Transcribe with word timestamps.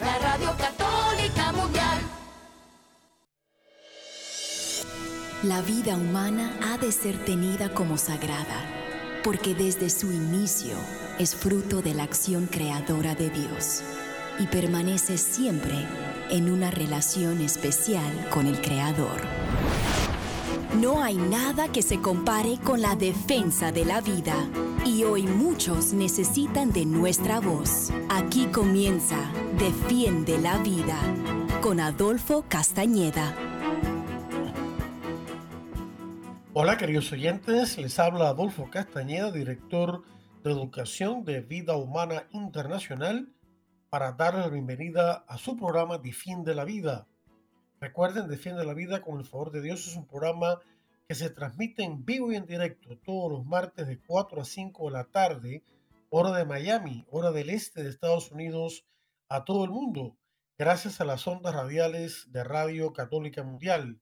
La 0.00 0.18
Radio 0.18 0.54
Católica 0.56 1.52
Mundial. 1.52 1.98
La 5.42 5.60
vida 5.62 5.96
humana 5.96 6.56
ha 6.62 6.78
de 6.78 6.92
ser 6.92 7.24
tenida 7.24 7.68
como 7.70 7.98
sagrada, 7.98 8.62
porque 9.24 9.56
desde 9.56 9.90
su 9.90 10.12
inicio 10.12 10.76
es 11.18 11.34
fruto 11.34 11.82
de 11.82 11.94
la 11.94 12.04
acción 12.04 12.46
creadora 12.46 13.16
de 13.16 13.28
Dios 13.30 13.82
y 14.38 14.46
permanece 14.46 15.18
siempre 15.18 15.84
en 16.30 16.48
una 16.48 16.70
relación 16.70 17.40
especial 17.40 18.28
con 18.30 18.46
el 18.46 18.60
Creador. 18.60 19.20
No 20.80 21.02
hay 21.02 21.16
nada 21.16 21.72
que 21.72 21.82
se 21.82 22.00
compare 22.00 22.58
con 22.62 22.80
la 22.82 22.94
defensa 22.94 23.72
de 23.72 23.84
la 23.84 24.00
vida 24.00 24.36
y 24.86 25.02
hoy 25.02 25.24
muchos 25.24 25.92
necesitan 25.92 26.72
de 26.72 26.86
nuestra 26.86 27.40
voz. 27.40 27.90
Aquí 28.08 28.46
comienza 28.46 29.18
Defiende 29.58 30.38
la 30.38 30.58
Vida 30.58 30.96
con 31.60 31.80
Adolfo 31.80 32.44
Castañeda. 32.48 33.34
Hola 36.52 36.76
queridos 36.76 37.10
oyentes, 37.10 37.76
les 37.78 37.98
habla 37.98 38.28
Adolfo 38.28 38.70
Castañeda, 38.70 39.32
director 39.32 40.04
de 40.44 40.52
Educación 40.52 41.24
de 41.24 41.40
Vida 41.40 41.76
Humana 41.76 42.28
Internacional, 42.30 43.32
para 43.90 44.12
darle 44.12 44.42
la 44.42 44.48
bienvenida 44.48 45.24
a 45.26 45.36
su 45.36 45.56
programa 45.56 45.98
Defiende 45.98 46.54
la 46.54 46.64
Vida. 46.64 47.08
Recuerden, 47.80 48.28
Defiende 48.28 48.64
la 48.64 48.74
Vida 48.74 49.02
con 49.02 49.18
el 49.18 49.24
favor 49.24 49.50
de 49.50 49.62
Dios 49.62 49.88
es 49.88 49.96
un 49.96 50.06
programa 50.06 50.60
que 51.08 51.14
se 51.14 51.30
transmite 51.30 51.84
en 51.84 52.04
vivo 52.04 52.32
y 52.32 52.36
en 52.36 52.46
directo 52.46 52.98
todos 52.98 53.30
los 53.30 53.46
martes 53.46 53.86
de 53.86 54.00
4 54.00 54.40
a 54.40 54.44
5 54.44 54.86
de 54.86 54.92
la 54.92 55.04
tarde, 55.04 55.62
hora 56.10 56.36
de 56.36 56.44
Miami, 56.44 57.06
hora 57.10 57.30
del 57.30 57.50
este 57.50 57.82
de 57.82 57.90
Estados 57.90 58.32
Unidos, 58.32 58.84
a 59.28 59.44
todo 59.44 59.64
el 59.64 59.70
mundo, 59.70 60.18
gracias 60.58 61.00
a 61.00 61.04
las 61.04 61.26
ondas 61.26 61.54
radiales 61.54 62.30
de 62.32 62.42
Radio 62.42 62.92
Católica 62.92 63.44
Mundial. 63.44 64.00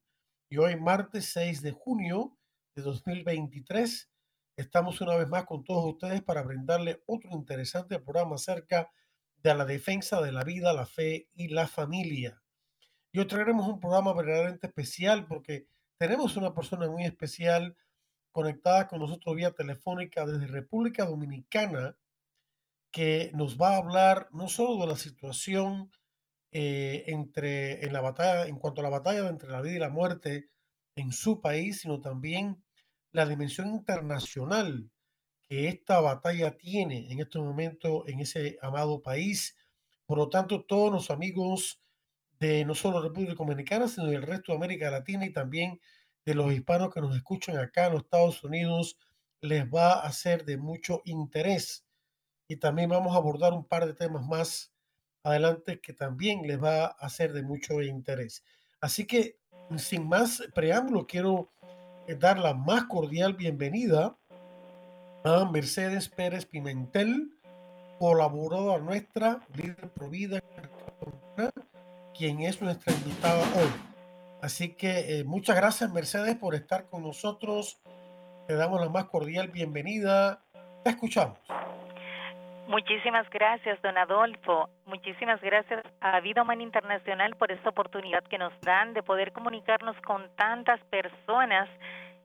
Y 0.49 0.57
hoy, 0.57 0.77
martes 0.81 1.31
6 1.33 1.61
de 1.63 1.73
junio 1.73 2.39
de 2.75 2.83
2023, 2.83 4.11
estamos 4.57 5.01
una 5.03 5.17
vez 5.17 5.29
más 5.29 5.45
con 5.45 5.63
todos 5.63 5.85
ustedes 5.85 6.23
para 6.23 6.43
brindarle 6.43 7.03
otro 7.07 7.31
interesante 7.33 7.99
programa 7.99 8.37
acerca 8.37 8.91
de 9.37 9.55
la 9.55 9.67
defensa 9.67 10.23
de 10.23 10.33
la 10.33 10.43
vida, 10.43 10.73
la 10.73 10.87
fe 10.87 11.29
y 11.35 11.49
la 11.49 11.67
familia. 11.67 12.43
Y 13.13 13.19
hoy 13.19 13.27
traeremos 13.27 13.69
un 13.69 13.79
programa 13.79 14.15
verdaderamente 14.15 14.69
especial 14.69 15.27
porque 15.27 15.67
tenemos 16.05 16.37
una 16.37 16.53
persona 16.53 16.87
muy 16.87 17.05
especial 17.05 17.79
conectada 18.31 18.89
con 18.89 19.01
nosotros 19.01 19.37
vía 19.37 19.53
telefónica 19.53 20.27
desde 20.27 20.47
República 20.49 21.07
Dominicana 21.07 21.97
que 22.91 23.31
nos 23.33 23.57
va 23.57 23.71
a 23.71 23.79
hablar 23.79 24.29
no 24.31 24.49
solo 24.49 24.83
de 24.83 24.87
la 24.87 24.99
situación 24.99 25.91
eh, 26.53 27.05
entre 27.07 27.87
en 27.87 27.95
la 27.95 28.03
batalla 28.03 28.47
en 28.47 28.59
cuanto 28.59 28.83
a 28.83 28.85
la 28.85 28.91
batalla 28.91 29.27
entre 29.31 29.49
la 29.49 29.63
vida 29.63 29.77
y 29.77 29.79
la 29.79 29.89
muerte 29.89 30.51
en 30.95 31.11
su 31.11 31.41
país, 31.41 31.81
sino 31.81 32.03
también 32.03 32.63
la 33.11 33.25
dimensión 33.25 33.69
internacional 33.69 34.91
que 35.49 35.69
esta 35.69 36.01
batalla 36.01 36.59
tiene 36.59 37.11
en 37.11 37.21
este 37.21 37.39
momento 37.39 38.07
en 38.07 38.21
ese 38.21 38.59
amado 38.61 39.01
país. 39.01 39.57
Por 40.05 40.19
lo 40.19 40.29
tanto, 40.29 40.67
todos 40.67 40.93
los 40.93 41.11
amigos 41.11 41.81
no 42.67 42.75
solo 42.75 43.03
República 43.03 43.35
Dominicana, 43.35 43.89
sino 43.89 44.07
del 44.07 44.23
resto 44.23 44.53
de 44.53 44.57
América 44.57 44.91
Latina 44.91 45.25
y 45.25 45.33
también 45.33 45.81
de 46.25 46.35
los 46.35 46.53
hispanos 46.53 46.93
que 46.93 47.01
nos 47.01 47.15
escuchan 47.17 47.59
acá 47.59 47.87
en 47.87 47.93
los 47.93 48.03
Estados 48.03 48.43
Unidos, 48.45 48.99
les 49.41 49.65
va 49.67 50.01
a 50.01 50.13
ser 50.13 50.45
de 50.45 50.57
mucho 50.57 51.03
interés. 51.05 51.85
Y 52.49 52.57
también 52.57 52.91
vamos 52.91 53.15
a 53.15 53.19
abordar 53.19 53.53
un 53.53 53.65
par 53.65 53.87
de 53.87 53.95
temas 53.95 54.27
más 54.27 54.73
adelante 55.23 55.81
que 55.81 55.93
también 55.93 56.47
les 56.47 56.63
va 56.63 56.87
a 56.87 57.09
ser 57.09 57.33
de 57.33 57.43
mucho 57.43 57.81
interés. 57.83 58.45
Así 58.81 59.07
que, 59.07 59.39
sin 59.77 60.09
más 60.09 60.43
preámbulo, 60.55 61.07
quiero 61.07 61.51
eh, 62.07 62.15
dar 62.15 62.39
la 62.39 62.53
más 62.55 62.85
cordial 62.85 63.35
bienvenida 63.35 64.17
a 65.25 65.51
Mercedes 65.51 66.09
Pérez 66.09 66.45
Pimentel, 66.45 67.31
colaboradora 67.99 68.83
nuestra, 68.83 69.41
líder 69.55 69.91
Provida, 69.93 70.43
quien 72.17 72.41
es 72.41 72.63
nuestra 72.63 72.93
invitada 72.93 73.43
hoy. 73.57 73.71
Así 74.43 74.77
que 74.77 75.21
eh, 75.21 75.25
muchas 75.25 75.57
gracias 75.57 75.93
Mercedes 75.93 76.37
por 76.37 76.55
estar 76.55 76.87
con 76.89 77.03
nosotros. 77.03 77.81
Te 78.47 78.55
damos 78.55 78.81
la 78.81 78.89
más 78.89 79.07
cordial 79.07 79.49
bienvenida. 79.49 80.41
Te 80.85 80.91
escuchamos. 80.91 81.39
Muchísimas 82.67 83.29
gracias, 83.29 83.81
don 83.83 83.97
Adolfo. 83.99 84.71
Muchísimas 84.87 85.41
gracias 85.43 85.83
a 86.01 86.21
Vida 86.21 86.43
Humana 86.43 86.63
Internacional 86.63 87.37
por 87.37 87.53
esta 87.53 87.69
oportunidad 87.69 88.25
que 88.25 88.39
nos 88.39 88.59
dan 88.63 88.95
de 88.95 89.03
poder 89.03 89.33
comunicarnos 89.33 89.97
con 90.03 90.35
tantas 90.37 90.81
personas 90.85 91.69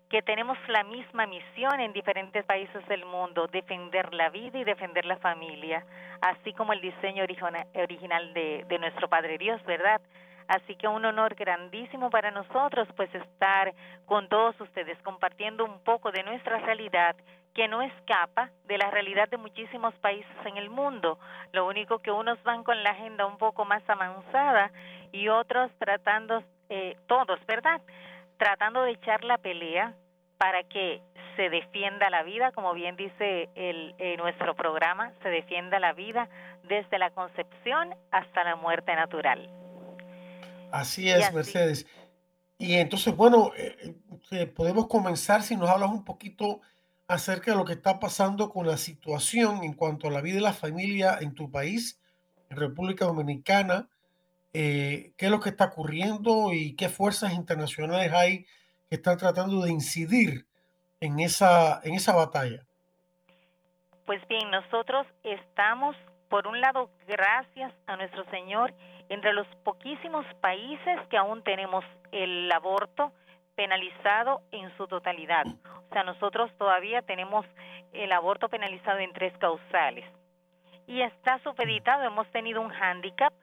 que 0.10 0.22
tenemos 0.24 0.58
la 0.68 0.84
misma 0.84 1.28
misión 1.28 1.80
en 1.80 1.94
diferentes 1.94 2.44
países 2.46 2.86
del 2.88 3.06
mundo, 3.06 3.48
defender 3.48 4.14
la 4.14 4.30
vida 4.30 4.58
y 4.58 4.64
defender 4.64 5.06
la 5.06 5.18
familia, 5.18 5.86
así 6.22 6.52
como 6.54 6.74
el 6.74 6.82
diseño 6.82 7.24
original 7.24 8.34
de, 8.34 8.66
de 8.68 8.80
nuestro 8.80 9.08
Padre 9.08 9.38
Dios, 9.38 9.64
¿verdad? 9.66 10.02
Así 10.48 10.76
que 10.76 10.88
un 10.88 11.06
honor 11.06 11.36
grandísimo 11.36 12.10
para 12.10 12.32
nosotros 12.32 12.88
pues 12.96 13.14
estar 13.14 13.72
con 14.08 14.28
todos 14.30 14.60
ustedes 14.60 14.98
compartiendo 15.04 15.64
un 15.64 15.80
poco 15.84 16.12
de 16.12 16.24
nuestra 16.24 16.58
realidad 16.58 17.16
que 17.54 17.68
no 17.68 17.84
escapa 17.84 18.50
de 18.66 18.80
la 18.80 18.90
realidad 18.90 19.30
de 19.30 19.38
muchísimos 19.38 19.94
países 19.96 20.36
en 20.46 20.58
el 20.58 20.72
mundo. 20.72 21.20
Lo 21.52 21.68
único 21.68 22.00
que 22.00 22.10
unos 22.10 22.42
van 22.44 22.64
con 22.64 22.82
la 22.82 22.92
agenda 22.92 23.28
un 23.28 23.38
poco 23.38 23.64
más 23.64 23.84
avanzada 23.88 24.72
y 25.12 25.28
otros 25.28 25.72
tratando, 25.78 26.44
eh, 26.70 26.98
todos, 27.08 27.40
¿verdad? 27.46 27.82
Tratando 28.40 28.84
de 28.84 28.92
echar 28.92 29.24
la 29.24 29.38
pelea 29.38 29.94
para 30.40 30.64
que 30.64 31.02
se 31.36 31.50
defienda 31.50 32.10
la 32.10 32.24
vida, 32.24 32.52
como 32.54 32.74
bien 32.74 32.96
dice 32.96 33.50
el, 33.56 33.94
eh, 34.00 34.18
nuestro 34.18 34.56
programa, 34.56 35.14
se 35.22 35.30
defienda 35.30 35.78
la 35.80 35.94
vida 35.94 36.30
desde 36.68 36.98
la 36.98 37.12
concepción 37.12 37.94
hasta 38.12 38.44
la 38.44 38.56
muerte 38.56 38.96
natural. 38.96 39.50
Así 40.72 41.10
es, 41.10 41.32
Mercedes. 41.34 41.86
Y 42.58 42.76
entonces, 42.76 43.16
bueno, 43.16 43.52
eh, 43.58 43.96
eh, 44.32 44.48
podemos 44.48 44.88
comenzar 44.88 45.44
si 45.44 45.56
nos 45.56 45.70
hablas 45.70 45.92
un 45.92 46.04
poquito 46.04 46.62
acerca 47.08 47.52
de 47.52 47.58
lo 47.58 47.66
que 47.66 47.74
está 47.74 48.00
pasando 48.00 48.50
con 48.50 48.68
la 48.68 48.78
situación 48.78 49.64
en 49.64 49.74
cuanto 49.74 50.08
a 50.08 50.12
la 50.12 50.22
vida 50.22 50.38
y 50.40 50.42
la 50.42 50.54
familia 50.54 51.18
en 51.20 51.34
tu 51.34 51.52
país, 51.52 52.00
en 52.50 52.58
República 52.58 53.06
Dominicana, 53.06 53.88
eh, 54.54 55.12
qué 55.18 55.26
es 55.26 55.32
lo 55.32 55.40
que 55.40 55.50
está 55.50 55.66
ocurriendo 55.66 56.54
y 56.54 56.76
qué 56.76 56.90
fuerzas 56.90 57.34
internacionales 57.34 58.12
hay 58.14 58.46
que 58.90 58.96
están 58.96 59.18
tratando 59.18 59.62
de 59.62 59.72
incidir 59.72 60.46
en 61.00 61.20
esa, 61.20 61.80
en 61.84 61.94
esa 61.94 62.16
batalla. 62.16 62.66
Pues 64.06 64.28
bien, 64.28 64.50
nosotros 64.50 65.06
estamos, 65.24 65.96
por 66.30 66.48
un 66.48 66.60
lado, 66.60 66.90
gracias 67.08 67.72
a 67.86 67.96
nuestro 67.96 68.26
Señor, 68.32 68.74
entre 69.10 69.34
los 69.34 69.48
poquísimos 69.64 70.26
países 70.42 71.00
que 71.10 71.18
aún 71.18 71.44
tenemos 71.44 71.86
el 72.12 72.52
aborto 72.52 73.12
penalizado 73.56 74.42
en 74.52 74.76
su 74.78 74.88
totalidad. 74.88 75.46
O 75.46 75.94
sea, 75.94 76.04
nosotros 76.04 76.52
todavía 76.58 77.02
tenemos 77.02 77.46
el 77.94 78.12
aborto 78.12 78.50
penalizado 78.50 79.00
en 79.00 79.14
tres 79.14 79.34
causales. 79.38 80.06
Y 80.88 81.02
está 81.02 81.40
supeditado, 81.44 82.04
hemos 82.04 82.28
tenido 82.32 82.62
un 82.62 82.70
hándicap 82.70 83.34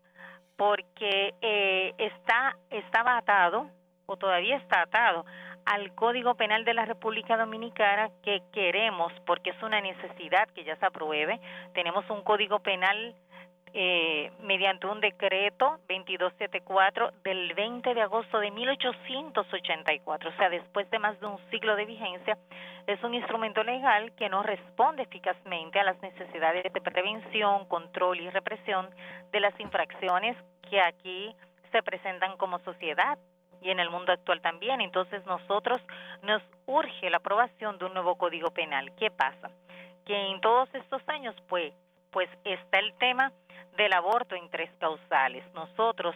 porque 0.56 1.34
eh, 1.40 1.94
está 1.98 2.56
estaba 2.70 3.18
atado 3.18 3.70
o 4.06 4.16
todavía 4.16 4.56
está 4.56 4.82
atado 4.82 5.24
al 5.64 5.92
Código 5.94 6.34
Penal 6.36 6.64
de 6.64 6.74
la 6.74 6.84
República 6.84 7.36
Dominicana 7.36 8.10
que 8.22 8.42
queremos 8.52 9.12
porque 9.26 9.50
es 9.50 9.62
una 9.62 9.80
necesidad 9.80 10.48
que 10.50 10.64
ya 10.64 10.76
se 10.76 10.86
apruebe. 10.86 11.40
Tenemos 11.74 12.08
un 12.08 12.22
Código 12.22 12.60
Penal 12.60 13.14
eh, 13.78 14.32
mediante 14.40 14.86
un 14.86 15.02
decreto 15.02 15.78
2274 15.86 17.10
del 17.22 17.52
20 17.52 17.92
de 17.92 18.00
agosto 18.00 18.40
de 18.40 18.50
1884, 18.50 20.30
o 20.30 20.32
sea, 20.38 20.48
después 20.48 20.88
de 20.90 20.98
más 20.98 21.20
de 21.20 21.26
un 21.26 21.38
siglo 21.50 21.76
de 21.76 21.84
vigencia, 21.84 22.38
es 22.86 23.04
un 23.04 23.12
instrumento 23.12 23.62
legal 23.62 24.12
que 24.12 24.30
no 24.30 24.42
responde 24.42 25.02
eficazmente 25.02 25.78
a 25.78 25.84
las 25.84 26.00
necesidades 26.00 26.72
de 26.72 26.80
prevención, 26.80 27.66
control 27.66 28.18
y 28.18 28.30
represión 28.30 28.88
de 29.30 29.40
las 29.40 29.52
infracciones 29.60 30.38
que 30.70 30.80
aquí 30.80 31.36
se 31.70 31.82
presentan 31.82 32.38
como 32.38 32.58
sociedad 32.60 33.18
y 33.60 33.68
en 33.68 33.78
el 33.78 33.90
mundo 33.90 34.10
actual 34.10 34.40
también. 34.40 34.80
Entonces 34.80 35.22
nosotros 35.26 35.82
nos 36.22 36.42
urge 36.64 37.10
la 37.10 37.18
aprobación 37.18 37.76
de 37.76 37.84
un 37.84 37.92
nuevo 37.92 38.16
código 38.16 38.52
penal. 38.52 38.90
¿Qué 38.98 39.10
pasa? 39.10 39.50
Que 40.06 40.30
en 40.30 40.40
todos 40.40 40.74
estos 40.74 41.06
años 41.10 41.36
pues 41.46 41.74
pues 42.10 42.30
está 42.44 42.78
el 42.78 42.94
tema 42.94 43.30
del 43.76 43.92
aborto 43.92 44.34
en 44.34 44.48
tres 44.50 44.70
causales. 44.78 45.44
Nosotros 45.54 46.14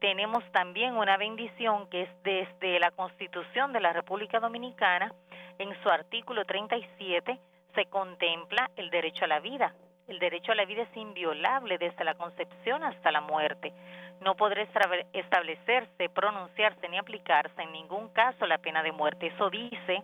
tenemos 0.00 0.44
también 0.52 0.96
una 0.96 1.16
bendición 1.16 1.88
que 1.88 2.02
es 2.02 2.22
desde 2.22 2.78
la 2.78 2.90
Constitución 2.90 3.72
de 3.72 3.80
la 3.80 3.92
República 3.92 4.40
Dominicana, 4.40 5.12
en 5.58 5.70
su 5.82 5.88
artículo 5.88 6.44
37 6.44 7.38
se 7.74 7.86
contempla 7.86 8.70
el 8.76 8.90
derecho 8.90 9.24
a 9.24 9.28
la 9.28 9.40
vida. 9.40 9.74
El 10.08 10.18
derecho 10.18 10.52
a 10.52 10.54
la 10.54 10.64
vida 10.64 10.82
es 10.82 10.96
inviolable 10.96 11.78
desde 11.78 12.04
la 12.04 12.14
concepción 12.14 12.82
hasta 12.84 13.10
la 13.10 13.20
muerte. 13.20 13.72
No 14.20 14.34
podrá 14.34 14.66
establecerse, 15.12 16.08
pronunciarse 16.08 16.88
ni 16.88 16.98
aplicarse 16.98 17.62
en 17.62 17.72
ningún 17.72 18.08
caso 18.10 18.46
la 18.46 18.58
pena 18.58 18.82
de 18.82 18.92
muerte. 18.92 19.28
Eso 19.28 19.48
dice 19.48 20.02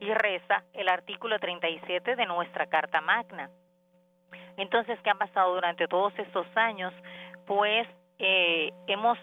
y 0.00 0.12
reza 0.14 0.62
el 0.72 0.88
artículo 0.88 1.38
37 1.38 2.16
de 2.16 2.26
nuestra 2.26 2.66
Carta 2.66 3.00
Magna. 3.00 3.50
Entonces, 4.56 4.98
¿qué 5.02 5.10
ha 5.10 5.14
pasado 5.14 5.54
durante 5.54 5.86
todos 5.88 6.12
estos 6.18 6.46
años? 6.56 6.92
Pues 7.46 7.86
eh, 8.18 8.72
hemos 8.86 9.18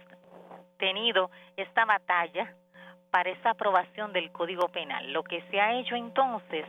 tenido 0.77 1.31
esta 1.57 1.85
batalla 1.85 2.53
para 3.11 3.29
esa 3.29 3.51
aprobación 3.51 4.11
del 4.13 4.31
Código 4.31 4.69
Penal. 4.69 5.11
Lo 5.13 5.23
que 5.23 5.41
se 5.49 5.61
ha 5.61 5.73
hecho 5.73 5.95
entonces, 5.95 6.65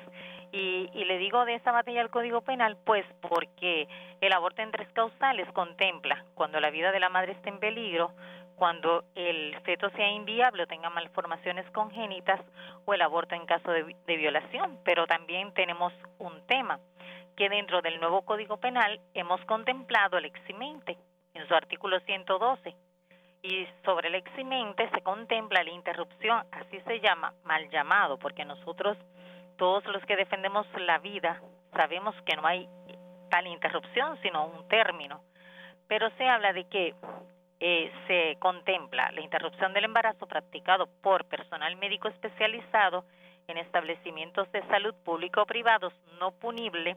y, 0.52 0.88
y, 0.92 1.04
le 1.04 1.18
digo 1.18 1.44
de 1.44 1.54
esa 1.54 1.72
batalla 1.72 2.00
del 2.00 2.10
Código 2.10 2.42
Penal, 2.42 2.76
pues 2.84 3.04
porque 3.22 3.88
el 4.20 4.32
aborto 4.32 4.62
en 4.62 4.70
tres 4.70 4.88
causales 4.92 5.50
contempla 5.52 6.24
cuando 6.34 6.60
la 6.60 6.70
vida 6.70 6.92
de 6.92 7.00
la 7.00 7.08
madre 7.08 7.32
está 7.32 7.48
en 7.48 7.58
peligro, 7.58 8.12
cuando 8.56 9.04
el 9.14 9.58
feto 9.62 9.90
sea 9.90 10.10
inviable 10.10 10.62
o 10.62 10.66
tenga 10.66 10.90
malformaciones 10.90 11.68
congénitas 11.70 12.40
o 12.84 12.94
el 12.94 13.02
aborto 13.02 13.34
en 13.34 13.46
caso 13.46 13.70
de, 13.72 13.96
de 14.06 14.16
violación. 14.16 14.78
Pero 14.84 15.06
también 15.06 15.52
tenemos 15.54 15.92
un 16.18 16.46
tema 16.46 16.78
que 17.36 17.48
dentro 17.48 17.82
del 17.82 18.00
nuevo 18.00 18.22
Código 18.22 18.56
Penal 18.58 19.00
hemos 19.14 19.40
contemplado 19.46 20.18
el 20.18 20.24
eximente 20.24 20.96
en 21.34 21.46
su 21.48 21.54
artículo 21.54 22.00
112 22.00 22.74
y 23.42 23.66
sobre 23.84 24.08
el 24.08 24.14
eximente 24.14 24.88
se 24.90 25.02
contempla 25.02 25.62
la 25.62 25.70
interrupción, 25.70 26.46
así 26.52 26.80
se 26.86 27.00
llama, 27.00 27.34
mal 27.44 27.68
llamado, 27.70 28.18
porque 28.18 28.44
nosotros 28.44 28.96
todos 29.58 29.84
los 29.86 30.02
que 30.06 30.16
defendemos 30.16 30.66
la 30.78 30.98
vida 30.98 31.40
sabemos 31.72 32.14
que 32.22 32.36
no 32.36 32.46
hay 32.46 32.68
tal 33.30 33.46
interrupción, 33.46 34.18
sino 34.22 34.46
un 34.46 34.66
término. 34.68 35.22
Pero 35.88 36.08
se 36.16 36.26
habla 36.26 36.52
de 36.52 36.64
que 36.68 36.94
eh, 37.60 37.92
se 38.06 38.36
contempla 38.40 39.12
la 39.12 39.20
interrupción 39.20 39.72
del 39.74 39.84
embarazo 39.84 40.26
practicado 40.26 40.88
por 41.02 41.26
personal 41.26 41.76
médico 41.76 42.08
especializado 42.08 43.04
en 43.46 43.58
establecimientos 43.58 44.50
de 44.52 44.66
salud 44.68 44.94
público 45.04 45.42
o 45.42 45.46
privados 45.46 45.92
no 46.18 46.32
punible 46.32 46.96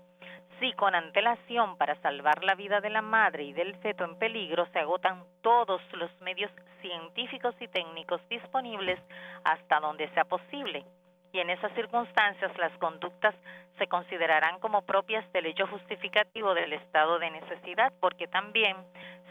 si 0.60 0.74
con 0.74 0.96
antelación 0.96 1.78
para 1.78 1.96
salvar 2.02 2.44
la 2.44 2.56
vida 2.56 2.82
de 2.82 2.90
la 2.90 3.02
madre 3.02 3.44
y 3.44 3.54
del 3.54 3.76
feto 3.78 4.04
en 4.04 4.18
peligro 4.18 4.66
se 4.74 4.80
agotan 4.80 5.24
todos 5.42 5.82
los 5.94 6.10
medios 6.22 6.52
científicos 6.82 7.56
y 7.60 7.68
técnicos 7.68 8.22
disponibles 8.30 9.00
hasta 9.44 9.80
donde 9.80 10.10
sea 10.10 10.26
posible. 10.26 10.86
Y 11.34 11.40
en 11.40 11.50
esas 11.50 11.72
circunstancias 11.74 12.52
las 12.58 12.72
conductas 12.80 13.36
se 13.78 13.88
considerarán 13.88 14.60
como 14.60 14.82
propias 14.82 15.32
del 15.34 15.46
hecho 15.46 15.68
justificativo 15.68 16.54
del 16.54 16.74
estado 16.74 17.20
de 17.20 17.30
necesidad 17.30 17.94
porque 18.00 18.28
también 18.28 18.76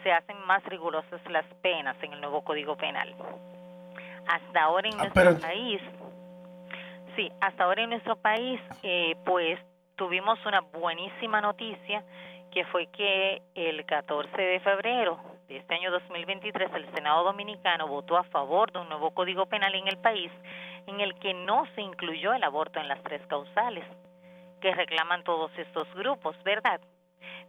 se 0.02 0.12
hacen 0.12 0.38
más 0.46 0.64
rigurosas 0.67 1.20
las 1.31 1.46
penas 1.62 1.96
en 2.02 2.12
el 2.12 2.20
nuevo 2.20 2.44
Código 2.44 2.76
Penal. 2.76 3.14
Hasta 4.28 4.62
ahora 4.62 4.88
en 4.88 5.00
ah, 5.00 5.05
nuestro 5.05 5.38
país 5.40 5.82
Sí, 7.17 7.32
hasta 7.40 7.64
ahora 7.64 7.82
en 7.82 7.90
nuestro 7.90 8.17
país, 8.17 8.61
eh, 8.82 9.17
pues 9.25 9.58
tuvimos 9.96 10.38
una 10.46 10.60
buenísima 10.60 11.40
noticia 11.40 12.04
que 12.52 12.64
fue 12.66 12.87
que 12.88 13.43
el 13.54 13.84
14 13.84 14.40
de 14.40 14.60
febrero 14.60 15.19
de 15.48 15.56
este 15.58 15.75
año 15.75 15.90
2023 15.90 16.70
el 16.75 16.94
Senado 16.94 17.25
Dominicano 17.25 17.88
votó 17.88 18.16
a 18.16 18.25
favor 18.25 18.70
de 18.72 18.78
un 18.78 18.88
nuevo 18.88 19.10
código 19.12 19.46
penal 19.46 19.75
en 19.75 19.88
el 19.88 19.98
país 19.98 20.31
en 20.87 21.00
el 21.00 21.19
que 21.19 21.34
no 21.34 21.64
se 21.75 21.81
incluyó 21.81 22.32
el 22.34 22.44
aborto 22.44 22.78
en 22.78 22.88
las 22.88 23.02
tres 23.02 23.20
causales 23.26 23.84
que 24.60 24.75
reclaman 24.75 25.25
todos 25.25 25.50
estos 25.58 25.93
grupos, 25.94 26.37
¿verdad? 26.44 26.81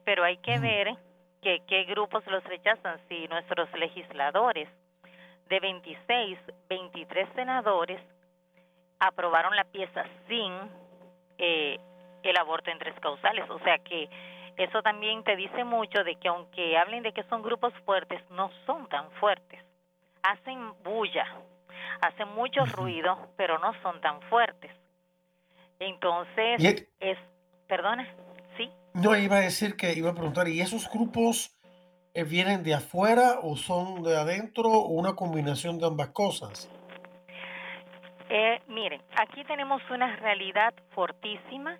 Pero 0.03 0.23
hay 0.23 0.38
que 0.38 0.59
ver 0.59 0.95
que 1.41 1.61
qué 1.67 1.83
grupos 1.83 2.25
los 2.27 2.43
rechazan 2.43 3.00
si 3.07 3.27
nuestros 3.27 3.71
legisladores 3.73 4.69
de 5.50 5.59
26, 5.59 6.39
23 6.69 7.29
senadores 7.35 8.01
aprobaron 9.00 9.55
la 9.55 9.63
pieza 9.65 10.03
sin 10.27 10.53
eh, 11.38 11.79
el 12.23 12.37
aborto 12.37 12.71
en 12.71 12.79
tres 12.79 12.99
causales. 12.99 13.49
O 13.49 13.59
sea 13.59 13.77
que 13.79 14.09
eso 14.57 14.81
también 14.81 15.23
te 15.23 15.35
dice 15.35 15.63
mucho 15.63 16.03
de 16.03 16.15
que 16.15 16.27
aunque 16.27 16.77
hablen 16.77 17.03
de 17.03 17.13
que 17.13 17.23
son 17.23 17.43
grupos 17.43 17.73
fuertes, 17.85 18.21
no 18.31 18.49
son 18.65 18.89
tan 18.89 19.09
fuertes. 19.11 19.59
Hacen 20.23 20.73
bulla, 20.83 21.25
hacen 22.01 22.27
mucho 22.29 22.65
ruido, 22.65 23.29
pero 23.37 23.59
no 23.59 23.71
son 23.81 24.01
tan 24.01 24.19
fuertes. 24.23 24.71
Entonces, 25.79 26.87
es, 26.99 27.17
perdona, 27.67 28.07
¿sí? 28.57 28.71
No, 28.93 29.15
iba 29.15 29.37
a 29.37 29.41
decir 29.41 29.75
que 29.77 29.93
iba 29.93 30.09
a 30.09 30.13
preguntar, 30.13 30.47
¿y 30.47 30.59
esos 30.59 30.89
grupos 30.91 31.55
eh, 32.15 32.23
vienen 32.23 32.63
de 32.63 32.73
afuera 32.73 33.39
o 33.43 33.55
son 33.55 34.01
de 34.01 34.17
adentro 34.17 34.69
o 34.69 34.87
una 34.87 35.13
combinación 35.13 35.77
de 35.77 35.85
ambas 35.85 36.09
cosas? 36.09 36.67
Eh, 38.29 38.59
miren, 38.67 39.01
aquí 39.21 39.43
tenemos 39.45 39.81
una 39.91 40.15
realidad 40.17 40.73
fortísima 40.95 41.77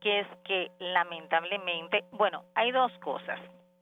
que 0.00 0.20
es 0.20 0.26
que 0.44 0.70
lamentablemente, 0.78 2.04
bueno, 2.12 2.44
hay 2.54 2.72
dos 2.72 2.92
cosas. 2.98 3.38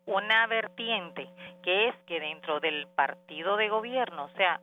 Una 0.06 0.46
vertiente 0.46 1.28
que 1.62 1.88
es 1.88 1.96
que 2.06 2.18
dentro 2.18 2.60
del 2.60 2.86
partido 2.88 3.56
de 3.56 3.68
gobierno, 3.68 4.24
o 4.24 4.30
sea, 4.30 4.60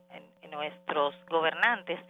nuestros 0.50 1.14
gobernantes, 1.28 2.00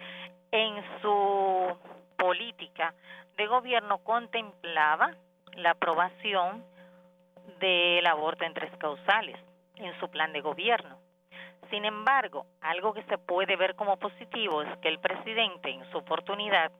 en 0.50 0.82
su 1.02 1.76
política 2.16 2.94
de 3.36 3.46
gobierno 3.46 3.98
contemplaba 3.98 5.14
la 5.54 5.72
aprobación 5.72 6.64
del 7.60 8.06
aborto 8.06 8.44
en 8.44 8.54
tres 8.54 8.74
causales 8.78 9.36
en 9.76 9.98
su 10.00 10.08
plan 10.08 10.32
de 10.32 10.40
gobierno. 10.40 10.98
Sin 11.70 11.84
embargo, 11.84 12.46
algo 12.60 12.94
que 12.94 13.02
se 13.04 13.18
puede 13.18 13.56
ver 13.56 13.74
como 13.74 13.96
positivo 13.96 14.62
es 14.62 14.78
que 14.78 14.88
el 14.88 14.98
presidente 14.98 15.70
en 15.70 15.84
su 15.90 15.98
oportunidad 15.98 16.70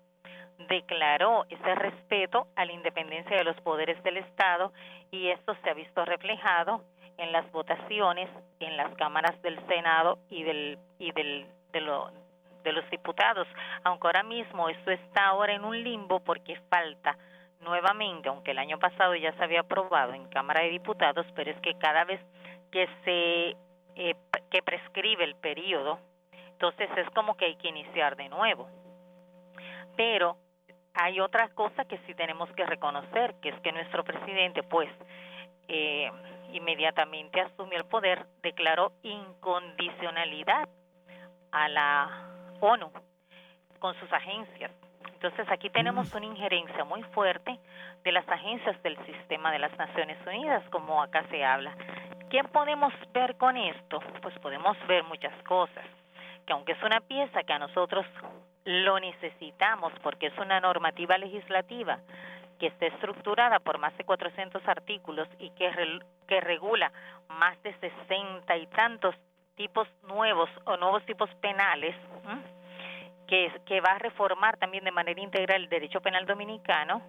declaró 0.69 1.45
ese 1.49 1.75
respeto 1.75 2.47
a 2.57 2.65
la 2.65 2.73
independencia 2.73 3.37
de 3.37 3.45
los 3.45 3.61
poderes 3.61 4.03
del 4.03 4.17
Estado 4.17 4.73
y 5.11 5.29
esto 5.29 5.55
se 5.63 5.71
ha 5.71 5.75
visto 5.75 6.05
reflejado 6.05 6.83
en 7.19 7.33
las 7.33 7.51
votaciones 7.53 8.29
en 8.61 8.77
las 8.77 8.95
cámaras 8.97 9.41
del 9.43 9.59
Senado 9.67 10.19
y 10.31 10.43
del 10.43 10.79
y 10.99 11.13
del 11.13 11.47
de, 11.73 11.81
de 12.65 12.73
los 12.73 12.91
diputados, 12.91 13.47
aunque 13.85 14.07
ahora 14.07 14.23
mismo 14.23 14.69
esto 14.69 14.91
está 14.91 15.27
ahora 15.27 15.55
en 15.55 15.65
un 15.65 15.83
limbo 15.83 16.21
porque 16.21 16.59
falta 16.71 17.17
nuevamente, 17.61 18.29
aunque 18.29 18.53
el 18.53 18.59
año 18.59 18.79
pasado 18.79 19.15
ya 19.15 19.33
se 19.33 19.45
había 19.45 19.61
aprobado 19.61 20.15
en 20.15 20.29
Cámara 20.29 20.63
de 20.63 20.71
Diputados, 20.71 21.27
pero 21.35 21.51
es 21.51 21.61
que 21.61 21.75
cada 21.75 22.05
vez 22.05 22.21
que 22.71 22.89
se 23.05 23.57
eh, 23.99 24.15
que 24.51 24.63
prescribe 24.63 25.25
el 25.25 25.37
periodo, 25.37 25.99
entonces 26.33 26.89
es 26.97 27.09
como 27.11 27.37
que 27.37 27.47
hay 27.47 27.57
que 27.57 27.69
iniciar 27.69 28.17
de 28.17 28.29
nuevo. 28.29 28.69
Pero 29.97 30.37
hay 30.97 31.21
otra 31.21 31.49
cosa 31.51 31.85
que 31.85 31.99
sí 32.07 32.15
tenemos 32.15 32.51
que 32.53 32.65
reconocer, 32.65 33.35
que 33.43 33.51
es 33.51 33.61
que 33.61 33.71
nuestro 33.73 34.03
presidente, 34.03 34.63
pues, 34.63 34.89
eh, 35.69 36.11
inmediatamente 36.53 37.41
asumió 37.41 37.79
el 37.79 37.85
poder, 37.85 38.27
declaró 38.43 38.93
incondicionalidad 39.03 40.69
a 41.53 41.69
la 41.69 42.09
ONU 42.61 42.91
con 43.79 43.95
sus 44.01 44.11
agencias. 44.13 44.71
Entonces 45.13 45.47
aquí 45.51 45.69
tenemos 45.71 46.13
mm. 46.13 46.17
una 46.17 46.27
injerencia 46.27 46.85
muy 46.85 47.03
fuerte 47.15 47.59
de 48.03 48.13
las 48.13 48.27
agencias 48.29 48.83
del 48.83 48.97
sistema 49.05 49.53
de 49.53 49.59
las 49.59 49.77
Naciones 49.77 50.19
Unidas, 50.27 50.63
como 50.71 51.03
acá 51.03 51.25
se 51.29 51.45
habla. 51.45 51.77
¿Qué 52.31 52.43
podemos 52.45 52.93
ver 53.13 53.37
con 53.37 53.57
esto? 53.57 54.01
Pues 54.23 54.39
podemos 54.39 54.77
ver 54.87 55.05
muchas 55.05 55.35
cosas, 55.43 55.85
que 56.47 56.53
aunque 56.53 56.73
es 56.73 56.83
una 56.83 57.01
pieza 57.01 57.43
que 57.43 57.53
a 57.53 57.59
nosotros 57.59 58.07
lo 58.67 58.99
necesitamos 58.99 59.93
porque 60.03 60.27
es 60.27 60.39
una 60.39 60.61
normativa 60.61 61.17
legislativa 61.17 62.01
que 62.59 62.67
está 62.67 62.87
estructurada 62.87 63.61
por 63.61 63.79
más 63.79 63.97
de 63.97 64.05
400 64.05 64.67
artículos 64.67 65.29
y 65.39 65.51
que, 65.51 65.71
que 66.27 66.41
regula 66.41 66.91
más 67.29 67.63
de 67.63 67.73
60 67.79 68.57
y 68.57 68.67
tantos 68.69 69.15
tipos 69.55 69.89
nuevos 70.09 70.51
o 70.65 70.77
nuevos 70.77 71.05
tipos 71.07 71.31
penales, 71.37 71.95
que, 73.29 73.53
que 73.67 73.81
va 73.81 73.93
a 73.93 73.99
reformar 73.99 74.57
también 74.57 74.85
de 74.85 74.91
manera 74.91 75.21
integral 75.21 75.63
el 75.63 75.69
derecho 75.69 76.01
penal 76.01 76.27
dominicano, 76.27 77.03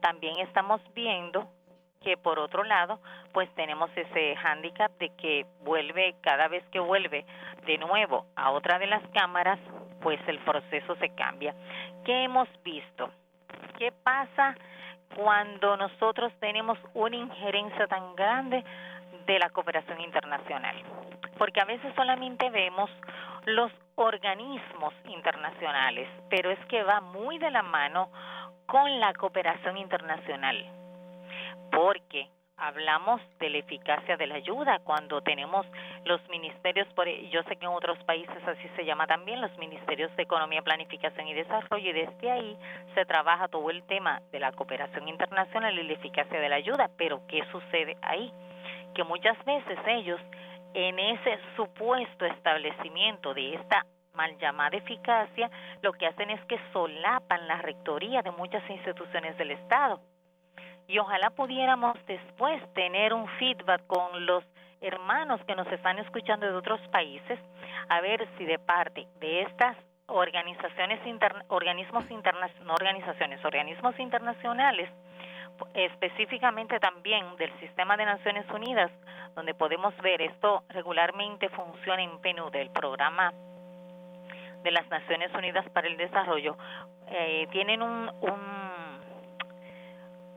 también 0.00 0.38
estamos 0.38 0.80
viendo 0.94 1.48
que 2.00 2.16
por 2.16 2.38
otro 2.38 2.64
lado, 2.64 2.98
pues 3.32 3.52
tenemos 3.54 3.90
ese 3.94 4.34
hándicap 4.36 4.90
de 4.98 5.10
que 5.16 5.46
vuelve, 5.60 6.14
cada 6.22 6.48
vez 6.48 6.64
que 6.70 6.80
vuelve 6.80 7.26
de 7.66 7.76
nuevo 7.76 8.26
a 8.36 8.52
otra 8.52 8.78
de 8.78 8.86
las 8.86 9.02
cámaras, 9.10 9.58
pues 10.02 10.20
el 10.26 10.38
proceso 10.40 10.96
se 10.96 11.10
cambia. 11.14 11.54
¿Qué 12.04 12.24
hemos 12.24 12.48
visto? 12.62 13.10
¿Qué 13.78 13.92
pasa 13.92 14.54
cuando 15.16 15.76
nosotros 15.76 16.32
tenemos 16.40 16.78
una 16.94 17.16
injerencia 17.16 17.86
tan 17.86 18.14
grande 18.14 18.64
de 19.26 19.38
la 19.38 19.50
cooperación 19.50 20.00
internacional? 20.00 20.76
Porque 21.38 21.60
a 21.60 21.64
veces 21.64 21.94
solamente 21.94 22.50
vemos 22.50 22.90
los 23.46 23.72
organismos 23.94 24.94
internacionales, 25.06 26.08
pero 26.28 26.50
es 26.50 26.58
que 26.66 26.82
va 26.82 27.00
muy 27.00 27.38
de 27.38 27.50
la 27.50 27.62
mano 27.62 28.10
con 28.66 29.00
la 29.00 29.12
cooperación 29.14 29.76
internacional 29.78 30.80
porque 31.70 32.28
hablamos 32.60 33.20
de 33.38 33.50
la 33.50 33.58
eficacia 33.58 34.16
de 34.16 34.26
la 34.26 34.36
ayuda 34.36 34.78
cuando 34.84 35.20
tenemos 35.22 35.66
los 36.04 36.20
ministerios, 36.28 36.86
por, 36.94 37.08
yo 37.08 37.42
sé 37.44 37.56
que 37.56 37.64
en 37.64 37.72
otros 37.72 37.98
países 38.04 38.36
así 38.46 38.68
se 38.76 38.84
llama 38.84 39.06
también, 39.06 39.40
los 39.40 39.56
ministerios 39.58 40.14
de 40.16 40.22
Economía, 40.22 40.62
Planificación 40.62 41.26
y 41.26 41.34
Desarrollo, 41.34 41.90
y 41.90 41.92
desde 41.92 42.30
ahí 42.30 42.56
se 42.94 43.04
trabaja 43.06 43.48
todo 43.48 43.70
el 43.70 43.82
tema 43.84 44.20
de 44.30 44.40
la 44.40 44.52
cooperación 44.52 45.08
internacional 45.08 45.76
y 45.78 45.84
la 45.84 45.94
eficacia 45.94 46.38
de 46.38 46.48
la 46.48 46.56
ayuda. 46.56 46.90
Pero 46.96 47.22
¿qué 47.26 47.42
sucede 47.50 47.96
ahí? 48.02 48.32
Que 48.94 49.04
muchas 49.04 49.42
veces 49.44 49.78
ellos, 49.86 50.20
en 50.74 50.98
ese 50.98 51.38
supuesto 51.56 52.26
establecimiento 52.26 53.32
de 53.34 53.54
esta 53.54 53.86
mal 54.14 54.36
llamada 54.38 54.76
eficacia, 54.76 55.50
lo 55.82 55.92
que 55.92 56.06
hacen 56.06 56.30
es 56.30 56.44
que 56.44 56.58
solapan 56.72 57.48
la 57.48 57.62
rectoría 57.62 58.22
de 58.22 58.30
muchas 58.32 58.68
instituciones 58.68 59.36
del 59.38 59.52
Estado 59.52 60.00
y 60.90 60.98
ojalá 60.98 61.30
pudiéramos 61.30 61.94
después 62.06 62.60
tener 62.74 63.14
un 63.14 63.28
feedback 63.38 63.86
con 63.86 64.26
los 64.26 64.42
hermanos 64.80 65.40
que 65.46 65.54
nos 65.54 65.68
están 65.68 66.00
escuchando 66.00 66.46
de 66.46 66.52
otros 66.52 66.80
países, 66.88 67.38
a 67.88 68.00
ver 68.00 68.26
si 68.36 68.44
de 68.44 68.58
parte 68.58 69.06
de 69.20 69.42
estas 69.42 69.76
organizaciones, 70.06 70.98
organismos 71.46 72.10
internacionales, 72.10 72.66
no 72.66 72.74
organizaciones, 72.74 73.44
organismos 73.44 73.96
internacionales, 74.00 74.90
específicamente 75.74 76.80
también 76.80 77.36
del 77.36 77.52
sistema 77.60 77.96
de 77.96 78.06
Naciones 78.06 78.50
Unidas, 78.50 78.90
donde 79.36 79.54
podemos 79.54 79.96
ver 79.98 80.20
esto 80.20 80.64
regularmente 80.70 81.48
funciona 81.50 82.02
en 82.02 82.18
PNUD, 82.20 82.56
el 82.56 82.70
programa 82.70 83.32
de 84.64 84.70
las 84.72 84.88
Naciones 84.88 85.32
Unidas 85.34 85.68
para 85.70 85.86
el 85.86 85.96
Desarrollo, 85.96 86.56
eh, 87.06 87.46
tienen 87.52 87.80
un, 87.80 88.10
un 88.20 88.69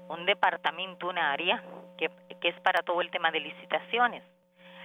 un 0.10 0.26
departamento, 0.26 1.08
un 1.08 1.18
área 1.18 1.64
que, 1.98 2.10
que 2.42 2.50
es 2.50 2.60
para 2.62 2.82
todo 2.82 3.02
el 3.02 3.12
tema 3.12 3.32
de 3.32 3.40
licitaciones. 3.40 4.24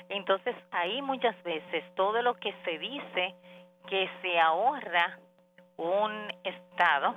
Entonces, 0.08 0.56
ahí 0.70 1.02
muchas 1.02 1.40
veces 1.42 1.84
todo 1.94 2.22
lo 2.22 2.34
que 2.34 2.54
se 2.64 2.78
dice 2.78 3.34
que 3.86 4.08
se 4.22 4.38
ahorra 4.38 5.18
un 5.76 6.12
Estado 6.44 7.14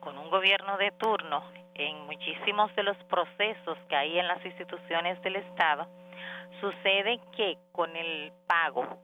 con 0.00 0.18
un 0.18 0.30
gobierno 0.30 0.76
de 0.76 0.90
turno 0.92 1.42
en 1.74 2.06
muchísimos 2.06 2.74
de 2.76 2.82
los 2.82 2.96
procesos 3.04 3.78
que 3.88 3.96
hay 3.96 4.18
en 4.18 4.28
las 4.28 4.44
instituciones 4.44 5.20
del 5.22 5.36
Estado, 5.36 5.86
sucede 6.60 7.20
que 7.36 7.58
con 7.72 7.96
el 7.96 8.32
pago 8.46 8.98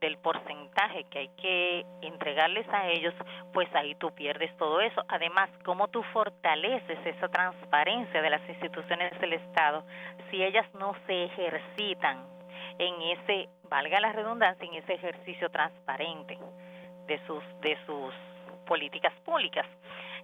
del 0.00 0.16
porcentaje 0.18 1.04
que 1.04 1.18
hay 1.18 1.28
que 1.40 1.86
entregarles 2.02 2.68
a 2.68 2.88
ellos, 2.88 3.14
pues 3.52 3.68
ahí 3.74 3.94
tú 3.96 4.12
pierdes 4.12 4.56
todo 4.56 4.80
eso. 4.80 5.02
Además, 5.08 5.50
¿cómo 5.64 5.88
tú 5.88 6.02
fortaleces 6.12 6.98
esa 7.04 7.28
transparencia 7.28 8.22
de 8.22 8.30
las 8.30 8.48
instituciones 8.48 9.18
del 9.20 9.34
Estado 9.34 9.84
si 10.30 10.42
ellas 10.42 10.66
no 10.74 10.94
se 11.06 11.24
ejercitan 11.24 12.24
en 12.78 12.94
ese, 13.02 13.48
valga 13.68 14.00
la 14.00 14.12
redundancia, 14.12 14.66
en 14.66 14.74
ese 14.74 14.94
ejercicio 14.94 15.50
transparente 15.50 16.38
de 17.06 17.18
sus, 17.26 17.42
de 17.60 17.76
sus 17.86 18.14
políticas 18.66 19.12
públicas? 19.24 19.66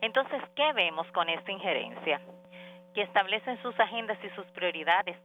Entonces, 0.01 0.43
¿qué 0.55 0.73
vemos 0.73 1.07
con 1.13 1.29
esta 1.29 1.51
injerencia? 1.51 2.21
Que 2.95 3.03
establecen 3.03 3.61
sus 3.63 3.79
agendas 3.81 4.19
y 4.23 4.29
sus 4.31 4.47
prioridades 4.53 5.17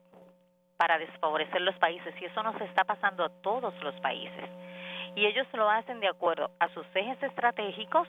para 0.80 0.98
desfavorecer 0.98 1.60
los 1.60 1.76
países 1.76 2.16
y 2.22 2.26
eso 2.26 2.42
nos 2.42 2.60
está 2.62 2.86
pasando 2.86 3.26
a 3.26 3.30
todos 3.42 3.74
los 3.84 3.94
países. 4.00 4.50
Y 5.14 5.26
ellos 5.26 5.46
lo 5.52 5.70
hacen 5.70 6.00
de 6.00 6.08
acuerdo 6.08 6.52
a 6.58 6.70
sus 6.70 6.86
ejes 6.96 7.22
estratégicos. 7.22 8.08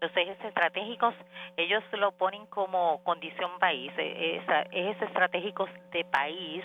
Los 0.00 0.10
ejes 0.16 0.42
estratégicos 0.42 1.14
ellos 1.58 1.84
lo 1.92 2.12
ponen 2.12 2.46
como 2.46 3.04
condición 3.04 3.58
país, 3.60 3.92
e, 3.98 4.42
ejes 4.72 5.02
estratégicos 5.02 5.68
de 5.92 6.06
país, 6.06 6.64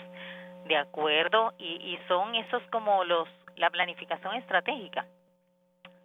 de 0.66 0.78
acuerdo, 0.78 1.52
y, 1.58 1.98
son 2.08 2.34
esos 2.34 2.62
como 2.72 3.04
los 3.04 3.28
la 3.56 3.68
planificación 3.68 4.34
estratégica 4.36 5.06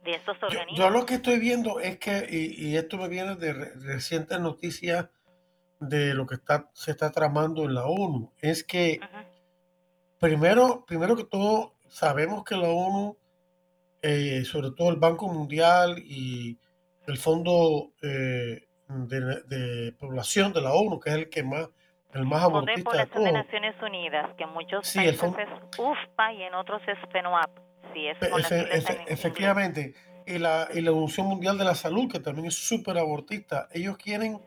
de 0.03 0.11
estos 0.15 0.35
organismos. 0.43 0.77
Yo, 0.77 0.89
lo 0.89 1.05
que 1.05 1.13
estoy 1.13 1.39
viendo 1.39 1.79
es 1.79 1.97
que, 1.97 2.27
y, 2.29 2.75
esto 2.75 2.97
me 2.97 3.07
viene 3.07 3.35
de 3.37 3.53
recientes 3.53 4.37
noticias 4.41 5.07
de 5.89 6.13
lo 6.13 6.25
que 6.25 6.35
está, 6.35 6.69
se 6.73 6.91
está 6.91 7.11
tramando 7.11 7.65
en 7.65 7.73
la 7.73 7.85
ONU 7.85 8.31
es 8.39 8.63
que 8.63 8.99
primero, 10.19 10.85
primero 10.85 11.15
que 11.15 11.25
todo 11.25 11.75
sabemos 11.87 12.43
que 12.43 12.55
la 12.55 12.69
ONU, 12.69 13.17
eh, 14.01 14.43
sobre 14.45 14.71
todo 14.71 14.89
el 14.89 14.97
Banco 14.97 15.27
Mundial 15.27 15.99
y 15.99 16.57
el 17.07 17.17
Fondo 17.17 17.91
eh, 18.01 18.67
de, 18.87 19.95
Población 19.99 20.53
de 20.53 20.61
la 20.61 20.73
ONU, 20.73 20.99
que 20.99 21.09
es 21.09 21.15
el 21.15 21.29
que 21.29 21.43
más 21.43 21.69
el 22.13 22.25
más 22.25 22.43
amortista 22.43 23.05
de, 23.05 23.25
de 23.25 23.31
Naciones 23.31 23.75
Unidas, 23.81 24.29
que 24.37 24.45
muchos 24.45 24.87
sí, 24.87 24.99
países 24.99 25.23
es 25.23 25.79
UFPA 25.79 26.33
y 26.33 26.43
en 26.43 26.53
otros 26.53 26.81
es 26.87 26.97
FENOAP. 27.11 27.49
Sí, 27.91 28.07
es 28.07 28.17
efectivamente. 29.07 29.95
Y 30.27 30.37
la, 30.37 30.67
y 30.73 30.81
la 30.81 30.91
Organización 30.91 31.27
Mundial 31.27 31.57
de 31.57 31.65
la 31.65 31.75
Salud, 31.75 32.11
que 32.11 32.19
también 32.19 32.47
es 32.47 32.55
súper 32.55 32.99
abortista, 32.99 33.67
ellos 33.73 33.97
quieren 33.97 34.39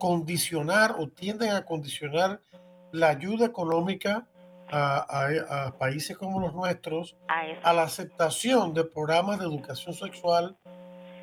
condicionar 0.00 0.96
o 0.98 1.08
tienden 1.08 1.52
a 1.52 1.64
condicionar 1.64 2.40
la 2.90 3.10
ayuda 3.10 3.46
económica 3.46 4.26
a, 4.72 5.74
países 5.78 6.16
como 6.16 6.40
los 6.40 6.54
nuestros 6.54 7.16
a, 7.28 7.72
la 7.72 7.82
aceptación 7.82 8.72
de 8.72 8.84
programas 8.84 9.38
de 9.38 9.44
educación 9.44 9.94
sexual 9.94 10.56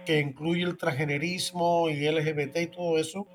que 0.05 0.19
incluye 0.19 0.63
el 0.63 0.77
transgenerismo 0.77 1.89
y 1.89 2.09
LGBT 2.09 2.57
y 2.57 2.67
todo 2.67 2.97
eso, 2.97 3.27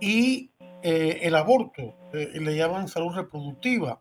y 0.00 0.50
eh, 0.82 1.20
el 1.22 1.36
aborto, 1.36 1.94
eh, 2.12 2.32
le 2.34 2.56
llaman 2.56 2.88
salud 2.88 3.14
reproductiva. 3.14 4.00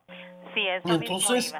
Sí, 0.55 0.61
eso 0.67 0.89
Entonces, 0.95 1.53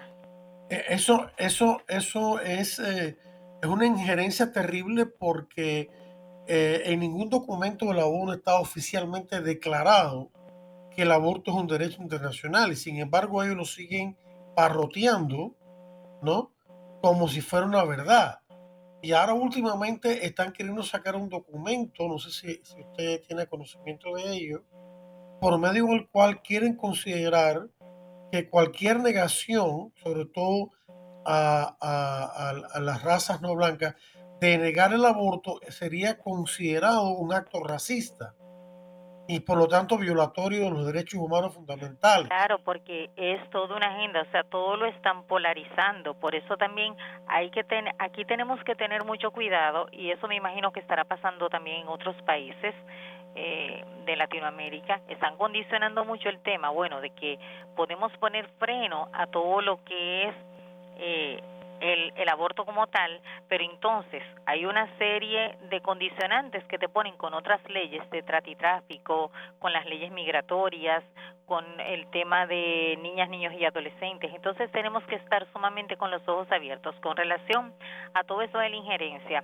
eh, 0.72 0.86
eso, 0.90 1.30
eso, 1.38 1.84
eso 1.88 2.40
es, 2.40 2.80
es 2.80 3.16
una 3.64 3.86
injerencia 3.86 4.52
terrible 4.52 5.06
porque 5.06 5.92
eh, 6.52 6.82
en 6.92 7.02
ningún 7.02 7.30
documento 7.30 7.86
de 7.86 7.94
la 7.94 8.08
ONU 8.08 8.34
está 8.34 8.60
oficialmente 8.60 9.40
declarado 9.40 10.32
que 10.90 11.04
el 11.04 11.12
aborto 11.12 11.52
es 11.52 11.58
un 11.58 11.68
derecho 11.68 12.02
internacional 12.02 12.72
y 12.72 12.76
sin 12.76 12.98
embargo 12.98 13.44
ellos 13.44 13.56
lo 13.56 13.66
siguen 13.66 14.18
parroteando, 14.56 15.56
¿no? 16.24 16.52
Como 17.04 17.28
si 17.28 17.42
fuera 17.42 17.68
una 17.68 17.84
verdad. 17.84 18.40
Y 19.00 19.12
ahora 19.12 19.36
últimamente 19.36 20.26
están 20.26 20.52
queriendo 20.52 20.82
sacar 20.82 21.16
un 21.16 21.30
documento, 21.30 22.08
no 22.08 22.18
sé 22.18 22.32
si, 22.32 22.62
si 22.64 22.82
usted 22.82 23.22
tiene 23.28 23.46
conocimiento 23.46 24.16
de 24.16 24.34
ello, 24.34 24.64
por 25.40 25.60
medio 25.60 25.86
del 25.86 26.10
cual 26.10 26.42
quieren 26.42 26.76
considerar 26.76 27.70
que 28.32 28.50
cualquier 28.50 29.02
negación, 29.02 29.94
sobre 30.04 30.26
todo 30.26 30.72
a, 31.28 31.78
a 32.74 32.80
las 32.80 33.04
razas 33.04 33.40
no 33.40 33.54
blancas, 33.54 33.94
de 34.40 34.58
negar 34.58 34.94
el 34.94 35.06
aborto 35.06 35.60
sería 35.68 36.18
considerado 36.18 37.10
un 37.10 37.34
acto 37.34 37.62
racista 37.64 38.34
y 39.28 39.42
por 39.42 39.60
lo 39.60 39.68
tanto 39.68 39.96
violatorio 40.00 40.64
de 40.64 40.72
los 40.72 40.88
derechos 40.88 41.20
humanos 41.20 41.54
fundamentales. 41.54 42.28
Claro, 42.28 42.58
porque 42.64 43.12
es 43.16 43.48
toda 43.52 43.76
una 43.76 43.94
agenda, 43.96 44.24
o 44.24 44.32
sea, 44.32 44.44
todo 44.44 44.76
lo 44.76 44.88
están 44.88 45.28
polarizando, 45.28 46.20
por 46.20 46.34
eso 46.34 46.58
también 46.58 46.96
hay 47.28 47.52
que 47.52 47.64
tener, 47.64 47.94
aquí 48.00 48.26
tenemos 48.26 48.60
que 48.64 48.74
tener 48.74 49.06
mucho 49.06 49.30
cuidado 49.30 49.88
y 49.92 50.10
eso 50.10 50.28
me 50.28 50.36
imagino 50.36 50.72
que 50.72 50.80
estará 50.80 51.04
pasando 51.04 51.48
también 51.48 51.82
en 51.82 51.90
otros 51.90 52.16
países 52.24 52.74
eh, 53.36 53.86
de 54.08 54.16
Latinoamérica, 54.16 55.02
están 55.08 55.38
condicionando 55.38 56.04
mucho 56.06 56.28
el 56.30 56.42
tema, 56.42 56.72
bueno, 56.72 57.00
de 57.00 57.12
que 57.12 57.38
podemos 57.76 58.12
poner 58.18 58.50
freno 58.58 59.10
a 59.14 59.28
todo 59.28 59.62
lo 59.62 59.84
que 59.84 60.28
es 60.28 60.36
eh, 60.98 61.44
el, 61.80 62.14
el 62.16 62.30
aborto 62.30 62.66
como 62.66 62.88
tal, 62.88 63.22
pero 63.48 63.64
entonces 63.64 64.24
hay 64.46 64.66
una 64.66 64.88
serie 64.98 65.58
de 65.70 65.82
condicionantes 65.82 66.64
que 66.66 66.78
te 66.78 66.90
ponen 66.90 67.16
con 67.18 67.34
otras 67.34 67.62
leyes 67.70 68.08
de 68.10 68.24
trata 68.24 68.50
y 68.50 68.56
tráfico, 68.56 69.32
con 69.60 69.74
las 69.74 69.86
leyes 69.86 70.12
migratorias, 70.12 71.04
con 71.46 71.66
el 71.80 72.06
tema 72.12 72.46
de 72.46 72.98
niñas, 73.02 73.30
niños 73.30 73.54
y 73.54 73.66
adolescentes. 73.66 74.32
Entonces 74.34 74.72
tenemos 74.72 75.04
que 75.06 75.16
estar 75.16 75.48
sumamente 75.52 75.98
con 75.98 76.12
los 76.12 76.28
ojos 76.28 76.52
abiertos 76.52 76.96
con 77.02 77.18
relación 77.18 77.74
a 78.14 78.24
todo 78.24 78.42
eso 78.42 78.58
de 78.60 78.70
la 78.70 78.76
injerencia 78.76 79.44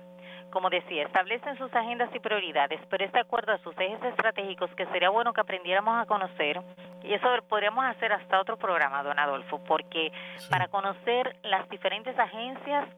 como 0.50 0.70
decía, 0.70 1.04
establecen 1.04 1.58
sus 1.58 1.74
agendas 1.74 2.08
y 2.14 2.20
prioridades, 2.20 2.80
pero 2.88 3.04
es 3.04 3.12
de 3.12 3.20
acuerdo 3.20 3.52
a 3.52 3.58
sus 3.58 3.78
ejes 3.78 4.02
estratégicos 4.04 4.70
que 4.74 4.86
sería 4.86 5.10
bueno 5.10 5.32
que 5.32 5.40
aprendiéramos 5.40 6.00
a 6.00 6.06
conocer, 6.06 6.62
y 7.06 7.14
eso 7.14 7.28
podríamos 7.48 7.84
hacer 7.84 8.12
hasta 8.12 8.40
otro 8.40 8.56
programa, 8.56 9.02
don 9.02 9.18
Adolfo, 9.18 9.62
porque 9.64 10.12
para 10.50 10.68
conocer 10.68 11.36
las 11.42 11.68
diferentes 11.68 12.18
agencias 12.18 12.88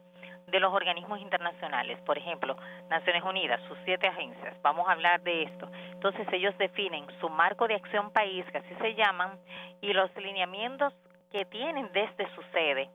de 0.47 0.59
los 0.59 0.73
organismos 0.73 1.19
internacionales, 1.21 1.99
por 2.05 2.17
ejemplo, 2.17 2.57
Naciones 2.89 3.23
Unidas, 3.23 3.61
sus 3.67 3.77
siete 3.85 4.07
agencias, 4.07 4.59
vamos 4.63 4.87
a 4.87 4.93
hablar 4.93 5.21
de 5.21 5.43
esto. 5.43 5.69
Entonces 5.91 6.27
ellos 6.31 6.57
definen 6.57 7.05
su 7.19 7.29
marco 7.29 7.67
de 7.67 7.75
acción 7.75 8.11
país, 8.11 8.45
que 8.51 8.57
así 8.57 8.75
se 8.81 8.95
llaman, 8.95 9.37
y 9.81 9.93
los 9.93 10.13
lineamientos 10.15 10.93
que 11.31 11.45
tienen 11.45 11.91
desde 11.93 12.27
su 12.33 12.41
sede 12.51 12.89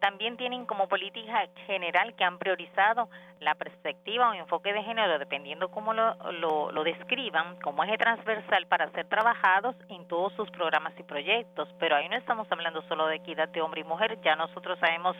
también 0.00 0.36
tienen 0.36 0.66
como 0.66 0.88
política 0.88 1.46
general 1.66 2.14
que 2.16 2.24
han 2.24 2.38
priorizado 2.38 3.08
la 3.38 3.54
perspectiva 3.54 4.30
o 4.30 4.34
enfoque 4.34 4.72
de 4.72 4.82
género, 4.82 5.18
dependiendo 5.18 5.70
cómo 5.70 5.94
lo, 5.94 6.14
lo, 6.32 6.72
lo, 6.72 6.84
describan, 6.84 7.56
como 7.60 7.84
eje 7.84 7.98
transversal 7.98 8.66
para 8.66 8.90
ser 8.90 9.06
trabajados 9.08 9.76
en 9.88 10.08
todos 10.08 10.32
sus 10.34 10.50
programas 10.50 10.92
y 10.98 11.02
proyectos. 11.02 11.68
Pero 11.78 11.96
ahí 11.96 12.08
no 12.08 12.16
estamos 12.16 12.50
hablando 12.50 12.82
solo 12.82 13.06
de 13.06 13.16
equidad 13.16 13.48
de 13.48 13.60
hombre 13.60 13.82
y 13.82 13.84
mujer, 13.84 14.18
ya 14.22 14.36
nosotros 14.36 14.78
sabemos 14.78 15.16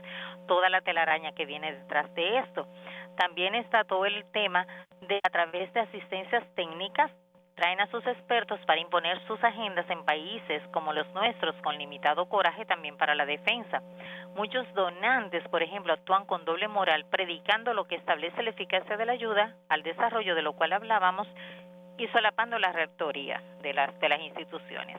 toda 0.48 0.68
la 0.68 0.80
telaraña 0.80 1.32
que 1.32 1.46
viene 1.46 1.72
detrás 1.72 2.12
de 2.14 2.38
esto. 2.38 2.66
También 3.16 3.54
está 3.54 3.84
todo 3.84 4.06
el 4.06 4.24
tema 4.32 4.66
de 5.02 5.20
a 5.22 5.30
través 5.30 5.72
de 5.72 5.80
asistencias 5.80 6.44
técnicas 6.54 7.10
traen 7.60 7.80
a 7.80 7.90
sus 7.90 8.06
expertos 8.06 8.58
para 8.66 8.80
imponer 8.80 9.20
sus 9.26 9.42
agendas 9.44 9.88
en 9.90 10.02
países 10.06 10.62
como 10.72 10.94
los 10.94 11.06
nuestros 11.12 11.54
con 11.62 11.76
limitado 11.76 12.26
coraje 12.26 12.64
también 12.64 12.96
para 12.96 13.14
la 13.14 13.26
defensa. 13.26 13.82
Muchos 14.36 14.72
donantes, 14.74 15.46
por 15.48 15.62
ejemplo, 15.62 15.92
actúan 15.92 16.24
con 16.24 16.44
doble 16.44 16.68
moral, 16.68 17.04
predicando 17.10 17.74
lo 17.74 17.86
que 17.86 17.96
establece 17.96 18.42
la 18.42 18.50
eficacia 18.50 18.96
de 18.96 19.06
la 19.06 19.12
ayuda 19.12 19.56
al 19.68 19.82
desarrollo 19.82 20.34
de 20.34 20.42
lo 20.42 20.54
cual 20.54 20.72
hablábamos 20.72 21.28
y 21.98 22.06
solapando 22.08 22.58
la 22.58 22.72
rectoría 22.72 23.42
de 23.62 23.74
las, 23.74 23.98
de 24.00 24.08
las 24.08 24.20
instituciones. 24.20 24.98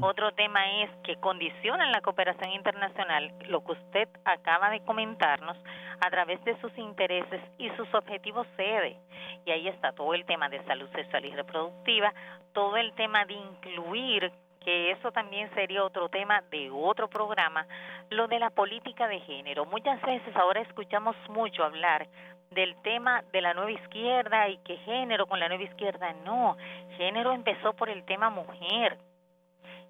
Otro 0.00 0.32
tema 0.32 0.82
es 0.82 0.90
que 1.04 1.16
condicionan 1.16 1.92
la 1.92 2.00
cooperación 2.00 2.50
internacional, 2.50 3.32
lo 3.46 3.64
que 3.64 3.72
usted 3.72 4.08
acaba 4.24 4.70
de 4.70 4.80
comentarnos, 4.80 5.56
a 6.00 6.10
través 6.10 6.42
de 6.44 6.58
sus 6.60 6.76
intereses 6.78 7.40
y 7.58 7.70
sus 7.70 7.92
objetivos 7.94 8.46
sede. 8.56 8.96
Y 9.44 9.50
ahí 9.50 9.68
está 9.68 9.92
todo 9.92 10.14
el 10.14 10.24
tema 10.24 10.48
de 10.48 10.64
salud 10.64 10.88
sexual 10.92 11.24
y 11.24 11.30
reproductiva, 11.30 12.12
todo 12.52 12.76
el 12.76 12.92
tema 12.94 13.24
de 13.26 13.34
incluir 13.34 14.32
que 14.60 14.90
eso 14.92 15.10
también 15.12 15.52
sería 15.54 15.84
otro 15.84 16.08
tema 16.08 16.42
de 16.50 16.70
otro 16.70 17.08
programa, 17.08 17.66
lo 18.10 18.28
de 18.28 18.38
la 18.38 18.50
política 18.50 19.08
de 19.08 19.20
género. 19.20 19.64
Muchas 19.66 20.00
veces 20.02 20.36
ahora 20.36 20.60
escuchamos 20.60 21.16
mucho 21.28 21.64
hablar 21.64 22.06
del 22.50 22.74
tema 22.82 23.22
de 23.32 23.40
la 23.40 23.54
nueva 23.54 23.70
izquierda 23.70 24.48
y 24.48 24.58
que 24.58 24.76
género 24.78 25.26
con 25.26 25.40
la 25.40 25.48
nueva 25.48 25.64
izquierda. 25.64 26.14
No, 26.24 26.56
género 26.96 27.32
empezó 27.32 27.72
por 27.74 27.88
el 27.88 28.04
tema 28.04 28.28
mujer. 28.30 28.98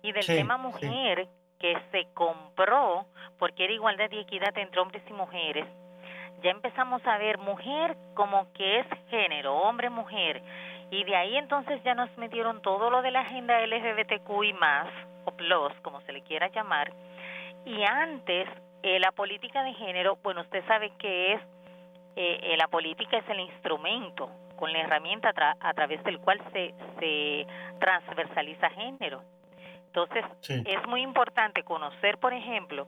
Y 0.03 0.13
del 0.13 0.25
tema 0.25 0.57
mujer 0.57 1.29
que 1.59 1.77
se 1.91 2.07
compró 2.15 3.07
porque 3.39 3.65
era 3.65 3.73
igualdad 3.73 4.11
y 4.11 4.21
equidad 4.21 4.57
entre 4.57 4.81
hombres 4.81 5.03
y 5.09 5.13
mujeres, 5.13 5.67
ya 6.43 6.51
empezamos 6.51 7.07
a 7.07 7.19
ver 7.19 7.39
mujer 7.39 7.97
como 8.15 8.51
que 8.55 8.81
es 8.81 8.87
género, 9.09 9.57
hombre, 9.57 9.91
mujer. 9.91 10.43
Y 10.91 11.05
de 11.05 11.17
ahí 11.17 11.37
entonces 11.37 11.83
ya 11.85 11.95
nos 11.95 12.15
metieron 12.19 12.63
todo 12.63 12.91
lo 12.91 13.03
de 13.03 13.11
la 13.11 13.21
agenda 13.21 13.65
LGBTQ 13.65 14.45
y 14.45 14.53
más, 14.55 14.89
o 15.25 15.31
plus, 15.33 15.73
como 15.83 16.01
se 16.03 16.13
le 16.13 16.23
quiera 16.23 16.49
llamar. 16.49 16.93
Y 17.65 17.83
antes, 17.85 18.49
eh, 18.83 18.99
la 18.99 19.13
política 19.13 19.63
de 19.63 19.75
género, 19.75 20.19
bueno, 20.23 20.41
usted 20.41 20.65
sabe 20.67 20.91
que 20.99 21.35
es, 21.35 21.41
eh, 22.17 22.41
eh, 22.43 22.57
la 22.57 22.69
política 22.69 23.19
es 23.19 23.29
el 23.29 23.41
instrumento, 23.41 24.31
con 24.57 24.73
la 24.73 24.81
herramienta 24.81 25.33
a 25.61 25.75
través 25.75 26.03
del 26.05 26.19
cual 26.19 26.39
se, 26.53 26.75
se 26.99 27.47
transversaliza 27.79 28.69
género. 28.71 29.23
Entonces, 29.87 30.25
es 30.49 30.87
muy 30.87 31.03
importante 31.03 31.65
conocer, 31.65 32.19
por 32.19 32.33
ejemplo, 32.35 32.87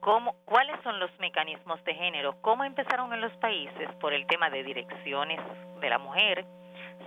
cómo, 0.00 0.34
cuáles 0.44 0.76
son 0.82 0.98
los 1.00 1.10
mecanismos 1.18 1.82
de 1.84 1.94
género, 1.94 2.36
cómo 2.42 2.64
empezaron 2.64 3.12
en 3.12 3.20
los 3.20 3.32
países 3.38 3.88
por 4.00 4.12
el 4.12 4.26
tema 4.26 4.50
de 4.50 4.62
direcciones 4.62 5.40
de 5.80 5.90
la 5.90 5.98
mujer, 5.98 6.44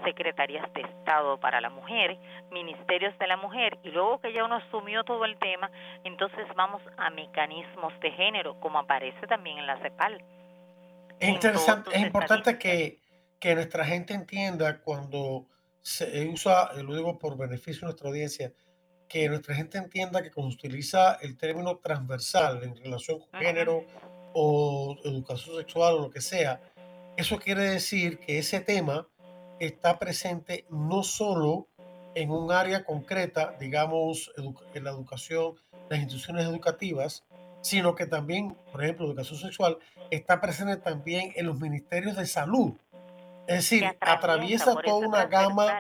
secretarías 0.04 0.72
de 0.74 0.82
Estado 0.82 1.40
para 1.40 1.62
la 1.62 1.70
mujer, 1.70 2.18
ministerios 2.52 3.18
de 3.20 3.28
la 3.28 3.38
mujer, 3.38 3.78
y 3.84 3.90
luego 3.90 4.20
que 4.20 4.34
ya 4.34 4.44
uno 4.44 4.56
asumió 4.56 5.04
todo 5.04 5.26
el 5.26 5.38
tema, 5.40 5.72
entonces 6.04 6.46
vamos 6.56 6.82
a 6.98 7.10
mecanismos 7.10 7.98
de 8.02 8.12
género, 8.12 8.60
como 8.60 8.80
aparece 8.80 9.28
también 9.28 9.60
en 9.60 9.68
la 9.68 9.80
CEPAL. 9.82 10.24
Es 11.20 11.30
interesante, 11.30 11.92
es 11.94 12.02
importante 12.02 12.58
que, 12.58 13.00
que 13.40 13.56
nuestra 13.56 13.86
gente 13.86 14.14
entienda 14.14 14.80
cuando 14.82 15.46
se 15.82 16.28
usa, 16.28 16.72
lo 16.82 16.96
digo 16.96 17.18
por 17.18 17.38
beneficio 17.38 17.82
de 17.82 17.86
nuestra 17.88 18.10
audiencia, 18.10 18.54
que 19.08 19.28
nuestra 19.28 19.56
gente 19.56 19.78
entienda 19.78 20.22
que 20.22 20.32
cuando 20.32 20.52
se 20.52 20.58
utiliza 20.58 21.16
el 21.16 21.36
término 21.38 21.78
transversal 21.78 22.64
en 22.64 22.76
relación 22.76 23.20
con 23.20 23.42
género 23.42 23.86
o 24.34 24.96
educación 25.04 25.58
sexual 25.58 25.96
o 25.96 26.02
lo 26.04 26.10
que 26.10 26.22
sea, 26.22 26.62
eso 27.18 27.38
quiere 27.40 27.64
decir 27.64 28.20
que 28.20 28.38
ese 28.38 28.62
tema 28.62 29.08
está 29.60 30.00
presente 30.00 30.66
no 30.70 31.04
solo 31.04 31.68
en 32.16 32.32
un 32.32 32.52
área 32.52 32.84
concreta, 32.84 33.56
digamos, 33.60 34.32
en 34.74 34.84
la 34.84 34.90
educación, 34.90 35.56
las 35.90 36.00
instituciones 36.00 36.46
educativas, 36.46 37.24
sino 37.62 37.96
que 37.96 38.06
también, 38.06 38.56
por 38.72 38.84
ejemplo, 38.84 39.06
educación 39.06 39.40
sexual, 39.40 39.78
está 40.12 40.42
presente 40.42 40.78
también 40.78 41.34
en 41.36 41.46
los 41.46 41.60
ministerios 41.60 42.16
de 42.16 42.26
salud. 42.26 42.74
Es 43.48 43.56
decir, 43.58 43.86
atraviesa 44.00 44.76
toda 44.76 45.08
una 45.08 45.26
gama 45.26 45.80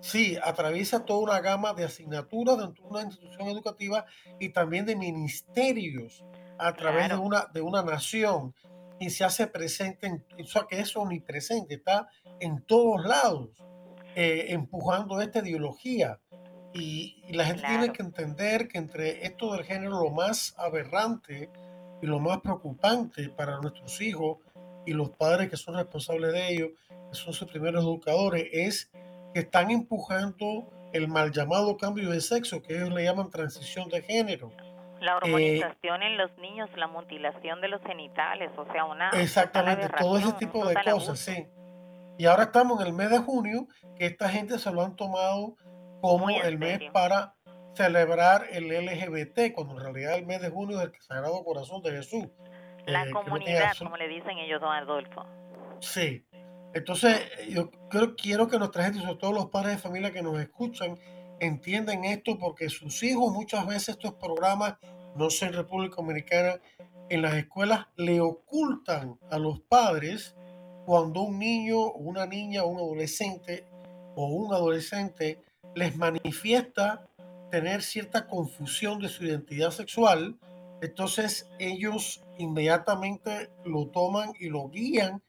Sí, 0.00 0.38
atraviesa 0.42 1.04
toda 1.04 1.20
una 1.20 1.40
gama 1.40 1.74
de 1.74 1.84
asignaturas 1.84 2.56
dentro 2.56 2.84
de 2.84 2.90
una 2.90 3.02
institución 3.02 3.48
educativa 3.48 4.06
y 4.38 4.48
también 4.48 4.86
de 4.86 4.96
ministerios 4.96 6.24
a 6.58 6.72
través 6.72 7.10
de, 7.10 7.16
una, 7.16 7.46
de 7.52 7.60
una 7.60 7.82
nación 7.82 8.54
y 8.98 9.10
se 9.10 9.24
hace 9.24 9.46
presente, 9.46 10.06
en, 10.06 10.24
o 10.42 10.46
sea, 10.46 10.66
que 10.68 10.80
es 10.80 10.96
omnipresente, 10.96 11.74
está 11.74 12.08
en 12.40 12.62
todos 12.62 13.04
lados, 13.04 13.50
eh, 14.14 14.46
empujando 14.48 15.20
esta 15.20 15.40
ideología. 15.40 16.18
Y, 16.72 17.22
la 17.32 17.44
gente 17.44 17.62
tiene 17.66 17.92
que 17.92 18.02
entender 18.02 18.68
que 18.68 18.78
entre 18.78 19.24
esto 19.24 19.52
del 19.52 19.64
género 19.64 20.02
lo 20.02 20.10
más 20.10 20.54
aberrante 20.58 21.50
y 22.02 22.06
lo 22.06 22.18
más 22.18 22.40
preocupante 22.40 23.28
para 23.28 23.60
nuestros 23.60 24.00
hijos 24.00 24.38
y 24.86 24.92
los 24.92 25.10
padres 25.10 25.48
que 25.50 25.56
son 25.56 25.76
responsables 25.76 26.32
de 26.32 26.52
ellos, 26.52 26.70
que 26.88 27.14
son 27.14 27.32
sus 27.32 27.48
primeros 27.48 27.84
educadores, 27.84 28.48
es 28.52 28.90
que 29.32 29.40
están 29.40 29.70
empujando 29.70 30.68
el 30.92 31.08
mal 31.08 31.30
llamado 31.30 31.76
cambio 31.76 32.10
de 32.10 32.20
sexo, 32.20 32.62
que 32.62 32.76
ellos 32.76 32.90
le 32.90 33.04
llaman 33.04 33.30
transición 33.30 33.88
de 33.88 34.02
género. 34.02 34.52
La 35.00 35.16
hormonización 35.16 36.02
en 36.02 36.18
los 36.18 36.36
niños, 36.38 36.68
la 36.76 36.86
mutilación 36.86 37.60
de 37.60 37.68
los 37.68 37.80
genitales, 37.82 38.50
o 38.56 38.70
sea, 38.72 38.84
una... 38.84 39.10
Exactamente, 39.10 39.88
todo 39.98 40.18
ese 40.18 40.32
tipo 40.34 40.66
de 40.66 40.74
cosas, 40.74 41.18
sí. 41.18 41.46
Y 42.20 42.26
ahora 42.26 42.42
estamos 42.42 42.78
en 42.82 42.88
el 42.88 42.92
mes 42.92 43.08
de 43.08 43.16
junio, 43.16 43.66
que 43.96 44.04
esta 44.04 44.28
gente 44.28 44.58
se 44.58 44.70
lo 44.70 44.82
han 44.82 44.94
tomado 44.94 45.56
como 46.02 46.28
el 46.28 46.58
mes 46.58 46.78
para 46.92 47.34
celebrar 47.74 48.44
el 48.50 48.68
LGBT, 48.68 49.54
cuando 49.54 49.78
en 49.78 49.84
realidad 49.84 50.18
el 50.18 50.26
mes 50.26 50.42
de 50.42 50.50
junio 50.50 50.82
es 50.82 50.90
el 50.92 51.00
Sagrado 51.00 51.42
Corazón 51.42 51.82
de 51.82 51.92
Jesús. 51.92 52.26
La 52.84 53.04
eh, 53.04 53.10
comunidad, 53.10 53.72
como 53.78 53.96
le 53.96 54.06
dicen 54.06 54.36
ellos, 54.36 54.60
don 54.60 54.70
Adolfo. 54.70 55.24
Sí, 55.80 56.22
entonces, 56.74 57.22
yo 57.48 57.70
quiero, 57.88 58.14
quiero 58.16 58.48
que 58.48 58.58
nuestra 58.58 58.84
gente, 58.84 59.00
sobre 59.00 59.14
todo 59.14 59.32
los 59.32 59.46
padres 59.46 59.76
de 59.76 59.78
familia 59.78 60.12
que 60.12 60.20
nos 60.20 60.38
escuchan, 60.38 60.98
entiendan 61.40 62.04
esto 62.04 62.38
porque 62.38 62.68
sus 62.68 63.02
hijos 63.02 63.32
muchas 63.32 63.66
veces 63.66 63.88
estos 63.96 64.12
programas, 64.16 64.76
no 65.16 65.30
sé 65.30 65.46
en 65.46 65.54
República 65.54 65.96
Dominicana, 65.96 66.60
en 67.08 67.22
las 67.22 67.32
escuelas 67.32 67.86
le 67.96 68.20
ocultan 68.20 69.18
a 69.30 69.38
los 69.38 69.60
padres 69.60 70.36
cuando 70.90 71.22
un 71.22 71.38
niño, 71.38 71.92
una 71.92 72.26
niña, 72.26 72.64
un 72.64 72.78
adolescente 72.78 73.64
o 74.16 74.26
un 74.26 74.52
adolescente 74.52 75.40
les 75.76 75.96
manifiesta 75.96 77.06
tener 77.48 77.82
cierta 77.82 78.26
confusión 78.26 78.98
de 78.98 79.08
su 79.08 79.24
identidad 79.24 79.70
sexual, 79.70 80.36
entonces 80.82 81.48
ellos 81.60 82.24
inmediatamente 82.38 83.50
lo 83.64 83.86
toman 83.86 84.32
y 84.40 84.48
lo 84.48 84.68
guían 84.68 85.22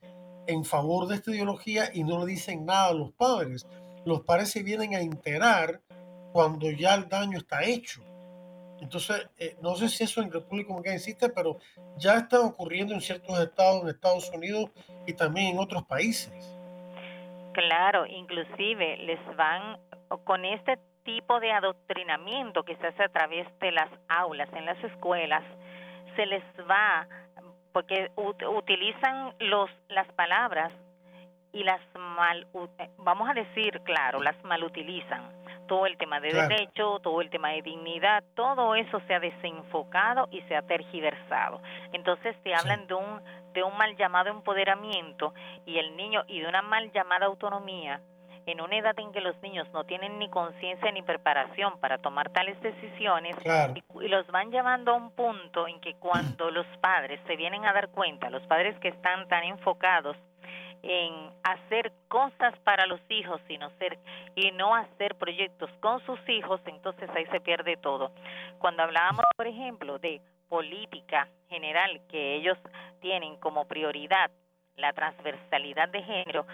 en 0.48 0.64
favor 0.64 1.06
de 1.06 1.14
esta 1.14 1.30
ideología 1.30 1.90
y 1.94 2.02
no 2.02 2.18
le 2.18 2.32
dicen 2.32 2.66
nada 2.66 2.88
a 2.88 2.94
los 2.94 3.12
padres. 3.12 3.64
Los 4.04 4.22
padres 4.22 4.50
se 4.50 4.64
vienen 4.64 4.96
a 4.96 5.00
enterar 5.00 5.80
cuando 6.32 6.72
ya 6.72 6.96
el 6.96 7.08
daño 7.08 7.38
está 7.38 7.62
hecho. 7.62 8.02
Entonces, 8.80 9.28
eh, 9.38 9.56
no 9.62 9.76
sé 9.76 9.88
si 9.88 10.02
eso 10.02 10.22
en 10.22 10.32
República 10.32 10.70
Dominicana 10.70 10.96
existe, 10.96 11.28
pero 11.28 11.58
ya 11.98 12.18
está 12.18 12.40
ocurriendo 12.40 12.94
en 12.94 13.00
ciertos 13.00 13.38
estados, 13.38 13.82
en 13.82 13.90
Estados 13.90 14.28
Unidos 14.34 14.70
y 15.06 15.12
también 15.14 15.54
en 15.54 15.58
otros 15.58 15.84
países. 15.84 16.32
Claro, 17.52 18.06
inclusive 18.06 18.96
les 18.98 19.20
van 19.36 19.78
con 20.24 20.44
este 20.44 20.78
tipo 21.04 21.40
de 21.40 21.52
adoctrinamiento 21.52 22.62
que 22.62 22.76
se 22.76 22.86
hace 22.86 23.04
a 23.04 23.08
través 23.08 23.46
de 23.60 23.72
las 23.72 23.88
aulas, 24.08 24.48
en 24.52 24.66
las 24.66 24.82
escuelas, 24.84 25.42
se 26.16 26.26
les 26.26 26.42
va 26.68 27.06
porque 27.72 28.10
utilizan 28.16 29.34
los 29.38 29.70
las 29.88 30.06
palabras 30.12 30.72
y 31.52 31.64
las 31.64 31.80
mal 31.94 32.46
eh, 32.78 32.90
vamos 32.98 33.28
a 33.30 33.34
decir 33.34 33.80
claro 33.82 34.22
las 34.22 34.42
malutilizan. 34.44 35.40
Todo 35.66 35.86
el 35.86 35.96
tema 35.96 36.20
de 36.20 36.32
derecho 36.32 36.98
todo 37.02 37.22
el 37.22 37.30
tema 37.30 37.50
de 37.50 37.62
dignidad 37.62 38.22
todo 38.34 38.74
eso 38.74 39.00
se 39.06 39.14
ha 39.14 39.20
desenfocado 39.20 40.28
y 40.30 40.42
se 40.42 40.56
ha 40.56 40.62
tergiversado. 40.62 41.62
Entonces 41.92 42.36
te 42.42 42.54
hablan 42.54 42.86
de 42.86 42.94
un 42.94 43.22
de 43.52 43.62
un 43.62 43.76
mal 43.76 43.96
llamado 43.96 44.30
empoderamiento 44.30 45.34
y 45.66 45.78
el 45.78 45.96
niño 45.96 46.24
y 46.26 46.40
de 46.40 46.48
una 46.48 46.62
mal 46.62 46.90
llamada 46.92 47.26
autonomía 47.26 48.00
en 48.46 48.60
una 48.60 48.76
edad 48.76 48.98
en 48.98 49.12
que 49.12 49.20
los 49.20 49.40
niños 49.40 49.68
no 49.72 49.84
tienen 49.84 50.18
ni 50.18 50.28
conciencia 50.28 50.90
ni 50.90 51.02
preparación 51.02 51.78
para 51.78 51.98
tomar 51.98 52.30
tales 52.30 52.60
decisiones 52.60 53.36
y, 53.44 54.08
los 54.08 54.26
van 54.28 54.50
llevando 54.50 54.92
a 54.92 54.94
un 54.96 55.12
punto 55.12 55.68
en 55.68 55.80
que 55.80 55.94
cuando 55.94 56.50
los 56.50 56.66
padres 56.80 57.20
se 57.26 57.36
vienen 57.36 57.64
a 57.64 57.72
dar 57.72 57.88
cuenta, 57.90 58.30
los 58.30 58.42
padres 58.46 58.78
que 58.80 58.88
están 58.88 59.28
tan 59.28 59.44
enfocados 59.44 60.16
en 60.82 61.30
hacer 61.44 61.92
cosas 62.08 62.58
para 62.64 62.86
los 62.86 63.00
hijos 63.08 63.40
sino 63.46 63.70
ser 63.78 63.98
y 64.34 64.50
no 64.50 64.74
hacer 64.74 65.14
proyectos 65.14 65.70
con 65.80 66.04
sus 66.04 66.18
hijos, 66.28 66.60
entonces 66.66 67.08
ahí 67.14 67.26
se 67.26 67.40
pierde 67.40 67.76
todo. 67.76 68.10
Cuando 68.58 68.82
hablábamos, 68.82 69.24
por 69.36 69.46
ejemplo, 69.46 69.98
de 69.98 70.20
política 70.52 71.28
general 71.48 72.02
que 72.10 72.34
ellos 72.34 72.58
tienen 73.00 73.36
como 73.36 73.64
prioridad 73.64 74.30
la 74.76 74.92
transversalidad 74.92 75.88
de 75.88 76.02
género 76.02 76.44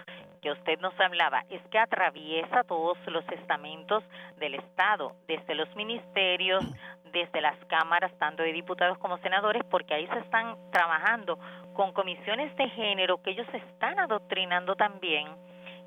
que 0.41 0.51
usted 0.51 0.79
nos 0.79 0.97
hablaba 1.01 1.43
es 1.49 1.61
que 1.69 1.79
atraviesa 1.79 2.63
todos 2.63 2.97
los 3.07 3.27
estamentos 3.27 4.01
del 4.37 4.55
Estado, 4.55 5.17
desde 5.27 5.53
los 5.53 5.67
ministerios, 5.75 6.63
desde 7.11 7.41
las 7.41 7.57
cámaras, 7.65 8.17
tanto 8.19 8.41
de 8.41 8.53
diputados 8.53 8.97
como 8.99 9.17
senadores, 9.17 9.63
porque 9.69 9.93
ahí 9.93 10.07
se 10.07 10.19
están 10.19 10.55
trabajando 10.71 11.37
con 11.73 11.91
comisiones 11.91 12.55
de 12.55 12.69
género 12.69 13.21
que 13.21 13.31
ellos 13.31 13.47
están 13.53 13.99
adoctrinando 13.99 14.77
también 14.77 15.27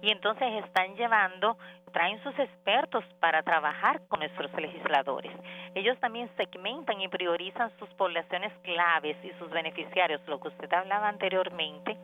y 0.03 0.11
entonces 0.11 0.65
están 0.65 0.97
llevando, 0.97 1.57
traen 1.93 2.21
sus 2.25 2.37
expertos 2.39 3.05
para 3.21 3.43
trabajar 3.43 4.03
con 4.09 4.19
nuestros 4.19 4.53
legisladores. 4.55 5.33
Ellos 5.75 5.99
también 6.01 6.29
segmentan 6.37 7.01
y 7.01 7.09
priorizan 7.09 7.71
sus 7.79 7.89
poblaciones 7.91 8.53
claves 8.63 9.17
y 9.23 9.31
sus 9.39 9.49
beneficiarios, 9.51 10.21
lo 10.27 10.41
que 10.41 10.49
usted 10.49 10.73
hablaba 10.73 11.09
anteriormente, 11.09 11.97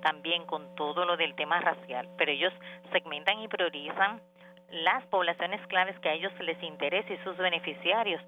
también 0.00 0.46
con 0.46 0.74
todo 0.74 1.04
lo 1.04 1.16
del 1.18 1.34
tema 1.34 1.60
racial, 1.60 2.08
pero 2.16 2.32
ellos 2.32 2.52
segmentan 2.92 3.38
y 3.40 3.48
priorizan 3.48 4.22
las 4.70 5.04
poblaciones 5.06 5.64
claves 5.66 5.98
que 6.00 6.08
a 6.08 6.14
ellos 6.14 6.32
les 6.40 6.60
interesa 6.62 7.12
y 7.12 7.18
sus 7.18 7.36
beneficiarios, 7.36 8.22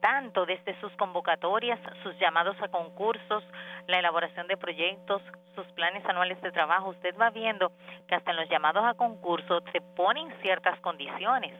tanto 0.00 0.46
desde 0.46 0.78
sus 0.80 0.92
convocatorias, 0.96 1.78
sus 2.02 2.18
llamados 2.18 2.56
a 2.60 2.68
concursos, 2.68 3.44
la 3.86 3.98
elaboración 3.98 4.46
de 4.46 4.56
proyectos, 4.56 5.22
sus 5.54 5.66
planes 5.72 6.04
anuales 6.06 6.40
de 6.42 6.52
trabajo. 6.52 6.90
Usted 6.90 7.14
va 7.20 7.30
viendo 7.30 7.72
que 8.06 8.14
hasta 8.14 8.30
en 8.32 8.36
los 8.36 8.48
llamados 8.48 8.84
a 8.84 8.94
concursos 8.94 9.62
se 9.72 9.80
ponen 9.80 10.32
ciertas 10.42 10.78
condiciones 10.80 11.52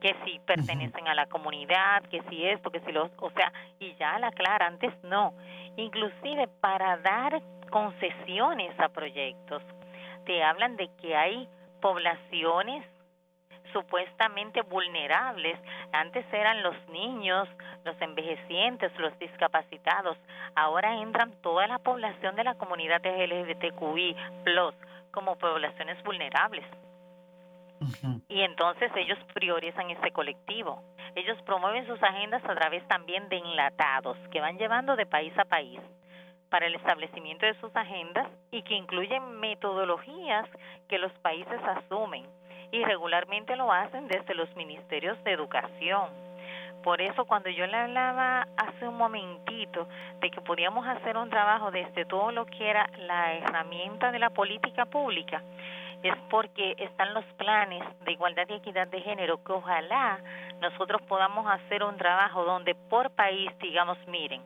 que 0.00 0.16
si 0.24 0.38
pertenecen 0.40 1.08
a 1.08 1.14
la 1.14 1.26
comunidad, 1.26 2.02
que 2.04 2.22
si 2.28 2.46
esto, 2.46 2.70
que 2.70 2.80
si 2.80 2.90
los, 2.90 3.10
o 3.18 3.30
sea, 3.30 3.52
y 3.78 3.94
ya 3.96 4.18
la 4.18 4.32
clara, 4.32 4.66
antes 4.66 4.92
no. 5.04 5.34
Inclusive 5.76 6.48
para 6.60 6.96
dar 6.98 7.40
concesiones 7.70 8.78
a 8.80 8.88
proyectos. 8.88 9.62
Te 10.24 10.42
hablan 10.42 10.76
de 10.76 10.88
que 11.00 11.14
hay 11.14 11.48
poblaciones 11.80 12.84
supuestamente 13.72 14.62
vulnerables. 14.62 15.58
Antes 15.92 16.24
eran 16.32 16.62
los 16.62 16.76
niños, 16.88 17.48
los 17.84 18.00
envejecientes, 18.00 18.92
los 18.98 19.18
discapacitados. 19.18 20.16
Ahora 20.54 21.00
entran 21.00 21.32
toda 21.42 21.66
la 21.66 21.78
población 21.78 22.36
de 22.36 22.44
la 22.44 22.54
comunidad 22.54 23.02
LGBTQI 23.04 24.16
plus 24.44 24.74
como 25.10 25.36
poblaciones 25.36 26.02
vulnerables. 26.04 26.64
Y 28.28 28.42
entonces 28.42 28.92
ellos 28.94 29.18
priorizan 29.32 29.90
ese 29.90 30.10
colectivo. 30.10 30.82
Ellos 31.14 31.40
promueven 31.42 31.86
sus 31.86 32.00
agendas 32.02 32.44
a 32.44 32.54
través 32.54 32.86
también 32.88 33.28
de 33.28 33.38
enlatados 33.38 34.16
que 34.30 34.40
van 34.40 34.58
llevando 34.58 34.96
de 34.96 35.06
país 35.06 35.32
a 35.38 35.44
país 35.44 35.80
para 36.50 36.66
el 36.66 36.74
establecimiento 36.74 37.46
de 37.46 37.58
sus 37.60 37.74
agendas 37.74 38.28
y 38.50 38.62
que 38.62 38.74
incluyen 38.74 39.40
metodologías 39.40 40.46
que 40.88 40.98
los 40.98 41.12
países 41.20 41.60
asumen 41.64 42.26
y 42.72 42.84
regularmente 42.84 43.56
lo 43.56 43.72
hacen 43.72 44.08
desde 44.08 44.34
los 44.34 44.54
ministerios 44.56 45.22
de 45.24 45.32
educación. 45.32 46.10
Por 46.82 47.00
eso 47.02 47.26
cuando 47.26 47.50
yo 47.50 47.66
le 47.66 47.76
hablaba 47.76 48.46
hace 48.56 48.88
un 48.88 48.96
momentito 48.96 49.86
de 50.20 50.30
que 50.30 50.40
podíamos 50.40 50.86
hacer 50.86 51.16
un 51.16 51.28
trabajo 51.28 51.70
desde 51.70 52.04
todo 52.06 52.32
lo 52.32 52.46
que 52.46 52.68
era 52.70 52.88
la 52.98 53.34
herramienta 53.34 54.10
de 54.10 54.18
la 54.18 54.30
política 54.30 54.86
pública, 54.86 55.42
es 56.02 56.14
porque 56.30 56.74
están 56.78 57.12
los 57.12 57.24
planes 57.36 57.82
de 58.04 58.12
igualdad 58.12 58.44
y 58.48 58.54
equidad 58.54 58.88
de 58.88 59.02
género 59.02 59.44
que 59.44 59.52
ojalá 59.52 60.18
nosotros 60.60 61.02
podamos 61.02 61.46
hacer 61.46 61.82
un 61.84 61.96
trabajo 61.98 62.44
donde 62.44 62.74
por 62.74 63.10
país 63.10 63.50
digamos, 63.58 63.98
miren, 64.06 64.40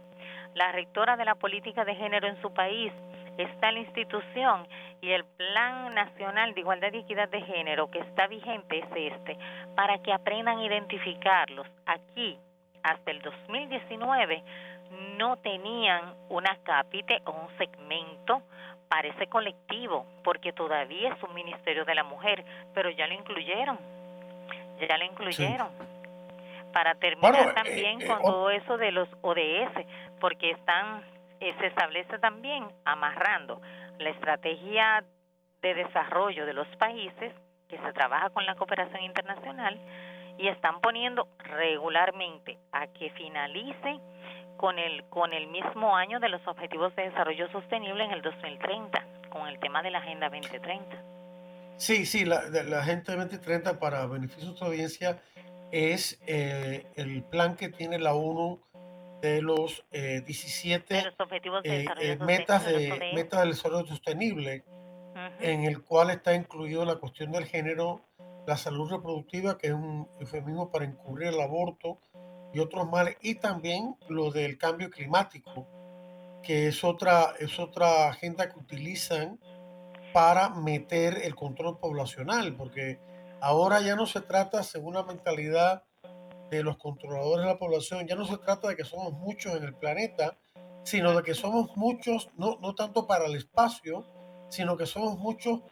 la 0.55 0.73
rectora 0.73 1.17
de 1.17 1.25
la 1.25 1.37
política 1.37 1.85
de 1.85 1.95
género 1.95 2.27
en 2.27 2.41
su 2.43 2.53
país 2.53 2.93
está 3.39 3.71
la 3.73 3.81
institución 3.81 4.67
y 5.05 5.13
el 5.13 5.25
Plan 5.25 5.95
Nacional 5.95 6.55
de 6.55 6.61
Igualdad 6.61 6.91
y 6.95 7.01
Equidad 7.01 7.29
de 7.29 7.43
Género 7.43 7.91
que 7.91 7.99
está 7.99 8.27
vigente 8.27 8.79
es 8.79 9.13
este, 9.13 9.37
para 9.77 9.99
que 9.99 10.13
aprendan 10.15 10.59
a 10.59 10.65
identificarlos. 10.65 11.67
Aquí, 11.85 12.39
hasta 12.83 13.11
el 13.11 13.21
2019, 13.21 14.43
no 15.19 15.37
tenían 15.37 16.15
una 16.31 16.57
cápite 16.63 17.21
o 17.27 17.33
un 17.33 17.59
segmento 17.59 18.43
para 18.89 19.09
ese 19.09 19.27
colectivo, 19.27 20.07
porque 20.23 20.55
todavía 20.55 21.13
es 21.13 21.23
un 21.23 21.35
ministerio 21.35 21.85
de 21.85 21.95
la 21.95 22.05
mujer, 22.05 22.43
pero 22.73 22.89
ya 22.89 23.07
lo 23.07 23.13
incluyeron, 23.13 23.79
ya 24.89 24.97
lo 24.97 25.05
incluyeron. 25.05 25.69
Para 26.73 26.95
terminar 26.95 27.51
eh, 27.51 27.53
también 27.55 28.01
eh, 28.01 28.07
con 28.07 28.23
todo 28.23 28.51
eso 28.51 28.79
de 28.79 28.91
los 28.91 29.09
ODS, 29.21 29.87
porque 30.19 30.53
están 30.53 31.05
eh, 31.41 31.55
se 31.59 31.67
establece 31.67 32.19
también 32.21 32.67
amarrando 32.87 33.61
la 33.99 34.11
estrategia 34.11 35.05
de 35.63 35.75
desarrollo 35.75 36.47
de 36.47 36.53
los 36.53 36.67
países 36.77 37.33
que 37.69 37.79
se 37.79 37.93
trabaja 37.93 38.31
con 38.31 38.45
la 38.47 38.55
cooperación 38.55 39.03
internacional 39.03 39.81
y 40.39 40.49
están 40.49 40.81
poniendo 40.81 41.29
regularmente 41.39 42.59
a 42.73 42.87
que 42.89 43.11
finalice 43.11 44.01
con 44.57 44.79
el 44.79 45.05
con 45.09 45.33
el 45.33 45.47
mismo 45.49 45.97
año 45.97 46.21
de 46.21 46.29
los 46.29 46.47
objetivos 46.47 46.95
de 46.97 47.05
desarrollo 47.05 47.51
sostenible 47.51 48.05
en 48.05 48.13
el 48.13 48.23
2030 48.23 49.07
con 49.31 49.49
el 49.49 49.59
tema 49.59 49.83
de 49.83 49.91
la 49.91 49.99
agenda 49.99 50.29
2030 50.29 51.03
sí 51.77 52.07
sí 52.07 52.25
la, 52.25 52.43
la 52.51 52.81
agenda 52.81 53.17
2030 53.17 53.79
para 53.79 54.07
beneficio 54.07 54.53
de 54.53 54.57
su 54.57 54.65
audiencia 54.65 55.19
es 55.73 56.21
eh, 56.27 56.87
el 56.95 57.25
plan 57.25 57.57
que 57.57 57.69
tiene 57.69 57.99
la 57.99 58.15
ONU 58.15 58.61
de 59.25 59.41
los 59.41 59.83
17 59.91 60.99
eh, 60.99 61.15
eh, 61.65 61.87
eh, 61.99 62.17
metas, 62.21 62.67
de, 62.67 63.13
metas 63.15 63.41
del 63.41 63.51
desarrollo 63.53 63.87
sostenible, 63.87 64.65
en 65.41 65.65
el 65.65 65.83
cual 65.83 66.11
está 66.11 66.35
incluido 66.35 66.85
la 66.85 66.97
cuestión 66.97 67.33
del 67.33 67.47
género, 67.47 68.03
la 68.47 68.59
salud 68.59 68.91
reproductiva, 68.91 69.57
que 69.57 69.69
es 69.69 69.73
un 69.73 70.07
eufemismo 70.21 70.71
para 70.71 70.85
encubrir 70.85 71.29
el 71.29 71.41
aborto 71.41 71.99
y 72.53 72.59
otros 72.59 72.87
males, 72.87 73.17
y 73.23 73.37
también 73.37 73.97
lo 74.09 74.31
del 74.31 74.59
cambio 74.59 74.91
climático, 74.91 75.67
que 76.43 76.69
es 76.69 76.85
otra, 76.85 77.33
es 77.39 77.59
otra 77.59 78.11
agenda 78.11 78.51
que 78.51 78.59
utilizan 78.59 79.41
para 80.13 80.51
meter 80.51 81.23
el 81.25 81.35
control 81.35 81.79
poblacional, 81.79 82.55
porque 82.57 83.01
ahora 83.41 83.81
ya 83.81 83.97
no 83.97 84.05
se 84.05 84.21
trata 84.21 84.63
según 84.63 84.95
la 84.95 85.05
mentalidad 85.05 85.83
de 86.57 86.63
los 86.65 86.79
controladores 86.79 87.45
de 87.45 87.53
la 87.53 87.59
población, 87.59 88.07
ya 88.07 88.17
no 88.17 88.27
se 88.27 88.39
trata 88.39 88.69
de 88.69 88.77
que 88.77 88.85
somos 88.85 89.13
muchos 89.13 89.57
en 89.57 89.65
el 89.65 89.75
planeta, 89.75 90.39
sino 90.85 91.15
de 91.15 91.23
que 91.23 91.35
somos 91.35 91.77
muchos, 91.77 92.31
no, 92.37 92.59
no 92.61 92.75
tanto 92.75 93.07
para 93.07 93.27
el 93.27 93.35
espacio, 93.37 94.07
sino 94.51 94.77
que 94.77 94.87
somos 94.87 95.19
muchos 95.19 95.63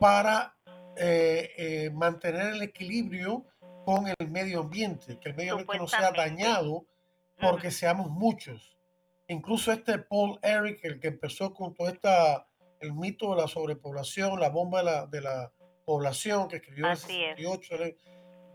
para 0.00 0.56
eh, 0.96 1.50
eh, 1.56 1.90
mantener 1.90 2.54
el 2.54 2.62
equilibrio 2.62 3.46
con 3.84 4.06
el 4.08 4.30
medio 4.30 4.60
ambiente, 4.60 5.18
que 5.18 5.30
el 5.30 5.36
medio 5.36 5.52
ambiente 5.52 5.78
no 5.78 5.88
sea 5.88 6.12
dañado 6.12 6.86
porque 7.40 7.70
seamos 7.70 8.10
muchos. 8.10 8.76
Incluso 9.28 9.72
este 9.72 9.98
Paul 9.98 10.38
Eric, 10.42 10.80
el 10.84 11.00
que 11.00 11.08
empezó 11.08 11.54
con 11.54 11.74
todo 11.74 11.88
esta, 11.88 12.46
el 12.80 12.92
mito 12.92 13.34
de 13.34 13.42
la 13.42 13.48
sobrepoblación, 13.48 14.38
la 14.38 14.50
bomba 14.50 14.80
de 14.80 14.84
la, 14.84 15.06
de 15.06 15.20
la 15.20 15.52
población, 15.84 16.48
que 16.48 16.56
escribió 16.56 16.86
en 16.86 16.92
el 16.92 16.96
68, 16.98 17.74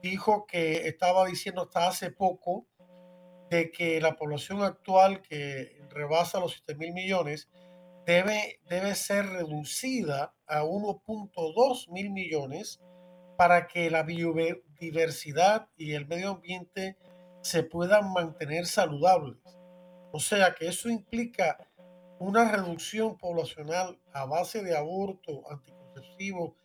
dijo 0.10 0.46
que 0.48 0.88
estaba 0.88 1.26
diciendo 1.26 1.64
hasta 1.64 1.88
hace 1.88 2.12
poco 2.12 2.66
de 3.50 3.72
que 3.72 4.02
la 4.02 4.16
población 4.16 4.62
actual 4.62 5.22
que 5.22 5.82
rebasa 5.90 6.40
los 6.40 6.54
7 6.66 6.76
mil 6.76 6.94
millones 6.94 7.50
debe, 8.06 8.60
debe 8.70 8.96
ser 8.96 9.26
reducida 9.28 10.34
a 10.48 10.64
1.2 10.64 11.90
mil 11.90 12.10
millones 12.12 12.80
para 13.38 13.68
que 13.68 13.90
la 13.92 14.04
biodiversidad 14.04 15.70
y 15.78 15.94
el 15.94 16.08
medio 16.08 16.32
ambiente 16.32 16.98
se 17.42 17.64
puedan 17.64 18.12
mantener 18.12 18.66
saludables. 18.66 19.38
O 20.12 20.20
sea 20.20 20.56
que 20.56 20.68
eso 20.68 20.90
implica 20.90 21.58
una 22.20 22.52
reducción 22.52 23.18
poblacional 23.18 24.00
a 24.12 24.26
base 24.26 24.64
de 24.64 24.76
aborto, 24.76 25.44
anticonceptivo, 25.52 26.56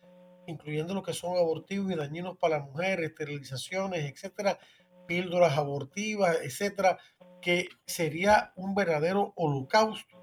incluyendo 0.47 0.93
lo 0.93 1.03
que 1.03 1.13
son 1.13 1.37
abortivos 1.37 1.91
y 1.91 1.95
dañinos 1.95 2.37
para 2.37 2.59
la 2.59 2.65
mujer, 2.65 3.01
esterilizaciones, 3.01 4.11
etcétera, 4.11 4.59
píldoras 5.07 5.57
abortivas, 5.57 6.37
etcétera, 6.43 6.97
que 7.41 7.67
sería 7.85 8.53
un 8.55 8.75
verdadero 8.75 9.33
holocausto. 9.35 10.17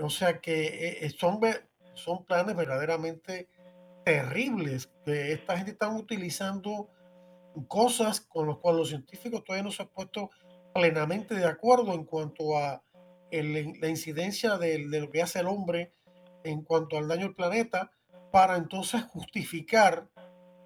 O 0.00 0.10
sea 0.10 0.40
que 0.40 0.64
eh, 0.64 1.06
eh, 1.06 1.10
son, 1.10 1.40
son 1.94 2.24
planes 2.24 2.56
verdaderamente 2.56 3.48
terribles. 4.04 4.90
Que 5.04 5.32
esta 5.32 5.56
gente 5.56 5.72
está 5.72 5.88
utilizando 5.88 6.90
cosas 7.68 8.20
con 8.20 8.48
las 8.48 8.58
cuales 8.58 8.78
los 8.78 8.88
científicos 8.88 9.44
todavía 9.44 9.64
no 9.64 9.70
se 9.70 9.82
han 9.82 9.88
puesto 9.88 10.30
plenamente 10.74 11.34
de 11.34 11.46
acuerdo 11.46 11.92
en 11.92 12.04
cuanto 12.04 12.56
a 12.58 12.82
la 13.30 13.88
incidencia 13.88 14.58
de, 14.58 14.78
lo 14.78 15.10
que 15.10 15.22
hace 15.22 15.40
el 15.40 15.46
hombre 15.46 15.92
en 16.44 16.62
cuanto 16.62 16.98
al 16.98 17.08
daño 17.08 17.26
al 17.26 17.34
planeta, 17.34 17.90
para 18.32 18.56
entonces 18.56 19.02
justificar 19.04 20.08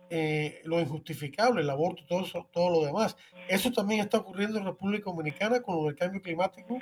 eh, 0.08 0.60
lo 0.64 0.80
injustificable, 0.80 1.62
el 1.62 1.70
aborto, 1.70 2.04
todo, 2.06 2.24
todo 2.52 2.70
lo 2.70 2.86
demás. 2.86 3.16
Eso 3.48 3.72
también 3.72 4.00
está 4.00 4.18
ocurriendo 4.18 4.58
en 4.58 4.64
República 4.64 5.10
Dominicana 5.10 5.60
con 5.60 5.86
el 5.86 5.96
cambio 5.96 6.22
climático 6.22 6.78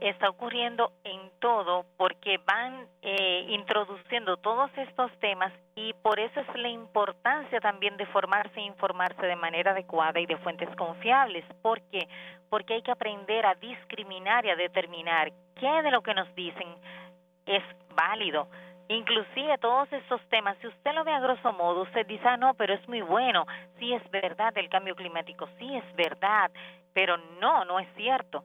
está 0.00 0.28
ocurriendo 0.28 0.92
en 1.04 1.30
todo 1.40 1.84
porque 1.96 2.38
van 2.38 2.86
eh, 3.02 3.46
introduciendo 3.48 4.36
todos 4.36 4.70
estos 4.76 5.10
temas 5.18 5.52
y 5.74 5.92
por 5.94 6.20
eso 6.20 6.40
es 6.40 6.46
la 6.54 6.68
importancia 6.68 7.60
también 7.60 7.96
de 7.96 8.06
formarse 8.06 8.60
e 8.60 8.64
informarse 8.64 9.26
de 9.26 9.36
manera 9.36 9.72
adecuada 9.72 10.20
y 10.20 10.26
de 10.26 10.36
fuentes 10.38 10.68
confiables. 10.76 11.44
¿Por 11.62 11.80
qué? 11.90 12.08
Porque 12.48 12.74
hay 12.74 12.82
que 12.82 12.92
aprender 12.92 13.44
a 13.46 13.54
discriminar 13.56 14.46
y 14.46 14.50
a 14.50 14.56
determinar 14.56 15.32
qué 15.56 15.82
de 15.82 15.90
lo 15.90 16.02
que 16.02 16.14
nos 16.14 16.32
dicen 16.34 16.68
es 17.46 17.62
válido. 17.94 18.48
Inclusive 18.88 19.58
todos 19.58 19.92
estos 19.92 20.20
temas, 20.30 20.56
si 20.60 20.66
usted 20.66 20.94
lo 20.94 21.04
ve 21.04 21.12
a 21.12 21.20
grosso 21.20 21.52
modo, 21.52 21.82
usted 21.82 22.06
dice, 22.06 22.26
ah, 22.26 22.38
no, 22.38 22.54
pero 22.54 22.72
es 22.72 22.88
muy 22.88 23.02
bueno, 23.02 23.46
sí 23.78 23.92
es 23.92 24.10
verdad 24.10 24.56
el 24.56 24.70
cambio 24.70 24.96
climático, 24.96 25.46
sí 25.58 25.76
es 25.76 25.96
verdad, 25.96 26.50
pero 26.94 27.18
no, 27.40 27.64
no 27.66 27.78
es 27.78 27.88
cierto. 27.96 28.44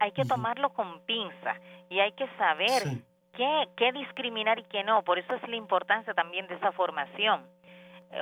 Hay 0.00 0.10
que 0.10 0.24
tomarlo 0.24 0.70
con 0.70 1.00
pinza 1.06 1.54
y 1.88 2.00
hay 2.00 2.10
que 2.12 2.26
saber 2.36 2.82
qué, 3.34 3.68
qué 3.76 3.92
discriminar 3.92 4.58
y 4.58 4.64
qué 4.64 4.82
no. 4.82 5.02
Por 5.02 5.20
eso 5.20 5.32
es 5.34 5.48
la 5.48 5.54
importancia 5.54 6.12
también 6.12 6.48
de 6.48 6.56
esa 6.56 6.72
formación. 6.72 7.46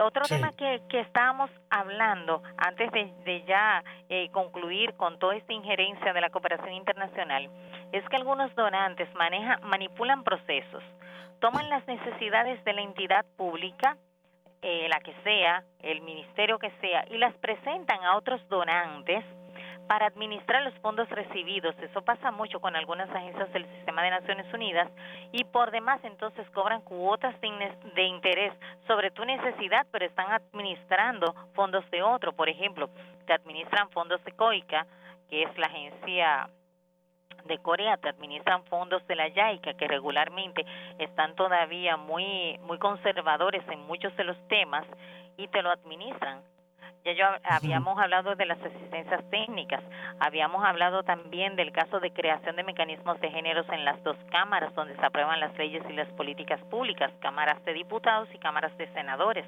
Otro 0.01 0.23
tema 0.25 0.53
que, 0.53 0.81
que 0.89 1.01
estábamos 1.01 1.51
hablando 1.69 2.43
antes 2.57 2.91
de, 2.93 3.45
ya 3.47 3.85
eh, 4.09 4.31
concluir 4.31 4.95
con 4.95 5.19
toda 5.19 5.37
esta 5.37 5.53
injerencia 5.53 6.13
de 6.13 6.21
la 6.21 6.31
cooperación 6.31 6.73
internacional 6.73 7.51
es 7.93 8.07
que 8.09 8.17
algunos 8.17 8.55
donantes 8.55 9.13
manejan, 9.15 9.61
manipulan 9.65 10.25
procesos, 10.25 10.83
toman 11.43 11.69
las 11.69 11.85
necesidades 11.89 12.65
de 12.65 12.73
la 12.73 12.83
entidad 12.83 13.27
pública, 13.37 13.97
eh, 14.63 14.87
la 14.89 15.01
que 15.01 15.13
sea, 15.25 15.65
el 15.81 16.01
ministerio 16.01 16.57
que 16.61 16.71
sea, 16.81 17.05
y 17.11 17.19
las 17.19 17.35
presentan 17.39 18.05
a 18.05 18.17
otros 18.17 18.41
donantes 18.49 19.25
para 19.89 20.07
administrar 20.07 20.63
los 20.63 20.73
fondos 20.79 21.09
recibidos. 21.11 21.75
Eso 21.81 22.01
pasa 22.03 22.31
mucho 22.31 22.61
con 22.61 22.77
algunas 22.77 23.11
agencias 23.11 23.53
del 23.53 23.67
sistema 23.67 24.05
de 24.05 24.11
Naciones 24.11 24.55
Unidas 24.55 24.89
y 25.33 25.43
por 25.43 25.73
demás 25.73 25.99
entonces 26.05 26.49
cobran 26.51 26.81
cuotas 26.83 27.35
de, 27.41 28.05
interés 28.05 28.53
sobre 28.87 29.11
tu 29.11 29.25
necesidad, 29.25 29.85
pero 29.91 30.07
están 30.07 30.31
administrando 30.31 31.35
fondos 31.55 31.85
de 31.91 32.05
otro. 32.05 32.33
Por 32.33 32.49
ejemplo, 32.49 32.89
te 33.27 33.33
administran 33.33 33.91
fondos 33.91 34.23
de 34.23 34.31
COICA, 34.31 34.87
que 35.29 35.43
es 35.43 35.59
la 35.59 35.67
agencia 35.67 36.49
de 37.47 37.59
Corea 37.59 37.97
te 37.97 38.09
administran 38.09 38.65
fondos 38.65 39.07
de 39.07 39.17
la 39.17 39.29
YAICA 39.29 39.75
que 39.75 39.89
regularmente 39.89 40.65
están 40.99 41.35
todavía 41.35 41.97
muy 41.97 42.59
muy 42.63 42.79
conservadores 42.79 43.63
en 43.69 43.81
muchos 43.87 44.17
de 44.17 44.25
los 44.25 44.37
temas 44.49 44.85
y 45.37 45.49
te 45.49 45.63
lo 45.63 45.71
administran 45.71 46.43
ya 47.05 47.13
yo 47.15 47.27
habíamos 47.43 47.99
hablado 47.99 48.37
de 48.37 48.47
las 48.47 48.63
asistencias 48.63 49.29
técnicas, 49.29 49.83
habíamos 50.21 50.65
hablado 50.65 51.03
también 51.03 51.57
del 51.57 51.73
caso 51.73 51.99
de 51.99 52.13
creación 52.13 52.55
de 52.55 52.63
mecanismos 52.63 53.21
de 53.21 53.29
géneros 53.29 53.67
en 53.71 53.85
las 53.85 54.01
dos 54.05 54.17
cámaras 54.31 54.73
donde 54.77 54.95
se 54.95 55.05
aprueban 55.05 55.41
las 55.41 55.57
leyes 55.59 55.83
y 55.89 55.95
las 55.95 56.09
políticas 56.11 56.61
públicas, 56.71 57.11
cámaras 57.21 57.63
de 57.65 57.73
diputados 57.73 58.29
y 58.33 58.39
cámaras 58.39 58.77
de 58.79 58.87
senadores. 58.93 59.45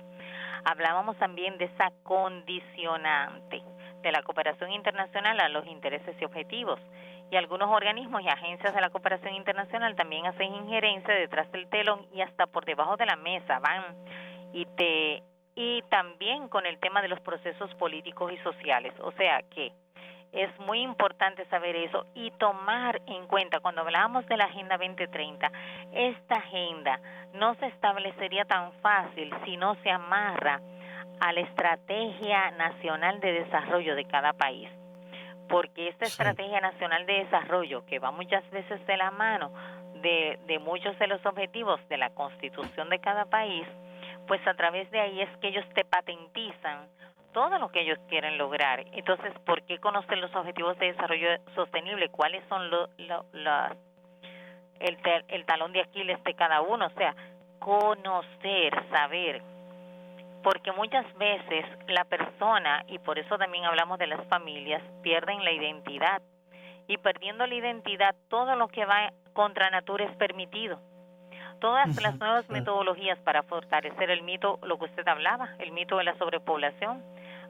Hablábamos 0.65 1.17
también 1.19 1.57
de 1.59 1.67
esa 1.67 1.93
condicionante 2.03 3.63
de 4.03 4.13
la 4.13 4.23
cooperación 4.23 4.73
internacional 4.73 5.39
a 5.39 5.49
los 5.49 5.65
intereses 5.67 6.17
y 6.21 6.25
objetivos. 6.25 6.81
Y 7.31 7.37
algunos 7.37 7.71
organismos 7.71 8.23
y 8.23 8.29
agencias 8.29 8.75
de 8.75 8.81
la 8.81 8.91
cooperación 8.91 9.35
internacional 9.35 9.97
también 9.97 10.27
hacen 10.27 10.55
injerencia 10.55 11.15
detrás 11.15 11.51
del 11.53 11.69
telón 11.69 12.07
y 12.13 12.21
hasta 12.21 12.47
por 12.47 12.65
debajo 12.65 12.97
de 12.97 13.07
la 13.07 13.17
mesa 13.17 13.59
van 13.59 13.97
y 14.53 14.67
te 14.77 15.23
y 15.57 15.83
también 15.83 16.49
con 16.49 16.67
el 16.67 16.79
tema 16.79 17.01
de 17.01 17.09
los 17.09 17.21
procesos 17.21 17.73
políticos 17.77 18.33
y 18.33 18.39
sociales. 18.39 18.93
O 19.01 19.13
sea 19.13 19.43
que 19.43 19.73
es 20.33 20.51
muy 20.59 20.81
importante 20.81 21.45
saber 21.47 21.77
eso 21.77 22.07
y 22.15 22.33
tomar 22.33 23.01
en 23.07 23.27
cuenta 23.29 23.61
cuando 23.61 23.83
hablábamos 23.83 24.27
de 24.27 24.37
la 24.37 24.47
Agenda 24.47 24.77
2030, 24.77 25.51
esta 25.93 26.35
agenda 26.35 27.01
no 27.35 27.55
se 27.55 27.67
establecería 27.67 28.45
tan 28.45 28.73
fácil 28.83 29.33
si 29.45 29.57
no 29.57 29.77
se 29.77 29.91
amarra 29.91 30.61
a 31.21 31.33
la 31.33 31.41
estrategia 31.41 32.51
nacional 32.53 33.21
de 33.21 33.33
desarrollo 33.45 33.95
de 33.95 34.05
cada 34.07 34.33
país. 34.33 34.69
Porque 35.55 35.87
esta 35.87 36.07
estrategia 36.07 36.61
nacional 36.61 37.07
de 37.07 37.13
desarrollo, 37.27 37.87
que 37.87 38.01
va 38.01 38.11
muchas 38.11 38.43
veces 38.51 38.85
de 38.87 38.97
la 38.97 39.13
mano 39.13 39.53
de, 40.03 40.37
de 40.49 40.59
muchos 40.59 40.99
de 40.99 41.07
los 41.07 41.25
objetivos 41.25 41.79
de 41.89 41.97
la 41.97 42.11
constitución 42.11 42.89
de 42.89 42.99
cada 42.99 43.27
país, 43.27 43.65
pues 44.27 44.45
a 44.49 44.55
través 44.55 44.91
de 44.91 44.99
ahí 44.99 45.21
es 45.21 45.29
que 45.37 45.47
ellos 45.47 45.65
te 45.73 45.85
patentizan 45.85 46.89
todo 47.33 47.57
lo 47.61 47.69
que 47.69 47.83
ellos 47.83 48.01
quieren 48.09 48.37
lograr. 48.37 48.85
Entonces, 48.95 49.33
¿por 49.47 49.63
qué 49.63 49.79
conocer 49.79 50.19
los 50.19 50.35
objetivos 50.35 50.77
de 50.81 50.87
desarrollo 50.87 51.29
sostenible? 51.55 52.09
¿Cuáles 52.09 52.43
son 52.49 52.69
lo, 52.69 52.89
el, 54.81 54.99
el 55.29 55.45
talón 55.47 55.73
de 55.73 55.83
Aquiles 55.83 56.21
de 56.25 56.35
cada 56.35 56.63
uno? 56.63 56.87
O 56.87 56.99
sea, 56.99 57.15
conocer, 57.61 58.73
saber. 58.91 59.41
Porque 60.45 60.71
muchas 60.71 61.07
veces 61.19 61.65
la 61.89 62.05
persona, 62.05 62.85
y 62.87 63.01
por 63.01 63.19
eso 63.19 63.37
también 63.37 63.65
hablamos 63.65 63.99
de 63.99 64.07
las 64.07 64.25
familias, 64.29 64.83
pierden 65.03 65.43
la 65.43 65.51
identidad. 65.51 66.23
Y 66.87 66.99
perdiendo 66.99 67.47
la 67.47 67.55
identidad, 67.55 68.15
todo 68.29 68.55
lo 68.55 68.69
que 68.69 68.85
va 68.85 69.13
contra 69.33 69.71
natura 69.71 70.05
es 70.05 70.17
permitido 70.17 70.79
todas 71.65 72.03
las 72.03 72.19
nuevas 72.19 72.47
metodologías 72.51 73.19
para 73.21 73.43
fortalecer 73.43 74.11
el 74.11 74.23
mito, 74.23 74.59
lo 74.65 74.79
que 74.79 74.85
usted 74.85 75.09
hablaba, 75.09 75.55
el 75.59 75.73
mito 75.73 75.97
de 75.97 76.05
la 76.05 76.15
sobrepoblación, 76.19 77.03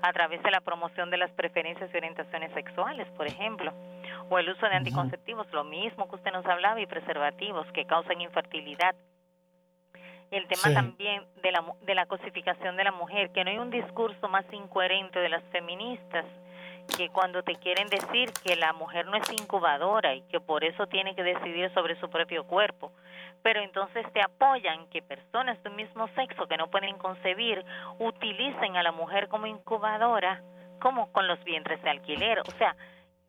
a 0.03 0.13
través 0.13 0.41
de 0.45 0.53
la 0.53 0.61
promoción 0.61 1.11
de 1.11 1.17
las 1.17 1.33
preferencias 1.33 1.91
y 1.93 1.97
orientaciones 1.97 2.53
sexuales, 2.53 3.09
por 3.17 3.27
ejemplo, 3.27 3.73
o 4.29 4.39
el 4.39 4.49
uso 4.51 4.67
de 4.67 4.77
anticonceptivos, 4.77 5.51
lo 5.53 5.65
mismo 5.65 6.09
que 6.09 6.15
usted 6.15 6.31
nos 6.31 6.47
hablaba, 6.47 6.81
y 6.81 6.87
preservativos 6.87 7.67
que 7.73 7.87
causan 7.87 8.21
infertilidad. 8.21 8.95
El 10.31 10.47
tema 10.49 10.75
también 10.75 11.25
de 11.43 11.53
la, 11.53 11.65
de 11.83 11.95
la 11.95 12.07
cosificación 12.07 12.77
de 12.77 12.85
la 12.85 12.93
mujer, 12.93 13.31
que 13.31 13.45
no 13.45 13.51
hay 13.51 13.59
un 13.59 13.71
discurso 13.71 14.29
más 14.29 14.45
incoherente 14.53 15.19
de 15.21 15.29
las 15.29 15.43
feministas 15.53 16.25
que 16.97 17.09
cuando 17.09 17.43
te 17.43 17.55
quieren 17.57 17.89
decir 17.89 18.31
que 18.45 18.57
la 18.57 18.73
mujer 18.73 19.07
no 19.07 19.17
es 19.17 19.33
incubadora 19.33 20.15
y 20.15 20.23
que 20.23 20.41
por 20.41 20.65
eso 20.65 20.87
tiene 20.87 21.15
que 21.15 21.23
decidir 21.23 21.73
sobre 21.73 21.99
su 21.99 22.09
propio 22.11 22.45
cuerpo, 22.45 22.93
pero 23.43 23.61
entonces 23.61 24.07
te 24.13 24.23
apoyan 24.23 24.87
que 24.89 25.03
personas 25.03 25.61
de 25.63 25.71
un 25.71 25.77
mismo 25.77 26.09
sexo 26.09 26.47
que 26.47 26.57
no 26.57 26.71
pueden 26.71 26.97
concebir 26.99 27.65
utilicen 27.99 28.77
a 28.77 28.83
la 28.83 28.93
mujer 28.93 29.29
como 29.29 29.47
incubadora, 29.47 30.43
como 30.81 31.11
con 31.13 31.27
los 31.27 31.43
vientres 31.45 31.83
de 31.83 31.91
alquiler, 31.91 32.41
o 32.41 32.51
sea, 32.59 32.77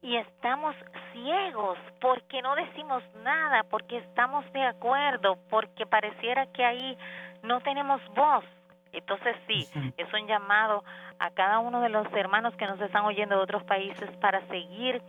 y 0.01 0.17
estamos 0.17 0.75
ciegos 1.13 1.77
porque 1.99 2.41
no 2.41 2.55
decimos 2.55 3.03
nada, 3.23 3.63
porque 3.63 3.97
estamos 3.97 4.45
de 4.53 4.63
acuerdo, 4.63 5.38
porque 5.49 5.86
pareciera 5.86 6.45
que 6.47 6.63
ahí 6.63 6.97
no 7.43 7.62
tenemos 7.62 8.01
voz. 8.15 8.43
Entonces 8.91 9.36
sí, 9.47 9.67
es 9.97 10.13
un 10.13 10.27
llamado 10.27 10.84
a 11.19 11.31
cada 11.31 11.60
uno 11.60 11.81
de 11.81 11.89
los 11.89 12.08
hermanos 12.13 12.55
que 12.55 12.65
nos 12.65 12.79
están 12.79 13.03
oyendo 13.03 13.36
de 13.36 13.41
otros 13.41 13.63
países 13.63 14.10
para 14.17 14.45
seguir 14.47 15.01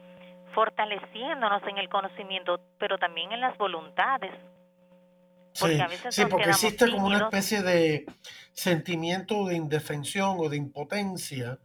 fortaleciéndonos 0.55 1.63
en 1.69 1.79
el 1.79 1.89
conocimiento, 1.89 2.61
pero 2.79 2.99
también 2.99 3.31
en 3.33 3.41
las 3.41 3.57
voluntades, 3.59 4.33
sí, 6.11 6.25
porque 6.29 6.51
existe 6.51 6.91
como 6.91 7.07
una 7.07 7.19
especie 7.19 7.63
de 7.63 8.07
sentimiento 8.53 9.47
de 9.47 9.57
indefensión 9.57 10.37
o 10.39 10.49
de 10.49 10.57
impotencia, 10.57 11.59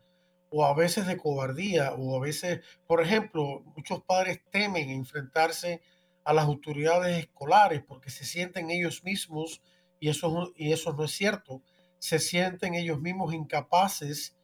o 0.52 0.66
a 0.66 0.76
veces 0.76 1.08
de 1.08 1.18
cobardía, 1.18 1.94
o 1.94 2.16
a 2.16 2.20
veces, 2.20 2.60
por 2.86 3.02
ejemplo, 3.02 3.64
muchos 3.76 4.04
padres 4.04 4.42
temen 4.52 4.90
enfrentarse 4.90 5.82
a 6.24 6.34
las 6.34 6.46
autoridades 6.46 7.18
escolares 7.18 7.82
porque 7.88 8.10
se 8.10 8.26
sienten 8.26 8.70
ellos 8.70 9.04
mismos, 9.04 9.62
y 10.00 10.10
eso, 10.10 10.52
y 10.56 10.74
eso 10.74 10.94
no 10.94 11.06
es 11.06 11.12
cierto, 11.12 11.62
se 12.00 12.20
sienten 12.20 12.76
ellos 12.76 13.00
mismos 13.00 13.34
incapaces 13.34 14.36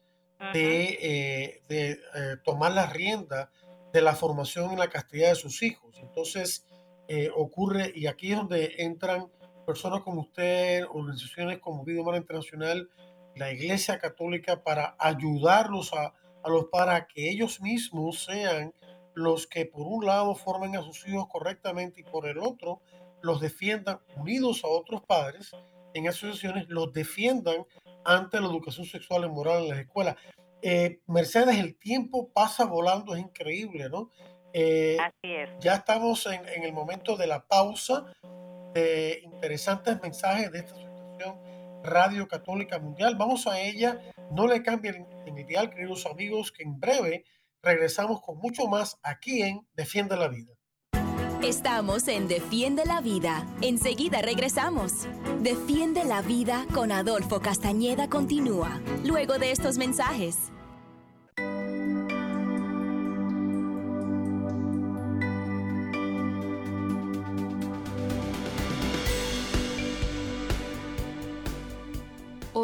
de, 0.53 0.97
eh, 1.01 1.63
de 1.67 1.91
eh, 1.91 2.37
tomar 2.43 2.71
la 2.71 2.87
rienda 2.87 3.51
de 3.91 4.01
la 4.01 4.15
formación 4.15 4.73
y 4.73 4.75
la 4.75 4.89
castidad 4.89 5.29
de 5.29 5.35
sus 5.35 5.61
hijos. 5.63 5.97
Entonces, 5.99 6.65
eh, 7.07 7.29
ocurre, 7.35 7.91
y 7.95 8.07
aquí 8.07 8.31
es 8.31 8.37
donde 8.37 8.75
entran 8.77 9.27
personas 9.65 10.01
como 10.01 10.21
usted, 10.21 10.85
organizaciones 10.85 11.59
como 11.59 11.83
Vida 11.83 12.01
Humana 12.01 12.17
Internacional, 12.17 12.89
la 13.37 13.51
Iglesia 13.51 13.99
Católica, 13.99 14.63
para 14.63 14.95
ayudarlos 14.99 15.93
a, 15.93 16.13
a 16.43 16.49
los 16.49 16.65
para 16.65 17.07
que 17.07 17.29
ellos 17.29 17.61
mismos 17.61 18.25
sean 18.25 18.73
los 19.13 19.47
que 19.47 19.65
por 19.65 19.87
un 19.87 20.05
lado 20.05 20.35
formen 20.35 20.75
a 20.75 20.83
sus 20.83 21.07
hijos 21.07 21.27
correctamente 21.31 22.01
y 22.01 22.03
por 22.03 22.27
el 22.27 22.37
otro 22.37 22.81
los 23.21 23.41
defiendan 23.41 23.99
unidos 24.15 24.63
a 24.63 24.67
otros 24.67 25.01
padres 25.01 25.55
en 25.97 26.07
asociaciones 26.07 26.67
los 26.69 26.93
defiendan 26.93 27.65
ante 28.05 28.39
la 28.39 28.47
educación 28.47 28.85
sexual 28.85 29.25
y 29.25 29.29
moral 29.29 29.63
en 29.63 29.69
las 29.69 29.79
escuelas. 29.79 30.15
Eh, 30.61 31.01
Mercedes, 31.07 31.57
el 31.57 31.77
tiempo 31.77 32.29
pasa 32.29 32.65
volando, 32.65 33.15
es 33.15 33.21
increíble, 33.21 33.89
¿no? 33.89 34.11
Eh, 34.53 34.97
Así 34.99 35.33
es. 35.33 35.49
Ya 35.59 35.75
estamos 35.75 36.25
en, 36.25 36.63
el 36.63 36.73
momento 36.73 37.15
de 37.15 37.27
la 37.27 37.45
pausa 37.45 38.05
de 38.73 39.21
interesantes 39.23 40.01
mensajes 40.01 40.51
de 40.51 40.59
esta 40.59 40.75
Radio 41.87 42.27
Católica 42.27 42.79
Mundial. 42.79 43.15
Vamos 43.17 43.47
a 43.47 43.59
ella. 43.59 43.99
No 44.31 44.47
le 44.47 44.61
cambien 44.61 45.07
el 45.25 45.39
ideal, 45.39 45.71
queridos 45.71 46.05
amigos, 46.05 46.51
que 46.51 46.63
en 46.63 46.79
breve 46.79 47.23
regresamos 47.63 48.21
con 48.21 48.37
mucho 48.37 48.67
más 48.67 48.99
aquí 49.01 49.41
en 49.41 49.67
Defiende 49.73 50.15
la 50.15 50.27
Vida. 50.27 50.53
Estamos 51.41 52.07
en 52.07 52.27
Defiende 52.27 52.85
la 52.85 52.99
Vida. 52.99 53.45
Enseguida 53.61 54.21
regresamos. 54.21 55.07
Defiende 55.39 56.03
la 56.03 56.21
Vida 56.21 56.65
con 56.73 56.91
Adolfo 56.91 57.39
Castañeda 57.41 58.09
continúa, 58.09 58.81
luego 59.03 59.37
de 59.37 59.51
estos 59.51 59.77
mensajes. 59.77 60.51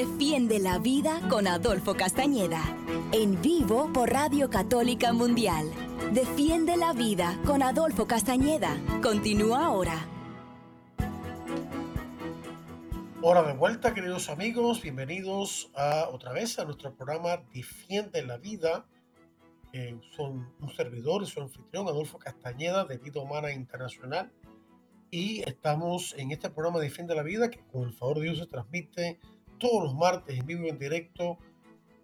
Defiende 0.00 0.58
la 0.60 0.78
vida 0.78 1.20
con 1.28 1.46
Adolfo 1.46 1.94
Castañeda. 1.94 2.62
En 3.12 3.42
vivo 3.42 3.92
por 3.92 4.08
Radio 4.08 4.48
Católica 4.48 5.12
Mundial. 5.12 5.70
Defiende 6.14 6.78
la 6.78 6.94
vida 6.94 7.38
con 7.44 7.62
Adolfo 7.62 8.06
Castañeda. 8.06 8.78
Continúa 9.02 9.66
ahora. 9.66 10.08
Hola 13.20 13.42
de 13.42 13.52
vuelta, 13.52 13.92
queridos 13.92 14.30
amigos. 14.30 14.80
Bienvenidos 14.80 15.70
a, 15.74 16.08
otra 16.08 16.32
vez 16.32 16.58
a 16.58 16.64
nuestro 16.64 16.94
programa 16.94 17.36
Defiende 17.52 18.24
la 18.24 18.38
vida. 18.38 18.86
son 20.16 20.50
un 20.62 20.74
servidor 20.74 21.26
su 21.26 21.42
anfitrión, 21.42 21.88
Adolfo 21.88 22.18
Castañeda, 22.18 22.86
de 22.86 22.96
Vida 22.96 23.20
Humana 23.20 23.52
Internacional. 23.52 24.32
Y 25.10 25.42
estamos 25.46 26.14
en 26.16 26.30
este 26.30 26.48
programa 26.48 26.80
Defiende 26.80 27.14
la 27.14 27.22
Vida, 27.22 27.50
que 27.50 27.60
con 27.70 27.82
el 27.82 27.92
favor 27.92 28.20
de 28.20 28.22
Dios 28.22 28.38
se 28.38 28.46
transmite 28.46 29.20
todos 29.60 29.84
los 29.84 29.94
martes 29.94 30.36
en 30.36 30.44
vivo 30.44 30.66
y 30.66 30.70
en 30.70 30.78
directo 30.78 31.38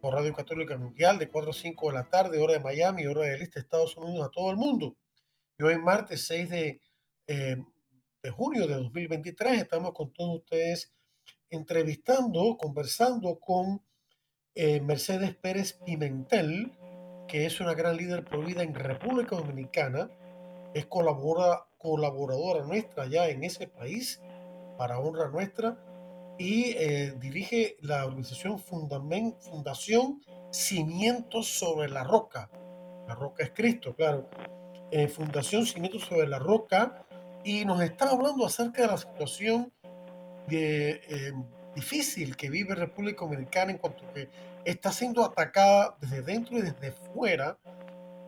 por 0.01 0.15
Radio 0.15 0.33
Católica 0.33 0.77
Mundial 0.77 1.19
de 1.19 1.29
4 1.29 1.51
a 1.51 1.55
5 1.55 1.89
de 1.89 1.93
la 1.93 2.09
tarde, 2.09 2.39
hora 2.39 2.53
de 2.53 2.61
Miami, 2.61 3.07
hora 3.07 3.23
del 3.23 3.43
este, 3.43 3.59
Estados 3.59 3.97
Unidos, 3.97 4.29
a 4.29 4.31
todo 4.31 4.53
el 4.53 4.57
mundo. 4.57 4.97
Y 5.59 5.65
hoy 5.65 5.79
martes 5.79 6.25
6 6.29 6.51
de, 6.51 6.81
eh, 7.27 7.57
de 8.23 8.31
junio 8.31 8.69
de 8.69 8.75
2023 8.75 9.61
estamos 9.61 9.93
con 9.93 10.13
todos 10.13 10.37
ustedes 10.37 10.93
entrevistando, 11.51 12.57
conversando 12.57 13.41
con 13.41 13.83
eh, 14.55 14.81
Mercedes 14.81 15.35
Pérez 15.35 15.73
Pimentel, 15.85 16.73
que 17.27 17.47
es 17.47 17.61
una 17.61 17.75
gran 17.75 17.97
líder 17.97 18.25
pro 18.25 18.43
vida 18.43 18.63
en 18.63 18.75
República 18.75 19.35
Dominicana, 19.35 20.11
es 20.75 20.87
colabora, 20.87 21.67
colaboradora 21.79 22.65
nuestra 22.65 23.07
ya 23.07 23.29
en 23.29 23.43
ese 23.43 23.67
país, 23.67 24.21
para 24.77 24.99
honra 24.99 25.31
nuestra, 25.31 25.79
y 26.39 26.73
eh, 26.77 27.15
dirige 27.19 27.77
la 27.81 28.05
organización 28.05 28.59
Fundación 28.59 30.23
Cimientos 30.51 31.49
sobre 31.49 31.89
la 31.89 32.05
Roca. 32.05 32.51
La 33.09 33.15
Roca 33.15 33.45
es 33.45 33.51
Cristo, 33.51 33.95
claro. 33.95 34.29
Eh, 34.91 35.09
Fundación 35.09 35.67
Cimientos 35.67 36.03
sobre 36.03 36.27
la 36.27 36.39
Roca 36.39 37.07
y 37.45 37.65
nos 37.65 37.81
está 37.81 38.11
hablando 38.11 38.45
acerca 38.45 38.83
de 38.83 38.89
la 38.89 38.97
situación 38.97 39.73
de, 40.49 41.01
eh, 41.09 41.33
difícil 41.77 42.37
que 42.37 42.51
vive 42.51 42.75
República 42.75 43.25
Dominicana 43.25 43.71
en 43.71 43.79
cuanto 43.79 44.03
que 44.13 44.29
está 44.65 44.91
siendo 44.91 45.25
atacada 45.25 45.97
desde 46.01 46.23
dentro 46.23 46.59
y 46.59 46.63
desde 46.63 46.91
fuera 46.91 47.59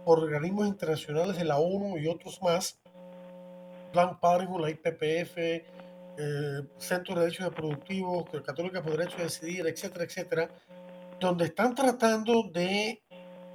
por 0.04 0.20
organismos 0.20 0.66
internacionales 0.68 1.36
de 1.36 1.44
la 1.44 1.58
ONU 1.58 1.98
y 1.98 2.06
otros 2.06 2.40
más, 2.42 2.78
Plan 3.92 4.20
Parenthood, 4.20 4.60
la 4.60 4.70
IPPF, 4.70 5.36
eh, 6.18 6.62
Centro 6.78 7.14
de 7.14 7.20
Derechos 7.20 7.46
Reproductivos, 7.46 8.24
Católica 8.44 8.82
por 8.82 8.96
Derecho 8.96 9.18
a 9.18 9.22
Decidir, 9.22 9.66
etcétera, 9.66 10.04
etcétera, 10.04 10.50
donde 11.20 11.44
están 11.46 11.74
tratando 11.74 12.42
de 12.52 13.02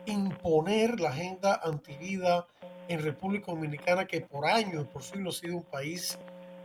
imponer 0.05 0.99
la 0.99 1.09
agenda 1.09 1.59
antivida 1.63 2.47
en 2.87 3.01
República 3.01 3.51
Dominicana, 3.51 4.05
que 4.05 4.21
por 4.21 4.45
años, 4.45 4.87
por 4.87 5.03
siglos 5.03 5.37
ha 5.37 5.41
sido 5.41 5.57
un 5.57 5.63
país 5.63 6.17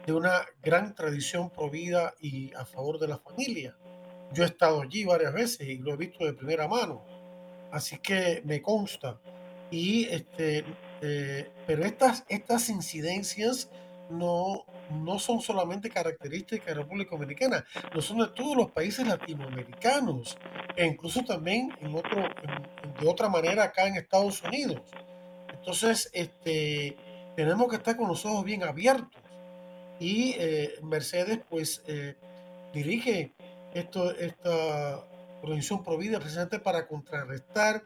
de 0.07 0.13
una 0.13 0.47
gran 0.63 0.95
tradición 0.95 1.51
pro 1.51 1.69
vida 1.69 2.15
y 2.21 2.53
a 2.55 2.65
favor 2.65 2.99
de 2.99 3.09
la 3.09 3.19
familia. 3.19 3.77
Yo 4.33 4.43
he 4.43 4.47
estado 4.47 4.83
allí 4.83 5.05
varias 5.05 5.33
veces 5.33 5.67
y 5.69 5.79
lo 5.79 5.95
he 5.95 5.97
visto 5.97 6.25
de 6.25 6.33
primera 6.33 6.69
mano, 6.69 7.05
así 7.73 7.99
que 7.99 8.43
me 8.45 8.63
consta. 8.63 9.21
Y 9.71 10.05
este, 10.07 10.65
eh, 11.03 11.51
pero 11.67 11.85
estas, 11.85 12.25
estas 12.29 12.69
incidencias 12.69 13.71
no, 14.11 14.65
no 14.91 15.19
son 15.19 15.41
solamente 15.41 15.91
características 15.91 16.67
de 16.67 16.75
la 16.75 16.83
República 16.83 17.11
Dominicana, 17.13 17.65
no 17.95 18.01
son 18.01 18.19
de 18.19 18.29
todos 18.29 18.57
los 18.57 18.71
países 18.71 19.07
latinoamericanos 19.07 20.39
e 20.77 20.87
incluso 20.87 21.23
también 21.25 21.71
de 21.81 23.09
otra 23.09 23.29
manera 23.29 23.65
acá 23.65 23.87
en 23.87 23.97
Estados 23.97 24.43
Unidos. 24.43 24.83
Entonces, 25.53 26.09
este, 26.13 26.97
tenemos 27.37 27.69
que 27.69 27.77
estar 27.77 27.97
con 27.97 28.09
los 28.09 28.25
ojos 28.25 28.45
bien 28.45 28.63
abiertos. 28.63 29.23
Y 30.01 30.35
eh, 30.39 30.75
Mercedes, 30.83 31.41
pues, 31.49 31.83
eh, 31.87 32.17
dirige 32.73 33.35
esto, 33.75 34.15
esta 34.15 35.05
Organización 35.43 35.83
Provida 35.83 36.19
precisamente 36.19 36.59
para 36.59 36.87
contrarrestar 36.87 37.83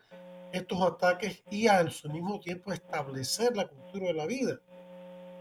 estos 0.53 0.81
ataques 0.83 1.43
y 1.51 1.67
al 1.67 1.93
mismo 2.13 2.39
tiempo 2.41 2.73
establecer 2.73 3.57
la 3.57 3.67
cultura 3.67 4.07
de 4.09 4.15
la 4.15 4.27
vida. 4.27 4.61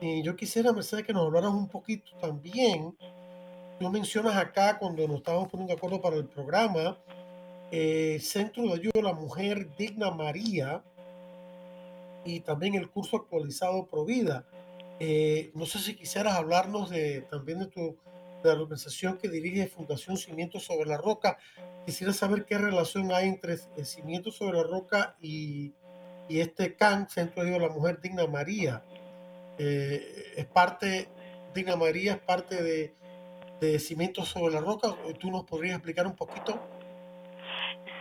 Y 0.02 0.24
yo 0.24 0.36
quisiera, 0.36 0.74
Mercedes, 0.74 1.06
que 1.06 1.14
nos 1.14 1.28
hablaras 1.28 1.52
un 1.52 1.70
poquito 1.70 2.12
también. 2.20 2.98
Tú 3.80 3.90
mencionas 3.90 4.36
acá, 4.36 4.78
cuando 4.78 5.08
nos 5.08 5.18
estábamos 5.18 5.50
poniendo 5.50 5.74
de 5.74 5.78
acuerdo 5.78 6.02
para 6.02 6.18
el 6.18 6.26
programa, 6.26 6.98
eh, 7.72 8.20
Centro 8.20 8.64
de 8.64 8.74
Ayuda 8.74 9.00
a 9.00 9.04
la 9.04 9.14
Mujer 9.14 9.74
Digna 9.78 10.12
María 10.12 10.84
y 12.26 12.42
también 12.42 12.76
el 12.76 12.90
curso 12.90 13.18
actualizado 13.18 13.86
Provida. 13.86 14.46
Eh, 15.00 15.52
no 15.56 15.66
sé 15.66 15.80
si 15.80 15.96
quisieras 15.96 16.36
hablarnos 16.36 16.90
de, 16.90 17.22
también 17.22 17.60
de, 17.60 17.68
tu, 17.68 17.98
de 18.44 18.56
la 18.56 18.62
organización 18.62 19.18
que 19.18 19.30
dirige 19.30 19.68
Fundación 19.68 20.18
Cimientos 20.18 20.64
sobre 20.64 20.88
la 20.90 20.98
Roca 20.98 21.38
Quisiera 21.86 22.14
saber 22.14 22.46
qué 22.46 22.58
relación 22.58 23.12
hay 23.12 23.28
entre 23.28 23.58
el 23.76 23.86
cimiento 23.86 24.32
sobre 24.32 24.58
la 24.58 24.64
roca 24.64 25.16
y, 25.20 25.74
y 26.30 26.40
este 26.40 26.76
CAN, 26.76 27.10
Centro 27.10 27.44
de 27.44 27.60
la 27.60 27.70
Mujer 27.70 28.00
Digna 28.00 28.28
María. 28.28 28.84
Eh, 29.64 30.34
es 30.38 30.46
parte, 30.48 31.08
Digna 31.54 31.76
María 31.76 32.14
es 32.14 32.20
parte 32.20 32.64
de, 32.64 32.96
de 33.60 33.78
Cimientos 33.78 34.30
sobre 34.30 34.56
la 34.56 34.60
Roca. 34.60 34.88
¿Tú 35.20 35.30
nos 35.30 35.44
podrías 35.44 35.76
explicar 35.76 36.08
un 36.08 36.16
poquito? 36.16 36.60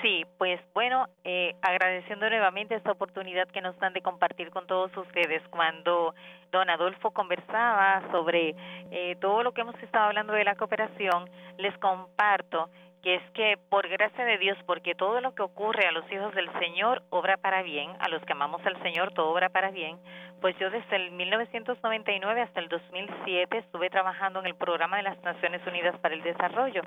Sí, 0.00 0.24
pues 0.38 0.58
bueno, 0.72 1.08
eh, 1.24 1.54
agradeciendo 1.60 2.30
nuevamente 2.30 2.74
esta 2.74 2.92
oportunidad 2.92 3.46
que 3.48 3.60
nos 3.60 3.78
dan 3.78 3.92
de 3.92 4.00
compartir 4.00 4.48
con 4.48 4.66
todos 4.66 4.96
ustedes. 4.96 5.42
Cuando 5.50 6.14
don 6.50 6.70
Adolfo 6.70 7.10
conversaba 7.10 8.10
sobre 8.10 8.54
eh, 8.90 9.16
todo 9.20 9.42
lo 9.42 9.52
que 9.52 9.60
hemos 9.60 9.78
estado 9.82 10.06
hablando 10.06 10.32
de 10.32 10.44
la 10.44 10.54
cooperación, 10.54 11.28
les 11.58 11.76
comparto 11.76 12.70
que 13.02 13.14
es 13.14 13.30
que 13.32 13.56
por 13.68 13.88
gracia 13.88 14.24
de 14.24 14.38
Dios, 14.38 14.58
porque 14.66 14.94
todo 14.94 15.20
lo 15.20 15.34
que 15.34 15.42
ocurre 15.42 15.86
a 15.86 15.92
los 15.92 16.10
hijos 16.12 16.34
del 16.34 16.52
Señor 16.58 17.02
obra 17.10 17.36
para 17.38 17.62
bien, 17.62 17.90
a 17.98 18.08
los 18.08 18.22
que 18.24 18.32
amamos 18.32 18.64
al 18.66 18.80
Señor 18.82 19.12
todo 19.12 19.30
obra 19.30 19.48
para 19.48 19.70
bien, 19.70 19.98
pues 20.40 20.56
yo 20.58 20.70
desde 20.70 20.96
el 20.96 21.10
1999 21.12 22.42
hasta 22.42 22.60
el 22.60 22.68
2007 22.68 23.58
estuve 23.58 23.90
trabajando 23.90 24.40
en 24.40 24.46
el 24.46 24.54
programa 24.54 24.98
de 24.98 25.04
las 25.04 25.22
Naciones 25.22 25.66
Unidas 25.66 25.98
para 26.00 26.14
el 26.14 26.22
Desarrollo 26.22 26.82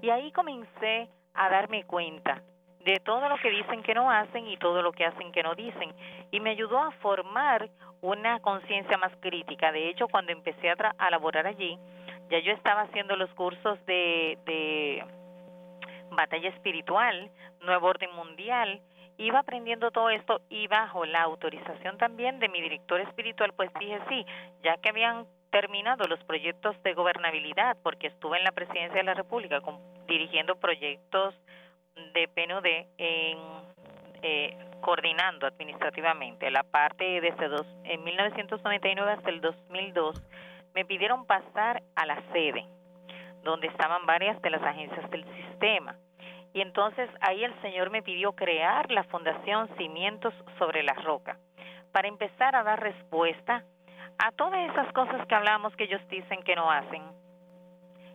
y 0.00 0.10
ahí 0.10 0.32
comencé 0.32 1.08
a 1.34 1.48
darme 1.50 1.84
cuenta 1.84 2.42
de 2.84 2.98
todo 3.00 3.28
lo 3.28 3.36
que 3.36 3.50
dicen 3.50 3.82
que 3.82 3.94
no 3.94 4.10
hacen 4.10 4.46
y 4.46 4.56
todo 4.56 4.80
lo 4.80 4.92
que 4.92 5.04
hacen 5.04 5.32
que 5.32 5.42
no 5.42 5.54
dicen 5.54 5.92
y 6.30 6.40
me 6.40 6.50
ayudó 6.50 6.78
a 6.78 6.90
formar 6.92 7.68
una 8.00 8.40
conciencia 8.40 8.96
más 8.96 9.12
crítica. 9.20 9.72
De 9.72 9.90
hecho, 9.90 10.08
cuando 10.08 10.32
empecé 10.32 10.70
a, 10.70 10.94
a 10.96 11.10
laborar 11.10 11.46
allí, 11.46 11.78
ya 12.30 12.38
yo 12.38 12.52
estaba 12.52 12.82
haciendo 12.82 13.16
los 13.16 13.28
cursos 13.34 13.84
de, 13.84 14.38
de 14.46 15.04
batalla 16.10 16.48
espiritual, 16.48 17.30
nuevo 17.60 17.88
orden 17.88 18.12
mundial, 18.14 18.80
iba 19.18 19.40
aprendiendo 19.40 19.90
todo 19.90 20.10
esto 20.10 20.40
y 20.48 20.66
bajo 20.66 21.04
la 21.04 21.22
autorización 21.22 21.98
también 21.98 22.38
de 22.38 22.48
mi 22.48 22.60
director 22.60 23.00
espiritual, 23.00 23.52
pues 23.54 23.70
dije 23.78 23.98
sí, 24.08 24.24
ya 24.62 24.76
que 24.78 24.88
habían 24.88 25.26
terminado 25.50 26.06
los 26.06 26.22
proyectos 26.24 26.80
de 26.82 26.94
gobernabilidad, 26.94 27.76
porque 27.82 28.06
estuve 28.06 28.38
en 28.38 28.44
la 28.44 28.52
presidencia 28.52 28.98
de 28.98 29.04
la 29.04 29.14
República 29.14 29.60
dirigiendo 30.06 30.56
proyectos 30.56 31.34
de 32.14 32.28
PNUD 32.28 32.66
en, 32.98 33.38
eh, 34.22 34.56
coordinando 34.80 35.46
administrativamente 35.46 36.50
la 36.50 36.62
parte 36.62 37.20
desde 37.20 37.48
dos, 37.48 37.66
en 37.84 38.02
1999 38.04 39.12
hasta 39.12 39.28
el 39.28 39.40
2002 39.40 40.22
me 40.74 40.84
pidieron 40.84 41.26
pasar 41.26 41.82
a 41.96 42.06
la 42.06 42.22
sede 42.32 42.64
donde 43.42 43.68
estaban 43.68 44.06
varias 44.06 44.40
de 44.42 44.50
las 44.50 44.62
agencias 44.62 45.10
del 45.10 45.24
sistema. 45.34 45.96
Y 46.52 46.60
entonces 46.60 47.08
ahí 47.20 47.44
el 47.44 47.60
Señor 47.62 47.90
me 47.90 48.02
pidió 48.02 48.32
crear 48.32 48.90
la 48.90 49.04
Fundación 49.04 49.68
Cimientos 49.76 50.34
sobre 50.58 50.82
la 50.82 50.94
Roca, 50.94 51.38
para 51.92 52.08
empezar 52.08 52.54
a 52.56 52.62
dar 52.62 52.80
respuesta 52.80 53.64
a 54.18 54.32
todas 54.32 54.70
esas 54.70 54.92
cosas 54.92 55.26
que 55.26 55.34
hablamos 55.34 55.74
que 55.76 55.84
ellos 55.84 56.00
dicen 56.08 56.42
que 56.42 56.56
no 56.56 56.70
hacen 56.70 57.02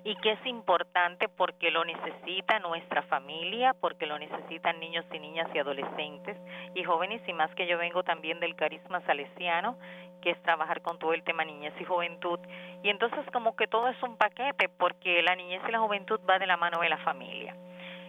y 0.06 0.16
que 0.18 0.34
es 0.34 0.46
importante 0.46 1.28
porque 1.28 1.72
lo 1.72 1.84
necesita 1.84 2.60
nuestra 2.60 3.02
familia, 3.02 3.74
porque 3.74 4.06
lo 4.06 4.20
necesitan 4.20 4.80
niños 4.80 5.04
y 5.12 5.18
niñas 5.18 5.50
y 5.52 5.58
adolescentes 5.58 6.38
y 6.76 6.84
jóvenes 6.84 7.28
y 7.28 7.34
más 7.34 7.54
que 7.56 7.66
yo 7.66 7.80
vengo 7.80 8.04
también 8.04 8.40
del 8.40 8.56
carisma 8.56 9.02
salesiano 9.02 9.78
que 10.22 10.30
es 10.30 10.42
trabajar 10.44 10.82
con 10.82 11.00
todo 11.00 11.14
el 11.14 11.24
tema 11.24 11.44
niñez 11.44 11.74
y 11.80 11.86
juventud. 11.86 12.40
Y 12.84 12.90
entonces 12.90 13.26
como 13.34 13.56
que 13.56 13.68
todo 13.68 13.88
es 13.88 14.02
un 14.04 14.16
paquete 14.16 14.70
porque 14.70 15.24
la 15.24 15.36
niñez 15.36 15.62
y 15.68 15.72
la 15.72 15.80
juventud 15.80 16.20
va 16.30 16.38
de 16.38 16.46
la 16.46 16.56
mano 16.56 16.82
de 16.82 16.90
la 16.90 16.98
familia. 17.00 17.56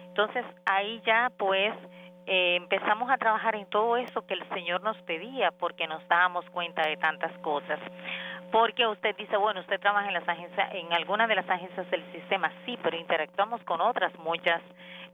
Entonces 0.07 0.45
ahí 0.65 1.01
ya 1.03 1.31
pues 1.35 1.73
eh, 2.27 2.57
empezamos 2.57 3.09
a 3.09 3.17
trabajar 3.17 3.55
en 3.55 3.65
todo 3.67 3.97
eso 3.97 4.25
que 4.27 4.35
el 4.35 4.47
Señor 4.49 4.83
nos 4.83 4.97
pedía 5.03 5.51
porque 5.51 5.87
nos 5.87 6.07
dábamos 6.07 6.47
cuenta 6.51 6.87
de 6.87 6.97
tantas 6.97 7.35
cosas. 7.39 7.79
Porque 8.51 8.87
usted 8.87 9.15
dice, 9.17 9.35
bueno, 9.37 9.59
usted 9.59 9.79
trabaja 9.79 10.07
en 10.07 10.13
las 10.13 10.27
agencias, 10.27 10.73
en 10.73 10.93
alguna 10.93 11.27
de 11.27 11.35
las 11.35 11.49
agencias 11.49 11.89
del 11.91 12.03
sistema, 12.11 12.51
sí, 12.65 12.77
pero 12.81 12.97
interactuamos 12.97 13.61
con 13.63 13.81
otras 13.81 14.17
muchas 14.19 14.61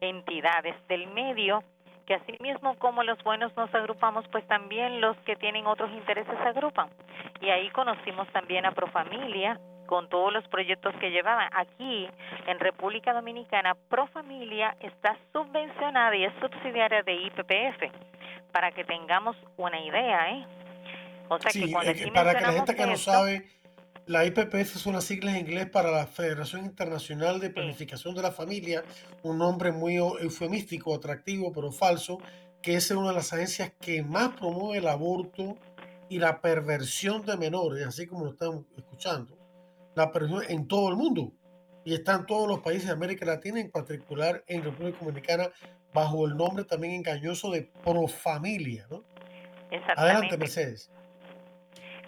entidades 0.01 0.75
del 0.87 1.07
medio 1.07 1.63
que 2.05 2.15
así 2.15 2.35
mismo 2.39 2.75
como 2.79 3.03
los 3.03 3.21
buenos 3.23 3.55
nos 3.55 3.73
agrupamos, 3.73 4.27
pues 4.27 4.45
también 4.47 4.99
los 4.99 5.15
que 5.19 5.35
tienen 5.35 5.65
otros 5.67 5.91
intereses 5.91 6.33
se 6.37 6.49
agrupan. 6.49 6.89
Y 7.41 7.49
ahí 7.49 7.69
conocimos 7.69 8.27
también 8.29 8.65
a 8.65 8.71
Profamilia 8.71 9.59
con 9.85 10.09
todos 10.09 10.33
los 10.33 10.47
proyectos 10.47 10.93
que 10.95 11.11
llevaban. 11.11 11.49
Aquí, 11.53 12.09
en 12.47 12.59
República 12.59 13.13
Dominicana, 13.13 13.75
Profamilia 13.89 14.75
está 14.79 15.17
subvencionada 15.31 16.15
y 16.15 16.25
es 16.25 16.33
subsidiaria 16.41 17.03
de 17.03 17.13
IPPF, 17.13 17.91
para 18.51 18.71
que 18.71 18.83
tengamos 18.83 19.35
una 19.57 19.79
idea, 19.79 20.31
¿eh? 20.31 20.45
O 21.29 21.39
sea 21.39 21.51
que 21.51 21.71
cuando 21.71 21.91
eh, 21.91 22.11
para 22.13 22.35
que 22.35 22.41
la 22.41 22.53
gente 22.53 22.75
que 22.75 22.85
no 22.85 22.97
sabe 22.97 23.47
la 24.05 24.25
IPPF 24.25 24.77
son 24.77 24.93
las 24.93 25.05
siglas 25.05 25.35
en 25.35 25.47
inglés 25.47 25.69
para 25.69 25.89
la 25.89 26.05
Federación 26.05 26.65
Internacional 26.65 27.39
de 27.39 27.49
Planificación 27.49 28.13
de 28.13 28.21
la 28.21 28.31
Familia, 28.31 28.83
un 29.21 29.37
nombre 29.37 29.71
muy 29.71 29.95
eufemístico, 29.95 30.93
atractivo, 30.93 31.53
pero 31.53 31.71
falso, 31.71 32.17
que 32.61 32.75
es 32.75 32.91
una 32.91 33.09
de 33.09 33.15
las 33.15 33.31
agencias 33.31 33.71
que 33.79 34.03
más 34.03 34.35
promueve 34.35 34.79
el 34.79 34.87
aborto 34.87 35.57
y 36.09 36.19
la 36.19 36.41
perversión 36.41 37.25
de 37.25 37.37
menores, 37.37 37.87
así 37.87 38.05
como 38.05 38.25
lo 38.25 38.31
están 38.31 38.65
escuchando, 38.77 39.37
la 39.95 40.11
perversión 40.11 40.43
en 40.49 40.67
todo 40.67 40.89
el 40.89 40.97
mundo. 40.97 41.31
Y 41.85 41.93
está 41.93 42.15
en 42.15 42.25
todos 42.25 42.47
los 42.47 42.59
países 42.59 42.87
de 42.87 42.93
América 42.93 43.25
Latina, 43.25 43.59
en 43.59 43.71
particular 43.71 44.43
en 44.47 44.63
República 44.63 44.99
Dominicana, 44.99 45.49
bajo 45.93 46.25
el 46.25 46.35
nombre 46.35 46.65
también 46.65 46.93
engañoso 46.93 47.51
de 47.51 47.69
Profamilia. 47.83 48.85
¿no? 48.89 49.03
Adelante, 49.95 50.37
Mercedes 50.37 50.89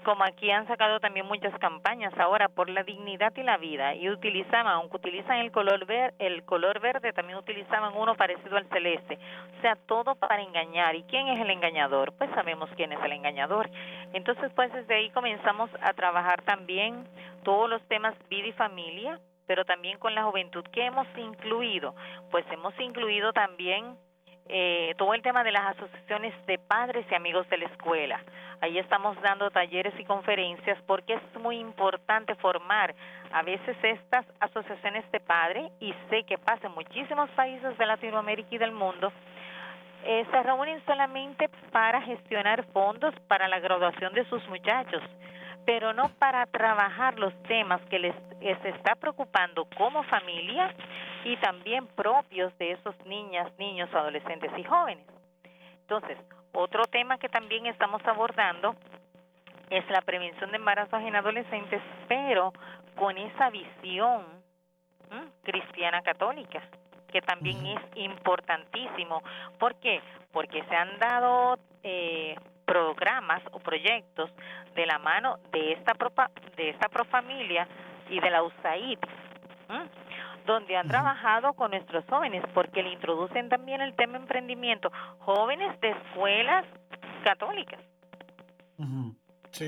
como 0.05 0.23
aquí 0.23 0.51
han 0.51 0.67
sacado 0.67 0.99
también 0.99 1.25
muchas 1.25 1.57
campañas 1.57 2.13
ahora 2.19 2.47
por 2.47 2.69
la 2.69 2.83
dignidad 2.83 3.33
y 3.35 3.41
la 3.41 3.57
vida 3.57 3.95
y 3.95 4.07
utilizaban, 4.07 4.67
aunque 4.67 4.97
utilizan 4.97 5.37
el 5.39 5.51
color 5.51 5.85
ver, 5.87 6.13
el 6.19 6.43
color 6.45 6.79
verde, 6.79 7.11
también 7.11 7.39
utilizaban 7.39 7.97
uno 7.97 8.15
parecido 8.15 8.55
al 8.55 8.69
celeste. 8.69 9.17
O 9.57 9.61
sea, 9.61 9.75
todo 9.87 10.13
para 10.13 10.43
engañar. 10.43 10.95
¿Y 10.95 11.03
quién 11.03 11.27
es 11.27 11.41
el 11.41 11.49
engañador? 11.49 12.13
Pues 12.13 12.29
sabemos 12.35 12.69
quién 12.75 12.93
es 12.93 13.03
el 13.03 13.13
engañador. 13.13 13.67
Entonces, 14.13 14.51
pues 14.55 14.71
desde 14.71 14.93
ahí 14.93 15.09
comenzamos 15.09 15.71
a 15.81 15.91
trabajar 15.93 16.43
también 16.43 17.07
todos 17.43 17.67
los 17.67 17.81
temas 17.87 18.13
vida 18.29 18.47
y 18.47 18.53
familia, 18.53 19.19
pero 19.47 19.65
también 19.65 19.97
con 19.97 20.13
la 20.13 20.23
juventud 20.23 20.63
que 20.71 20.85
hemos 20.85 21.07
incluido. 21.17 21.95
Pues 22.29 22.45
hemos 22.51 22.79
incluido 22.79 23.33
también 23.33 23.97
eh, 24.47 24.93
todo 24.97 25.15
el 25.15 25.23
tema 25.23 25.43
de 25.43 25.51
las 25.51 25.75
asociaciones 25.75 26.33
de 26.45 26.59
padres 26.59 27.05
y 27.09 27.15
amigos 27.15 27.49
de 27.49 27.57
la 27.57 27.65
escuela. 27.65 28.21
Ahí 28.61 28.77
estamos 28.77 29.19
dando 29.21 29.49
talleres 29.49 29.93
y 29.99 30.05
conferencias 30.05 30.77
porque 30.85 31.15
es 31.15 31.41
muy 31.41 31.57
importante 31.57 32.35
formar 32.35 32.93
a 33.31 33.41
veces 33.41 33.75
estas 33.81 34.25
asociaciones 34.39 35.09
de 35.11 35.19
padres 35.19 35.71
y 35.79 35.93
sé 36.09 36.23
que 36.23 36.37
pasa 36.37 36.67
en 36.67 36.73
muchísimos 36.73 37.29
países 37.31 37.75
de 37.77 37.85
Latinoamérica 37.85 38.49
y 38.51 38.57
del 38.59 38.71
mundo. 38.71 39.11
Eh, 40.03 40.25
se 40.29 40.43
reúnen 40.43 40.79
solamente 40.85 41.49
para 41.71 41.99
gestionar 42.03 42.63
fondos 42.65 43.15
para 43.27 43.47
la 43.47 43.59
graduación 43.59 44.13
de 44.13 44.25
sus 44.25 44.47
muchachos, 44.47 45.01
pero 45.65 45.91
no 45.93 46.09
para 46.19 46.45
trabajar 46.45 47.17
los 47.17 47.33
temas 47.43 47.81
que 47.89 47.97
les, 47.97 48.15
les 48.39 48.63
está 48.65 48.93
preocupando 48.93 49.65
como 49.75 50.03
familia 50.03 50.71
y 51.25 51.35
también 51.37 51.87
propios 51.87 52.55
de 52.59 52.73
esos 52.73 52.95
niñas, 53.05 53.51
niños, 53.57 53.89
adolescentes 53.93 54.51
y 54.57 54.63
jóvenes. 54.63 55.05
Entonces, 55.81 56.17
otro 56.53 56.85
tema 56.85 57.17
que 57.17 57.27
también 57.29 57.65
estamos 57.65 58.01
abordando 58.05 58.75
es 59.71 59.89
la 59.89 60.01
prevención 60.01 60.51
de 60.51 60.57
embarazos 60.57 61.01
en 61.01 61.15
adolescentes, 61.15 61.81
pero 62.07 62.53
con 62.95 63.17
esa 63.17 63.49
visión 63.49 64.23
cristiana 65.43 66.01
católica, 66.03 66.61
que 67.11 67.21
también 67.21 67.65
es 67.65 67.81
importantísimo. 67.95 69.23
¿Por 69.59 69.75
qué? 69.79 70.01
Porque 70.31 70.63
se 70.63 70.75
han 70.75 70.99
dado 70.99 71.57
eh, 71.81 72.35
programas 72.65 73.41
o 73.51 73.59
proyectos 73.59 74.29
de 74.75 74.85
la 74.85 74.99
mano 74.99 75.39
de 75.51 75.73
esta, 75.73 75.93
de 76.55 76.69
esta 76.69 76.87
profamilia 76.89 77.67
y 78.09 78.19
de 78.19 78.29
la 78.29 78.43
USAID 78.43 78.99
donde 80.45 80.77
han 80.77 80.87
trabajado 80.87 81.53
con 81.53 81.71
nuestros 81.71 82.05
jóvenes, 82.05 82.43
porque 82.53 82.83
le 82.83 82.93
introducen 82.93 83.49
también 83.49 83.81
el 83.81 83.95
tema 83.95 84.17
emprendimiento, 84.17 84.91
jóvenes 85.19 85.79
de 85.81 85.91
escuelas 85.91 86.65
católicas. 87.23 87.79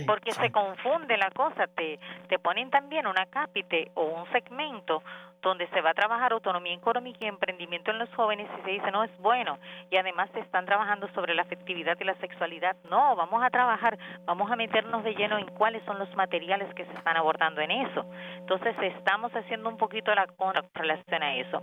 porque 0.06 0.34
se 0.34 0.52
confunde 0.52 1.18
la 1.18 1.32
cosa, 1.32 1.68
te, 1.68 2.00
te 2.28 2.40
ponen 2.40 2.70
también 2.70 3.08
una 3.08 3.26
cápite 3.26 3.92
o 3.96 4.04
un 4.04 4.32
segmento 4.32 5.02
donde 5.42 5.68
se 5.68 5.82
va 5.82 5.92
a 5.92 5.94
trabajar 5.94 6.34
autonomía 6.34 6.74
económica 6.74 7.20
y 7.22 7.28
emprendimiento 7.28 7.92
en 7.92 8.00
los 8.00 8.14
jóvenes 8.16 8.48
y 8.60 8.62
se 8.64 8.72
dice 8.72 8.92
no 8.92 9.04
es 9.04 9.18
bueno 9.20 9.58
y 9.90 9.98
además 9.98 10.30
se 10.34 10.40
están 10.40 10.66
trabajando 10.66 11.08
sobre 11.14 11.36
la 11.36 11.44
afectividad 11.44 11.98
y 12.00 12.04
la 12.04 12.16
sexualidad. 12.16 12.76
No, 12.90 13.16
vamos 13.16 13.44
a 13.44 13.50
trabajar, 13.50 13.98
vamos 14.26 14.52
a 14.52 14.56
meternos 14.56 15.04
de 15.04 15.14
lleno 15.14 15.38
en 15.38 15.48
cuáles 15.48 15.84
son 15.86 16.00
los 16.00 16.14
materiales 16.16 16.74
que 16.74 16.86
se 16.86 16.94
están 16.94 17.18
abordando 17.18 17.62
en 17.62 17.72
eso. 17.72 18.06
Entonces 18.38 18.76
estamos 18.82 19.32
haciendo 19.36 19.70
un 19.70 19.78
poquito 19.78 20.14
la 20.14 20.28
con 20.28 20.54
relación 20.74 21.24
a 21.24 21.36
eso. 21.36 21.62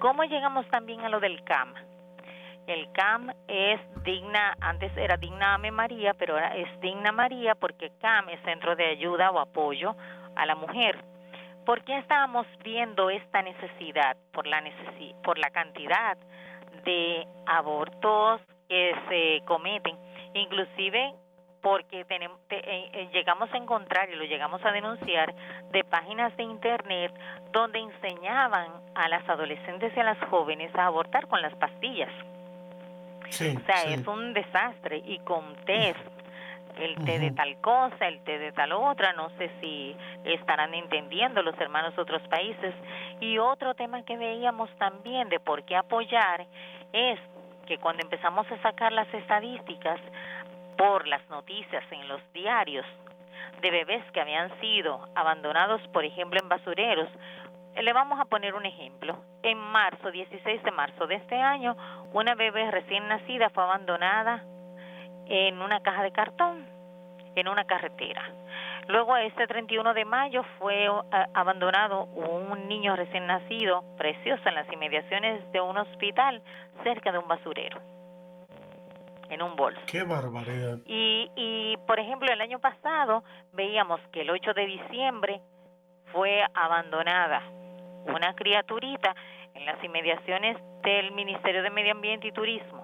¿Cómo 0.00 0.24
llegamos 0.24 0.66
también 0.68 1.00
a 1.00 1.08
lo 1.08 1.20
del 1.20 1.42
CAM? 1.44 1.74
El 2.66 2.90
CAM 2.92 3.30
es 3.46 3.80
digna, 4.04 4.56
antes 4.60 4.96
era 4.96 5.18
digna 5.18 5.54
Ame 5.54 5.70
María, 5.70 6.14
pero 6.14 6.34
ahora 6.34 6.56
es 6.56 6.80
digna 6.80 7.12
María 7.12 7.54
porque 7.54 7.92
CAM 8.00 8.30
es 8.30 8.40
centro 8.42 8.74
de 8.74 8.86
ayuda 8.86 9.30
o 9.30 9.38
apoyo 9.38 9.94
a 10.34 10.46
la 10.46 10.54
mujer 10.54 11.13
¿Por 11.64 11.82
qué 11.84 11.98
estábamos 11.98 12.46
viendo 12.62 13.10
esta 13.10 13.42
necesidad? 13.42 14.16
Por 14.32 14.46
la, 14.46 14.62
por 15.22 15.38
la 15.38 15.50
cantidad 15.50 16.16
de 16.84 17.26
abortos 17.46 18.40
que 18.68 18.94
se 19.08 19.46
cometen, 19.46 19.96
inclusive 20.34 21.14
porque 21.62 22.04
tenemos, 22.04 22.38
eh, 22.50 22.90
eh, 22.92 23.08
llegamos 23.14 23.50
a 23.50 23.56
encontrar 23.56 24.10
y 24.10 24.16
lo 24.16 24.24
llegamos 24.24 24.62
a 24.62 24.70
denunciar 24.70 25.34
de 25.72 25.82
páginas 25.84 26.36
de 26.36 26.42
internet 26.42 27.10
donde 27.52 27.78
enseñaban 27.78 28.68
a 28.94 29.08
las 29.08 29.26
adolescentes 29.26 29.90
y 29.96 30.00
a 30.00 30.04
las 30.04 30.18
jóvenes 30.28 30.74
a 30.74 30.84
abortar 30.84 31.26
con 31.26 31.40
las 31.40 31.54
pastillas. 31.54 32.12
o 33.26 33.32
sea, 33.32 33.84
es 33.88 34.06
un 34.06 34.34
desastre 34.34 34.98
y 35.06 35.18
con 35.20 35.56
test 35.64 36.13
el 36.78 36.96
té 37.04 37.18
de 37.18 37.30
tal 37.30 37.56
cosa, 37.60 38.08
el 38.08 38.22
té 38.24 38.38
de 38.38 38.52
tal 38.52 38.72
otra, 38.72 39.12
no 39.12 39.30
sé 39.38 39.50
si 39.60 39.96
estarán 40.24 40.74
entendiendo 40.74 41.42
los 41.42 41.58
hermanos 41.60 41.94
de 41.96 42.02
otros 42.02 42.22
países. 42.28 42.74
Y 43.20 43.38
otro 43.38 43.74
tema 43.74 44.04
que 44.04 44.16
veíamos 44.16 44.70
también 44.78 45.28
de 45.28 45.40
por 45.40 45.64
qué 45.64 45.76
apoyar 45.76 46.46
es 46.92 47.18
que 47.66 47.78
cuando 47.78 48.02
empezamos 48.02 48.50
a 48.50 48.62
sacar 48.62 48.92
las 48.92 49.12
estadísticas 49.14 50.00
por 50.76 51.06
las 51.06 51.26
noticias 51.30 51.84
en 51.90 52.08
los 52.08 52.20
diarios 52.32 52.86
de 53.60 53.70
bebés 53.70 54.04
que 54.12 54.20
habían 54.20 54.50
sido 54.60 55.08
abandonados, 55.14 55.80
por 55.88 56.04
ejemplo, 56.04 56.38
en 56.42 56.48
basureros, 56.48 57.08
le 57.80 57.92
vamos 57.92 58.20
a 58.20 58.26
poner 58.26 58.54
un 58.54 58.66
ejemplo. 58.66 59.18
En 59.42 59.58
marzo, 59.58 60.10
16 60.10 60.62
de 60.62 60.70
marzo 60.70 61.06
de 61.06 61.16
este 61.16 61.36
año, 61.36 61.76
una 62.12 62.34
bebé 62.34 62.70
recién 62.70 63.08
nacida 63.08 63.50
fue 63.50 63.64
abandonada 63.64 64.44
en 65.26 65.60
una 65.60 65.80
caja 65.80 66.02
de 66.02 66.12
cartón 66.12 66.74
en 67.36 67.48
una 67.48 67.64
carretera. 67.64 68.22
Luego, 68.88 69.16
este 69.16 69.46
31 69.46 69.94
de 69.94 70.04
mayo 70.04 70.42
fue 70.58 70.88
abandonado 71.32 72.04
un 72.04 72.68
niño 72.68 72.94
recién 72.96 73.26
nacido, 73.26 73.82
precioso, 73.96 74.42
en 74.48 74.54
las 74.54 74.70
inmediaciones 74.72 75.50
de 75.52 75.60
un 75.60 75.76
hospital, 75.78 76.42
cerca 76.82 77.10
de 77.10 77.18
un 77.18 77.26
basurero, 77.26 77.80
en 79.30 79.42
un 79.42 79.56
bolso. 79.56 79.80
¡Qué 79.86 80.02
barbaridad! 80.04 80.78
Y, 80.86 81.30
y, 81.34 81.76
por 81.86 81.98
ejemplo, 81.98 82.30
el 82.30 82.40
año 82.40 82.58
pasado 82.58 83.24
veíamos 83.52 84.00
que 84.12 84.20
el 84.20 84.30
8 84.30 84.52
de 84.52 84.66
diciembre 84.66 85.40
fue 86.12 86.44
abandonada 86.52 87.42
una 88.06 88.34
criaturita 88.34 89.14
en 89.54 89.64
las 89.64 89.82
inmediaciones 89.82 90.58
del 90.82 91.12
Ministerio 91.12 91.62
de 91.62 91.70
Medio 91.70 91.92
Ambiente 91.92 92.28
y 92.28 92.32
Turismo 92.32 92.83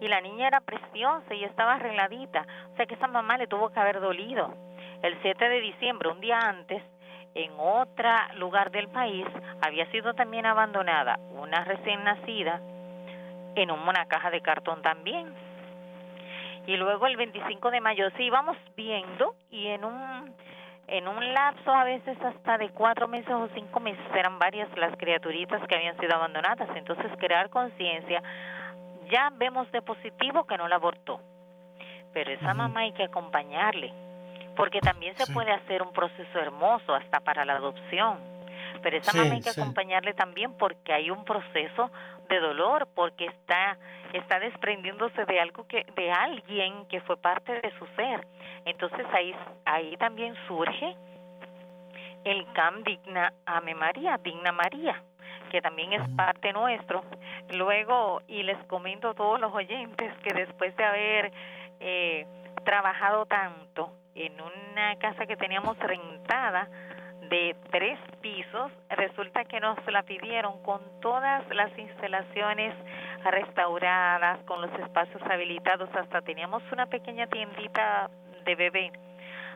y 0.00 0.08
la 0.08 0.20
niña 0.20 0.48
era 0.48 0.60
preciosa 0.60 1.34
y 1.34 1.44
estaba 1.44 1.74
arregladita, 1.74 2.46
o 2.72 2.76
sea 2.76 2.86
que 2.86 2.94
esa 2.94 3.06
mamá 3.06 3.38
le 3.38 3.46
tuvo 3.46 3.70
que 3.70 3.80
haber 3.80 4.00
dolido. 4.00 4.54
El 5.02 5.18
7 5.22 5.48
de 5.48 5.60
diciembre, 5.60 6.08
un 6.08 6.20
día 6.20 6.38
antes, 6.38 6.82
en 7.34 7.52
otro 7.58 8.10
lugar 8.36 8.70
del 8.70 8.88
país, 8.88 9.26
había 9.62 9.90
sido 9.90 10.14
también 10.14 10.46
abandonada 10.46 11.18
una 11.32 11.64
recién 11.64 12.02
nacida 12.02 12.60
en 13.54 13.70
una 13.70 14.06
caja 14.06 14.30
de 14.30 14.40
cartón 14.40 14.82
también. 14.82 15.34
Y 16.66 16.76
luego 16.76 17.06
el 17.06 17.16
25 17.16 17.70
de 17.70 17.80
mayo 17.80 18.08
sí 18.16 18.24
íbamos 18.24 18.56
viendo 18.76 19.34
y 19.50 19.68
en 19.68 19.84
un 19.84 20.34
en 20.88 21.08
un 21.08 21.34
lapso 21.34 21.72
a 21.72 21.82
veces 21.82 22.16
hasta 22.22 22.58
de 22.58 22.70
cuatro 22.70 23.08
meses 23.08 23.30
o 23.30 23.48
cinco 23.54 23.80
meses 23.80 24.04
eran 24.14 24.38
varias 24.38 24.68
las 24.76 24.96
criaturitas 24.96 25.60
que 25.66 25.74
habían 25.74 25.98
sido 25.98 26.14
abandonadas. 26.14 26.68
Entonces 26.76 27.10
crear 27.18 27.50
conciencia 27.50 28.22
ya 29.10 29.30
vemos 29.34 29.70
de 29.72 29.82
positivo 29.82 30.46
que 30.46 30.56
no 30.56 30.68
la 30.68 30.76
abortó. 30.76 31.20
Pero 32.12 32.32
esa 32.32 32.54
mamá 32.54 32.80
hay 32.80 32.92
que 32.92 33.04
acompañarle, 33.04 33.92
porque 34.56 34.80
también 34.80 35.14
se 35.16 35.30
puede 35.32 35.52
hacer 35.52 35.82
un 35.82 35.92
proceso 35.92 36.38
hermoso 36.38 36.94
hasta 36.94 37.20
para 37.20 37.44
la 37.44 37.54
adopción. 37.54 38.18
Pero 38.82 38.96
esa 38.96 39.12
mamá 39.12 39.34
hay 39.34 39.42
que 39.42 39.50
acompañarle 39.50 40.14
también 40.14 40.54
porque 40.54 40.92
hay 40.92 41.10
un 41.10 41.24
proceso 41.24 41.90
de 42.28 42.40
dolor, 42.40 42.88
porque 42.94 43.26
está 43.26 43.76
está 44.12 44.38
desprendiéndose 44.38 45.24
de 45.26 45.40
algo 45.40 45.66
que 45.66 45.84
de 45.94 46.10
alguien 46.10 46.86
que 46.86 47.00
fue 47.00 47.16
parte 47.16 47.60
de 47.60 47.70
su 47.78 47.86
ser. 47.96 48.26
Entonces 48.64 49.06
ahí 49.12 49.34
ahí 49.64 49.96
también 49.96 50.34
surge 50.46 50.96
el 52.24 52.46
CAM 52.52 52.82
digna 52.82 53.32
Ame 53.44 53.74
María, 53.74 54.18
digna 54.22 54.52
María 54.52 55.02
que 55.56 55.62
también 55.62 55.94
es 55.94 56.02
parte 56.16 56.52
nuestro. 56.52 57.02
Luego, 57.54 58.20
y 58.28 58.42
les 58.42 58.62
comento 58.64 59.08
a 59.08 59.14
todos 59.14 59.40
los 59.40 59.54
oyentes 59.54 60.12
que 60.18 60.34
después 60.34 60.76
de 60.76 60.84
haber 60.84 61.32
eh, 61.80 62.26
trabajado 62.62 63.24
tanto 63.24 63.90
en 64.14 64.34
una 64.38 64.96
casa 64.96 65.24
que 65.24 65.34
teníamos 65.38 65.78
rentada 65.78 66.68
de 67.30 67.56
tres 67.70 67.98
pisos, 68.20 68.70
resulta 68.90 69.46
que 69.46 69.58
nos 69.60 69.78
la 69.90 70.02
pidieron 70.02 70.62
con 70.62 70.82
todas 71.00 71.42
las 71.48 71.70
instalaciones 71.78 72.74
restauradas, 73.24 74.38
con 74.40 74.60
los 74.60 74.72
espacios 74.78 75.22
habilitados, 75.22 75.88
hasta 75.94 76.20
teníamos 76.20 76.62
una 76.70 76.84
pequeña 76.84 77.28
tiendita 77.28 78.10
de 78.44 78.54
bebé 78.56 78.92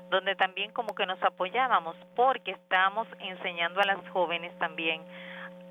donde 0.08 0.34
también 0.34 0.72
como 0.72 0.94
que 0.94 1.06
nos 1.06 1.22
apoyábamos 1.22 1.94
porque 2.16 2.50
estábamos 2.52 3.06
enseñando 3.20 3.80
a 3.80 3.84
las 3.84 4.08
jóvenes 4.08 4.52
también 4.58 5.02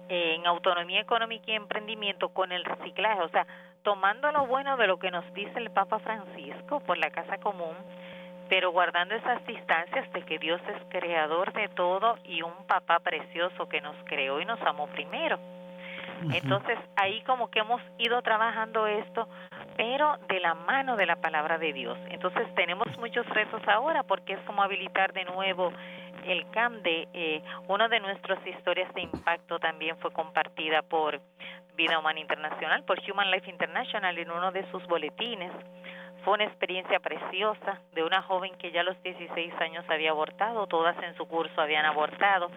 en 0.10 0.45
autonomía 0.47 0.99
económica 0.99 1.51
y 1.51 1.55
emprendimiento 1.55 2.30
con 2.30 2.51
el 2.51 2.66
reciclaje, 2.66 3.22
o 3.22 3.30
sea, 3.30 3.45
tomando 3.84 4.32
lo 4.32 4.47
bueno 4.47 4.76
de 4.76 4.88
lo 4.88 4.99
que 4.99 5.12
nos 5.12 5.24
dice 5.34 5.57
el 5.57 5.70
Papa 5.70 5.99
Francisco 5.99 6.80
por 6.82 6.97
la 6.97 7.12
casa 7.12 7.38
común, 7.38 7.76
pero 8.49 8.72
guardando 8.72 9.14
esas 9.14 9.45
distancias 9.45 10.12
de 10.12 10.24
que 10.24 10.39
Dios 10.39 10.60
es 10.68 10.82
creador 10.89 11.53
de 11.53 11.70
todo 11.70 12.18
y 12.26 12.41
un 12.41 12.66
papá 12.68 12.99
precioso 12.99 13.70
que 13.70 13.80
nos 13.80 13.95
creó 14.05 14.41
y 14.41 14.45
nos 14.45 14.60
amó 14.64 14.88
primero. 14.88 15.39
Entonces, 16.34 16.78
ahí 16.97 17.22
como 17.22 17.49
que 17.49 17.60
hemos 17.60 17.82
ido 17.97 18.22
trabajando 18.22 18.88
esto, 18.88 19.30
pero 19.78 20.18
de 20.28 20.39
la 20.41 20.53
mano 20.53 20.97
de 20.97 21.05
la 21.05 21.16
palabra 21.16 21.57
de 21.57 21.72
Dios. 21.72 21.97
Entonces, 22.10 22.53
tenemos 22.55 22.88
muchos 22.97 23.26
retos 23.28 23.62
ahora 23.68 24.03
porque 24.03 24.34
es 24.34 24.39
como 24.41 24.62
habilitar 24.62 25.14
de 25.14 25.24
nuevo 25.24 25.72
el 26.30 26.50
CAM 26.52 26.82
de 26.84 27.08
eh, 27.14 27.42
una 27.68 27.88
de 27.88 28.00
nuestras 28.00 28.46
historias 28.46 28.94
de 28.94 29.02
impacto 29.02 29.58
también 29.60 29.98
fue 29.98 30.12
compartida 30.12 30.84
por 30.84 31.20
Vida 31.76 31.98
Humana 31.98 32.20
Internacional, 32.20 32.84
por 32.84 33.00
Human 33.00 33.32
Life 33.32 33.50
International 33.50 34.18
en 34.18 34.30
uno 34.30 34.52
de 34.52 34.70
sus 34.70 34.86
boletines. 34.86 35.52
Fue 36.24 36.36
una 36.36 36.44
experiencia 36.44 37.00
preciosa 37.00 37.82
de 37.94 38.04
una 38.04 38.22
joven 38.22 38.54
que 38.60 38.72
ya 38.72 38.82
a 38.82 38.84
los 38.84 39.02
16 39.02 39.54
años 39.60 39.86
había 39.90 40.12
abortado, 40.12 40.68
todas 40.68 40.96
en 41.02 41.16
su 41.16 41.26
curso 41.26 41.62
habían 41.62 41.86
abortado, 41.86 42.52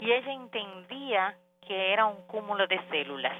y 0.00 0.12
ella 0.12 0.32
entendía 0.32 1.36
que 1.66 1.92
era 1.92 2.06
un 2.06 2.26
cúmulo 2.26 2.66
de 2.66 2.80
células 2.90 3.36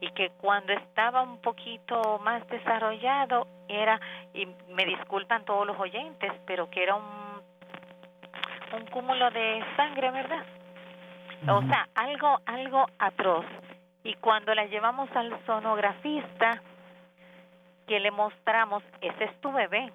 y 0.00 0.10
que 0.12 0.30
cuando 0.30 0.72
estaba 0.72 1.22
un 1.22 1.40
poquito 1.40 2.18
más 2.20 2.46
desarrollado 2.48 3.46
era, 3.68 4.00
y 4.32 4.46
me 4.72 4.84
disculpan 4.84 5.44
todos 5.44 5.66
los 5.66 5.78
oyentes, 5.78 6.32
pero 6.46 6.70
que 6.70 6.82
era 6.82 6.94
un 6.94 7.27
un 8.72 8.86
cúmulo 8.86 9.30
de 9.30 9.64
sangre, 9.76 10.10
¿verdad? 10.10 10.44
O 11.48 11.62
sea, 11.62 11.88
algo, 11.94 12.40
algo 12.46 12.86
atroz. 12.98 13.46
Y 14.04 14.14
cuando 14.14 14.54
la 14.54 14.66
llevamos 14.66 15.08
al 15.14 15.38
sonografista, 15.46 16.62
que 17.86 18.00
le 18.00 18.10
mostramos, 18.10 18.82
ese 19.00 19.24
es 19.24 19.40
tu 19.40 19.52
bebé, 19.52 19.92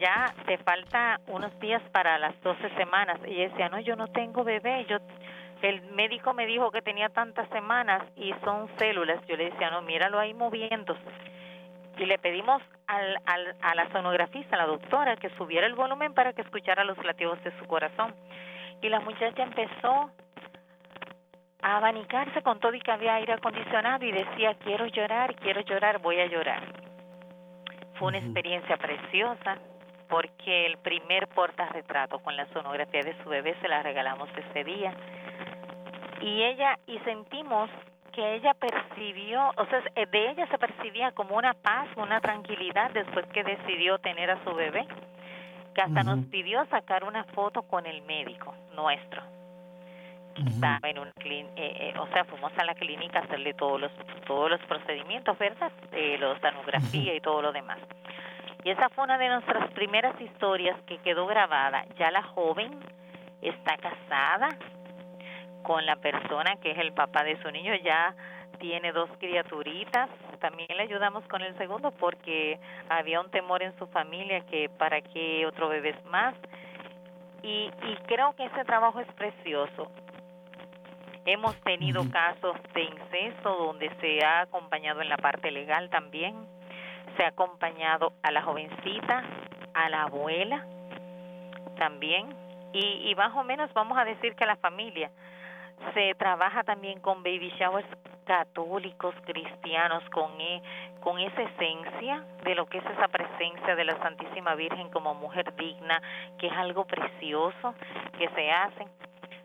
ya 0.00 0.32
te 0.46 0.58
falta 0.58 1.20
unos 1.26 1.58
días 1.60 1.82
para 1.90 2.18
las 2.18 2.40
12 2.42 2.70
semanas. 2.76 3.18
Y 3.26 3.34
ella 3.34 3.48
decía, 3.48 3.68
no, 3.68 3.80
yo 3.80 3.96
no 3.96 4.08
tengo 4.08 4.44
bebé, 4.44 4.84
yo 4.86 4.98
el 5.62 5.82
médico 5.92 6.34
me 6.34 6.46
dijo 6.46 6.70
que 6.70 6.82
tenía 6.82 7.08
tantas 7.08 7.48
semanas 7.48 8.02
y 8.16 8.32
son 8.44 8.68
células. 8.78 9.24
Yo 9.26 9.36
le 9.36 9.50
decía, 9.50 9.70
no, 9.70 9.82
míralo 9.82 10.18
ahí 10.18 10.34
moviéndose 10.34 11.00
y 11.98 12.06
le 12.06 12.18
pedimos 12.18 12.62
al, 12.86 13.18
al, 13.26 13.56
a 13.60 13.74
la 13.74 13.90
sonografista, 13.90 14.56
a 14.56 14.60
la 14.60 14.66
doctora, 14.66 15.16
que 15.16 15.30
subiera 15.30 15.66
el 15.66 15.74
volumen 15.74 16.14
para 16.14 16.32
que 16.32 16.42
escuchara 16.42 16.84
los 16.84 17.02
latidos 17.04 17.42
de 17.44 17.56
su 17.58 17.66
corazón. 17.66 18.14
Y 18.80 18.88
la 18.88 19.00
muchacha 19.00 19.42
empezó 19.42 20.10
a 21.62 21.76
abanicarse 21.76 22.42
con 22.42 22.60
todo 22.60 22.74
y 22.74 22.80
que 22.80 22.92
había 22.92 23.14
aire 23.14 23.32
acondicionado 23.32 24.04
y 24.04 24.12
decía, 24.12 24.54
quiero 24.64 24.86
llorar, 24.86 25.34
quiero 25.36 25.60
llorar, 25.62 25.98
voy 25.98 26.20
a 26.20 26.26
llorar. 26.26 26.62
Fue 27.98 28.08
una 28.08 28.18
experiencia 28.18 28.76
preciosa 28.76 29.58
porque 30.08 30.66
el 30.66 30.78
primer 30.78 31.26
portarretrato 31.28 32.20
con 32.20 32.36
la 32.36 32.46
sonografía 32.52 33.02
de 33.02 33.14
su 33.22 33.28
bebé 33.28 33.56
se 33.60 33.68
la 33.68 33.82
regalamos 33.82 34.28
ese 34.36 34.64
día. 34.64 34.94
Y 36.20 36.42
ella, 36.42 36.78
y 36.86 36.98
sentimos 37.00 37.70
que 38.18 38.34
ella 38.34 38.52
percibió, 38.54 39.52
o 39.56 39.66
sea, 39.66 39.80
de 39.94 40.30
ella 40.30 40.44
se 40.48 40.58
percibía 40.58 41.12
como 41.12 41.36
una 41.36 41.54
paz, 41.54 41.86
una 41.96 42.20
tranquilidad 42.20 42.90
después 42.90 43.24
que 43.26 43.44
decidió 43.44 44.00
tener 44.00 44.28
a 44.28 44.42
su 44.42 44.52
bebé, 44.54 44.88
que 45.72 45.82
hasta 45.82 46.02
nos 46.02 46.24
pidió 46.26 46.66
sacar 46.66 47.04
una 47.04 47.22
foto 47.26 47.62
con 47.62 47.86
el 47.86 48.02
médico 48.02 48.56
nuestro 48.74 49.22
estaba 50.46 50.88
en 50.88 50.98
un 50.98 51.08
eh, 51.08 51.46
eh, 51.56 51.94
o 51.98 52.06
sea, 52.08 52.24
fuimos 52.24 52.52
a 52.56 52.64
la 52.64 52.74
clínica 52.74 53.20
a 53.20 53.22
hacerle 53.22 53.54
todos 53.54 53.80
los 53.80 53.92
todos 54.26 54.50
los 54.50 54.60
procedimientos, 54.62 55.36
¿verdad? 55.38 55.72
Eh, 55.92 56.16
la 56.18 56.38
sonografía 56.40 57.14
y 57.14 57.20
todo 57.20 57.42
lo 57.42 57.52
demás. 57.52 57.78
Y 58.64 58.70
esa 58.70 58.88
fue 58.90 59.04
una 59.04 59.18
de 59.18 59.28
nuestras 59.28 59.70
primeras 59.72 60.20
historias 60.20 60.76
que 60.86 60.98
quedó 60.98 61.26
grabada. 61.26 61.84
Ya 61.98 62.10
la 62.10 62.22
joven 62.22 62.78
está 63.42 63.76
casada 63.78 64.48
con 65.62 65.84
la 65.86 65.96
persona 65.96 66.56
que 66.56 66.72
es 66.72 66.78
el 66.78 66.92
papá 66.92 67.24
de 67.24 67.40
su 67.42 67.50
niño, 67.50 67.74
ya 67.76 68.14
tiene 68.58 68.92
dos 68.92 69.10
criaturitas. 69.18 70.08
También 70.40 70.68
le 70.76 70.82
ayudamos 70.82 71.24
con 71.28 71.42
el 71.42 71.56
segundo 71.58 71.90
porque 71.92 72.58
había 72.88 73.20
un 73.20 73.30
temor 73.30 73.62
en 73.62 73.76
su 73.78 73.86
familia 73.88 74.40
que 74.46 74.68
para 74.68 75.00
qué 75.00 75.46
otro 75.46 75.68
bebé 75.68 75.90
es 75.90 76.04
más. 76.06 76.34
Y, 77.42 77.70
y 77.82 77.96
creo 78.06 78.34
que 78.34 78.44
ese 78.46 78.64
trabajo 78.64 79.00
es 79.00 79.06
precioso. 79.12 79.90
Hemos 81.24 81.54
tenido 81.60 82.02
casos 82.10 82.56
de 82.72 82.84
incesto 82.84 83.54
donde 83.54 83.90
se 84.00 84.24
ha 84.24 84.40
acompañado 84.40 85.02
en 85.02 85.08
la 85.08 85.18
parte 85.18 85.50
legal 85.50 85.90
también, 85.90 86.34
se 87.16 87.24
ha 87.24 87.28
acompañado 87.28 88.14
a 88.22 88.32
la 88.32 88.42
jovencita, 88.42 89.24
a 89.74 89.88
la 89.90 90.04
abuela 90.04 90.64
también, 91.76 92.34
y, 92.72 93.10
y 93.10 93.14
más 93.14 93.36
o 93.36 93.44
menos 93.44 93.72
vamos 93.74 93.98
a 93.98 94.04
decir 94.06 94.34
que 94.36 94.46
la 94.46 94.56
familia 94.56 95.10
se 95.94 96.14
trabaja 96.14 96.64
también 96.64 97.00
con 97.00 97.22
baby 97.22 97.52
showers 97.58 97.86
católicos, 98.28 99.14
cristianos, 99.24 100.04
con, 100.10 100.38
e, 100.38 100.62
con 101.00 101.18
esa 101.18 101.42
esencia 101.42 102.24
de 102.44 102.54
lo 102.54 102.66
que 102.66 102.78
es 102.78 102.84
esa 102.84 103.08
presencia 103.08 103.74
de 103.74 103.84
la 103.84 103.98
Santísima 104.02 104.54
Virgen 104.54 104.90
como 104.90 105.14
mujer 105.14 105.54
digna, 105.56 106.00
que 106.38 106.48
es 106.48 106.52
algo 106.52 106.84
precioso 106.84 107.74
que 108.18 108.28
se 108.28 108.50
hace. 108.50 108.86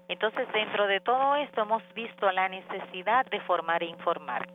Entonces, 0.09 0.47
dentro 0.51 0.85
de 0.87 0.99
todo 0.99 1.37
esto 1.37 1.61
hemos 1.61 1.81
visto 1.93 2.29
la 2.31 2.49
necesidad 2.49 3.25
de 3.27 3.39
formar 3.41 3.81
e 3.83 3.85
informar. 3.85 4.47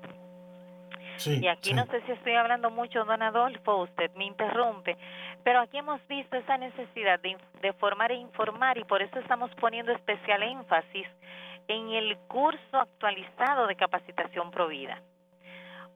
y 1.24 1.47
aquí 1.49 1.72
no 1.72 1.87
sé 1.87 2.03
si 2.03 2.12
estoy 2.12 2.35
hablando 2.35 2.70
mucho, 2.70 3.05
don 3.05 3.22
Adolfo, 3.22 3.76
usted 3.79 4.11
me 4.14 4.26
interrumpe, 4.26 4.97
pero 5.43 5.61
aquí 5.61 5.79
hemos 5.79 6.07
visto 6.07 6.37
esa 6.37 6.59
necesidad 6.59 7.18
de, 7.20 7.37
de 7.62 7.72
formar 7.72 8.12
e 8.12 8.16
informar 8.16 8.76
y 8.76 8.85
por 8.85 9.01
eso 9.01 9.18
estamos 9.18 9.51
poniendo 9.55 9.91
especial 9.93 10.43
énfasis 10.43 11.09
en 11.69 11.91
el 11.91 12.16
curso 12.29 12.77
actualizado 12.77 13.66
de 13.66 13.77
capacitación 13.77 14.51
provida. 14.51 15.01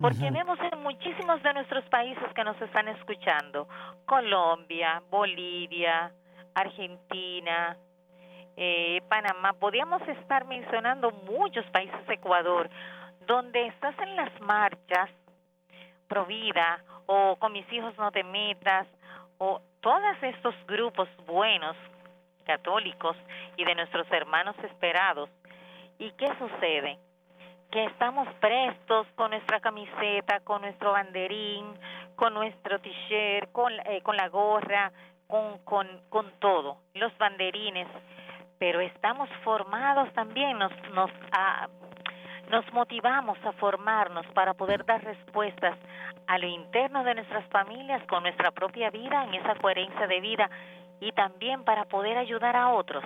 Porque 0.00 0.30
vemos 0.30 0.58
en 0.60 0.82
muchísimos 0.82 1.42
de 1.42 1.54
nuestros 1.54 1.84
países 1.84 2.24
que 2.34 2.44
nos 2.44 2.60
están 2.60 2.88
escuchando, 2.88 3.68
Colombia, 4.04 5.02
Bolivia, 5.10 6.12
Argentina, 6.54 7.76
eh, 8.56 9.00
Panamá, 9.08 9.54
podríamos 9.54 10.02
estar 10.08 10.44
mencionando 10.44 11.10
muchos 11.10 11.64
países, 11.66 12.00
Ecuador, 12.08 12.68
donde 13.26 13.66
estás 13.68 13.98
en 14.00 14.16
las 14.16 14.40
marchas, 14.40 15.10
Provida, 16.08 16.84
o 17.06 17.36
con 17.36 17.52
mis 17.52 17.70
hijos 17.72 17.96
no 17.96 18.10
te 18.10 18.22
metas, 18.22 18.86
o 19.38 19.62
todos 19.80 20.22
estos 20.22 20.54
grupos 20.66 21.08
buenos, 21.26 21.76
católicos, 22.44 23.16
y 23.56 23.64
de 23.64 23.74
nuestros 23.74 24.10
hermanos 24.12 24.54
esperados. 24.62 25.30
¿Y 26.02 26.10
qué 26.18 26.26
sucede? 26.36 26.98
Que 27.70 27.84
estamos 27.84 28.26
prestos 28.40 29.06
con 29.14 29.30
nuestra 29.30 29.60
camiseta, 29.60 30.40
con 30.40 30.62
nuestro 30.62 30.90
banderín, 30.90 31.64
con 32.16 32.34
nuestro 32.34 32.80
t-shirt, 32.80 33.52
con, 33.52 33.72
eh, 33.86 34.02
con 34.02 34.16
la 34.16 34.28
gorra, 34.28 34.92
con, 35.28 35.58
con, 35.64 35.86
con 36.10 36.32
todo, 36.40 36.78
los 36.94 37.16
banderines 37.18 37.88
pero 38.62 38.80
estamos 38.80 39.28
formados 39.42 40.12
también, 40.12 40.56
nos, 40.56 40.70
nos, 40.94 41.10
ah, 41.32 41.68
nos 42.48 42.72
motivamos 42.72 43.36
a 43.44 43.50
formarnos 43.54 44.24
para 44.34 44.54
poder 44.54 44.84
dar 44.84 45.02
respuestas 45.02 45.76
a 46.28 46.38
lo 46.38 46.46
interno 46.46 47.02
de 47.02 47.16
nuestras 47.16 47.44
familias 47.46 48.00
con 48.06 48.22
nuestra 48.22 48.52
propia 48.52 48.90
vida, 48.90 49.24
en 49.24 49.34
esa 49.34 49.56
coherencia 49.56 50.06
de 50.06 50.20
vida 50.20 50.48
y 51.00 51.10
también 51.10 51.64
para 51.64 51.86
poder 51.86 52.16
ayudar 52.16 52.54
a 52.54 52.68
otros. 52.68 53.02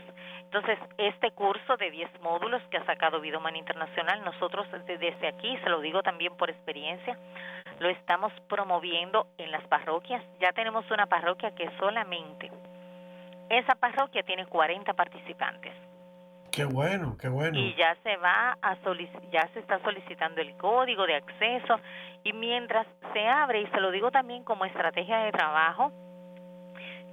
Entonces, 0.47 0.79
este 0.97 1.33
curso 1.33 1.77
de 1.77 1.91
10 1.91 2.21
módulos 2.23 2.63
que 2.71 2.79
ha 2.79 2.87
sacado 2.87 3.21
Vidoman 3.21 3.57
Internacional, 3.57 4.25
nosotros 4.25 4.67
desde 4.87 5.29
aquí, 5.29 5.59
se 5.59 5.69
lo 5.69 5.81
digo 5.81 6.03
también 6.03 6.37
por 6.37 6.51
experiencia, 6.51 7.19
lo 7.81 7.89
estamos 7.89 8.33
promoviendo 8.49 9.27
en 9.39 9.51
las 9.51 9.65
parroquias. 9.67 10.23
Ya 10.41 10.53
tenemos 10.53 10.89
una 10.91 11.07
parroquia 11.07 11.55
que 11.55 11.69
solamente 11.79 12.51
esa 13.51 13.75
parroquia 13.75 14.23
tiene 14.23 14.47
40 14.47 14.93
participantes. 14.95 15.73
Qué 16.53 16.65
bueno, 16.65 17.17
qué 17.21 17.29
bueno. 17.29 17.59
Y 17.59 17.75
ya 17.75 17.95
se 18.03 18.17
va 18.17 18.57
a 18.63 18.77
ya 19.31 19.47
se 19.53 19.59
está 19.59 19.79
solicitando 19.81 20.41
el 20.41 20.57
código 20.57 21.07
de 21.07 21.17
acceso 21.17 21.79
y 22.25 22.33
mientras 22.33 22.87
se 23.13 23.29
abre 23.29 23.61
y 23.61 23.67
se 23.67 23.81
lo 23.81 23.91
digo 23.91 24.11
también 24.11 24.43
como 24.43 24.65
estrategia 24.65 25.19
de 25.19 25.33
trabajo, 25.33 25.93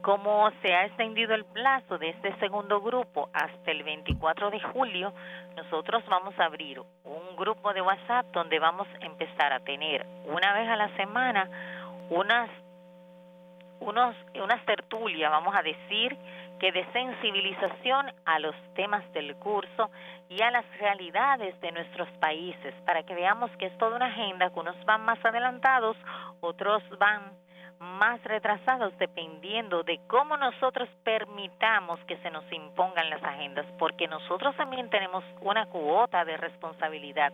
como 0.04 0.52
se 0.62 0.76
ha 0.76 0.86
extendido 0.86 1.34
el 1.34 1.46
plazo 1.46 1.98
de 1.98 2.10
este 2.10 2.36
segundo 2.36 2.82
grupo 2.82 3.30
hasta 3.32 3.72
el 3.72 3.84
24 3.84 4.52
de 4.52 4.60
julio, 4.60 5.14
nosotros 5.56 6.04
vamos 6.08 6.38
a 6.38 6.46
abrir 6.46 6.82
un 7.06 7.36
grupo 7.38 7.74
de 7.74 7.82
WhatsApp 7.82 8.26
donde 8.34 8.60
vamos 8.60 8.86
a 9.02 9.06
empezar 9.06 9.54
a 9.54 9.62
tener 9.62 10.06
una 10.26 10.54
vez 10.54 10.68
a 10.68 10.76
la 10.76 10.94
semana 10.98 11.50
unas 12.10 12.50
unos, 13.80 14.16
unas 14.36 14.66
tertulias, 14.66 15.32
vamos 15.32 15.56
a 15.56 15.62
decir, 15.62 16.18
que 16.60 16.72
de 16.72 16.86
sensibilización 16.92 18.12
a 18.26 18.40
los 18.40 18.56
temas 18.76 19.10
del 19.14 19.36
curso 19.36 19.90
y 20.30 20.42
a 20.42 20.52
las 20.52 20.66
realidades 20.80 21.60
de 21.62 21.72
nuestros 21.72 22.10
países, 22.20 22.74
para 22.86 23.04
que 23.04 23.16
veamos 23.16 23.52
que 23.58 23.66
es 23.68 23.78
toda 23.78 23.96
una 23.96 24.08
agenda, 24.08 24.50
que 24.50 24.60
unos 24.60 24.86
van 24.86 25.02
más 25.02 25.24
adelantados, 25.26 25.98
otros 26.40 26.82
van 26.98 27.43
más 27.84 28.24
retrasados, 28.24 28.98
dependiendo 28.98 29.84
de 29.84 30.00
cómo 30.08 30.38
nosotros 30.38 30.90
permitamos 31.04 32.00
que 32.06 32.18
se 32.18 32.32
nos 32.32 32.50
impongan 32.52 33.10
las 33.10 33.24
agendas, 33.24 33.66
porque 33.78 34.08
nosotros 34.08 34.56
también 34.56 34.90
tenemos 34.90 35.24
una 35.42 35.66
cuota 35.68 36.26
de 36.26 36.38
responsabilidad 36.38 37.34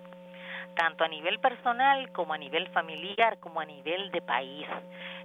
tanto 0.76 1.04
a 1.04 1.08
nivel 1.08 1.40
personal 1.40 2.10
como 2.14 2.34
a 2.34 2.38
nivel 2.38 2.68
familiar, 2.70 3.38
como 3.40 3.60
a 3.60 3.66
nivel 3.66 4.12
de 4.12 4.22
país. 4.22 4.66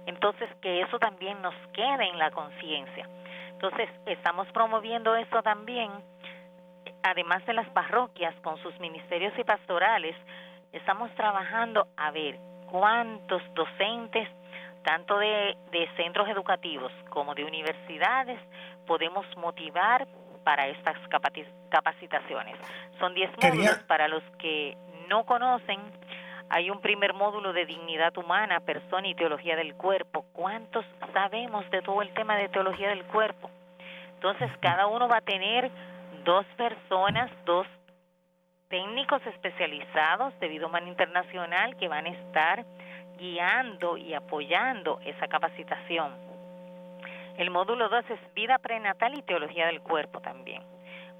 Entonces, 0.05 0.49
que 0.61 0.81
eso 0.81 0.99
también 0.99 1.41
nos 1.41 1.55
quede 1.71 2.09
en 2.09 2.19
la 2.19 2.31
conciencia. 2.31 3.07
Entonces, 3.51 3.89
estamos 4.05 4.47
promoviendo 4.51 5.15
eso 5.15 5.41
también, 5.41 5.91
además 7.03 7.45
de 7.45 7.53
las 7.53 7.69
parroquias 7.69 8.35
con 8.41 8.57
sus 8.57 8.77
ministerios 8.79 9.33
y 9.37 9.43
pastorales, 9.43 10.15
estamos 10.73 11.09
trabajando 11.15 11.87
a 11.95 12.11
ver 12.11 12.37
cuántos 12.69 13.41
docentes, 13.53 14.27
tanto 14.85 15.17
de, 15.17 15.57
de 15.71 15.89
centros 15.97 16.29
educativos 16.29 16.91
como 17.09 17.35
de 17.35 17.43
universidades, 17.43 18.39
podemos 18.85 19.25
motivar 19.35 20.07
para 20.43 20.67
estas 20.67 20.95
capacitaciones. 21.69 22.55
Son 22.99 23.13
10 23.13 23.31
módulos 23.41 23.79
para 23.87 24.07
los 24.07 24.23
que 24.37 24.77
no 25.09 25.25
conocen, 25.25 25.79
hay 26.49 26.69
un 26.69 26.79
primer 26.79 27.13
módulo 27.13 27.53
de 27.53 27.65
dignidad 27.65 28.15
humana, 28.17 28.59
persona 28.59 29.07
y 29.07 29.15
teología 29.15 29.55
del 29.55 29.73
cuerpo. 29.75 30.25
¿Cuántos 30.31 30.85
sabemos 31.11 31.69
de 31.71 31.81
todo 31.81 32.01
el 32.03 32.13
tema 32.13 32.35
de 32.35 32.49
teología 32.49 32.89
del 32.89 33.03
cuerpo? 33.05 33.49
Entonces, 34.13 34.51
cada 34.59 34.85
uno 34.87 35.07
va 35.07 35.17
a 35.17 35.21
tener 35.21 35.71
dos 36.23 36.45
personas, 36.55 37.31
dos 37.45 37.65
técnicos 38.69 39.25
especializados 39.25 40.39
de 40.39 40.47
vida 40.47 40.67
humana 40.67 40.87
internacional 40.87 41.75
que 41.77 41.87
van 41.87 42.05
a 42.05 42.09
estar 42.09 42.65
guiando 43.17 43.97
y 43.97 44.13
apoyando 44.13 44.99
esa 45.05 45.27
capacitación. 45.27 46.13
El 47.37 47.51
módulo 47.51 47.89
2 47.89 48.05
es 48.11 48.33
vida 48.33 48.57
prenatal 48.59 49.17
y 49.17 49.21
teología 49.21 49.67
del 49.67 49.81
cuerpo 49.81 50.21
también. 50.21 50.63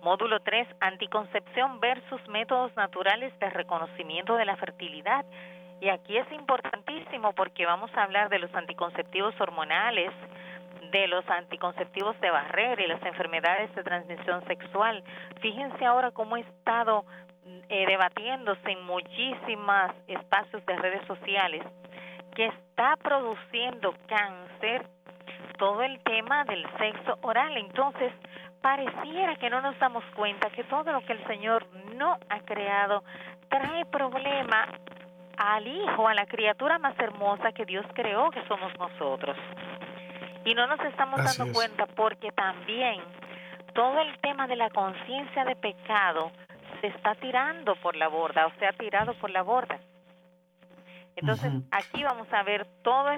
Módulo 0.01 0.39
3, 0.39 0.67
anticoncepción 0.79 1.79
versus 1.79 2.25
métodos 2.29 2.75
naturales 2.75 3.37
de 3.39 3.49
reconocimiento 3.49 4.35
de 4.37 4.45
la 4.45 4.55
fertilidad. 4.55 5.25
Y 5.81 5.89
aquí 5.89 6.15
es 6.15 6.31
importantísimo 6.31 7.33
porque 7.33 7.65
vamos 7.65 7.91
a 7.95 8.03
hablar 8.03 8.29
de 8.29 8.39
los 8.39 8.53
anticonceptivos 8.53 9.33
hormonales, 9.41 10.11
de 10.91 11.07
los 11.07 11.27
anticonceptivos 11.29 12.19
de 12.21 12.29
barrera 12.29 12.81
y 12.81 12.87
las 12.87 13.03
enfermedades 13.03 13.73
de 13.75 13.83
transmisión 13.83 14.45
sexual. 14.45 15.03
Fíjense 15.41 15.83
ahora 15.83 16.11
cómo 16.11 16.35
ha 16.35 16.39
estado 16.39 17.03
eh, 17.69 17.85
debatiéndose 17.85 18.71
en 18.71 18.83
muchísimos 18.85 19.91
espacios 20.07 20.65
de 20.65 20.75
redes 20.77 21.05
sociales 21.07 21.63
que 22.35 22.47
está 22.47 22.95
produciendo 22.97 23.93
cáncer 24.07 24.85
todo 25.57 25.81
el 25.83 25.99
tema 26.01 26.43
del 26.45 26.65
sexo 26.77 27.17
oral. 27.21 27.55
Entonces, 27.57 28.11
pareciera 28.61 29.35
que 29.35 29.49
no 29.49 29.61
nos 29.61 29.77
damos 29.79 30.03
cuenta 30.15 30.49
que 30.49 30.63
todo 30.65 30.91
lo 30.91 31.01
que 31.05 31.13
el 31.13 31.25
Señor 31.27 31.65
no 31.95 32.17
ha 32.29 32.39
creado 32.41 33.03
trae 33.47 33.85
problema 33.85 34.67
al 35.37 35.67
hijo, 35.67 36.07
a 36.07 36.13
la 36.13 36.25
criatura 36.25 36.79
más 36.79 36.97
hermosa 36.99 37.51
que 37.51 37.65
Dios 37.65 37.85
creó, 37.93 38.29
que 38.31 38.45
somos 38.47 38.71
nosotros. 38.77 39.37
Y 40.45 40.53
no 40.53 40.67
nos 40.67 40.79
estamos 40.81 41.23
dando 41.23 41.53
cuenta 41.53 41.85
porque 41.87 42.31
también 42.31 43.01
todo 43.73 43.99
el 44.01 44.17
tema 44.19 44.47
de 44.47 44.55
la 44.55 44.69
conciencia 44.69 45.45
de 45.45 45.55
pecado 45.55 46.31
se 46.85 46.97
está 46.97 47.15
tirando 47.15 47.75
por 47.77 47.95
la 47.95 48.07
borda 48.07 48.45
o 48.45 48.51
se 48.59 48.65
ha 48.65 48.73
tirado 48.73 49.13
por 49.15 49.31
la 49.31 49.41
borda. 49.41 49.79
Entonces, 51.15 51.51
aquí 51.71 52.03
vamos 52.03 52.31
a 52.31 52.43
ver 52.43 52.65
todo 52.83 53.09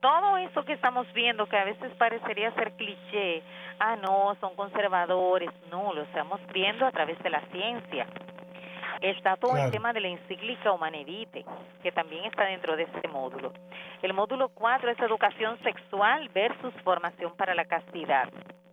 todo 0.00 0.36
eso 0.36 0.62
que 0.64 0.74
estamos 0.74 1.10
viendo 1.14 1.46
que 1.46 1.56
a 1.56 1.64
veces 1.64 1.90
parecería 1.94 2.52
ser 2.52 2.72
cliché, 2.76 3.42
ah 3.80 3.96
no, 3.96 4.36
son 4.40 4.54
conservadores, 4.54 5.50
no, 5.70 5.92
lo 5.94 6.02
estamos 6.02 6.38
viendo 6.52 6.86
a 6.86 6.92
través 6.92 7.18
de 7.22 7.30
la 7.30 7.40
ciencia. 7.50 8.06
Está 9.00 9.36
todo 9.36 9.56
el 9.56 9.70
tema 9.70 9.92
de 9.92 10.00
la 10.00 10.08
encíclica 10.08 10.70
Humanevite, 10.70 11.44
que 11.82 11.92
también 11.92 12.24
está 12.26 12.44
dentro 12.44 12.76
de 12.76 12.84
este 12.84 13.08
módulo. 13.08 13.52
El 14.02 14.12
módulo 14.12 14.50
4 14.50 14.90
es 14.90 15.00
educación 15.00 15.58
sexual 15.62 16.28
versus 16.28 16.74
formación 16.84 17.34
para 17.36 17.54
la 17.54 17.64
castidad, 17.64 18.28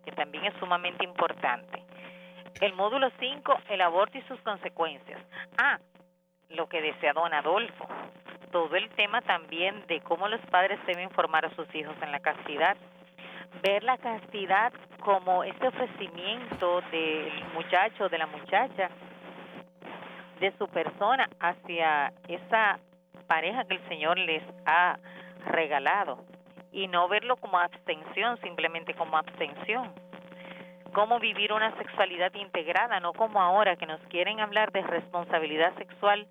que 0.06 0.12
también 0.12 0.46
es 0.46 0.54
sumamente 0.60 1.04
importante. 1.04 1.84
El 2.62 2.74
módulo 2.74 3.10
5, 3.20 3.58
el 3.70 3.82
aborto 3.82 4.18
y 4.18 4.22
sus 4.24 4.40
consecuencias. 4.42 5.22
Ah, 5.58 5.80
lo 6.50 6.68
que 6.68 6.82
decía 6.82 7.14
don 7.14 7.34
Adolfo, 7.34 7.88
todo 8.52 8.76
el 8.76 8.90
tema 8.92 9.22
también 9.22 9.86
de 9.88 10.02
cómo 10.02 10.28
los 10.28 10.42
padres 10.48 10.80
deben 10.86 11.10
formar 11.12 11.46
a 11.46 11.56
sus 11.56 11.74
hijos 11.74 11.96
en 12.02 12.12
la 12.12 12.20
castidad. 12.20 12.78
Ver 13.62 13.84
la 13.84 13.98
castidad 13.98 14.72
como 15.00 15.44
este 15.44 15.68
ofrecimiento 15.68 16.82
del 16.92 17.44
muchacho, 17.54 18.10
de 18.10 18.18
la 18.18 18.28
muchacha, 18.28 18.90
de 20.40 20.52
su 20.58 20.68
persona 20.68 21.30
hacia 21.40 22.14
esa 22.28 22.80
pareja 23.28 23.66
que 23.66 23.76
el 23.76 23.88
Señor 23.88 24.18
les 24.20 24.44
ha 24.66 24.98
regalado 25.46 26.24
y 26.72 26.88
no 26.88 27.08
verlo 27.08 27.38
como 27.38 27.60
abstención, 27.60 28.40
simplemente 28.42 28.94
como 28.94 29.18
abstención. 29.18 29.94
Cómo 30.94 31.20
vivir 31.20 31.52
una 31.52 31.76
sexualidad 31.78 32.34
integrada, 32.36 33.00
no 33.00 33.14
como 33.14 33.42
ahora 33.42 33.76
que 33.76 33.88
nos 33.88 34.00
quieren 34.10 34.40
hablar 34.40 34.72
de 34.72 34.82
responsabilidad 34.84 35.76
sexual 35.76 36.28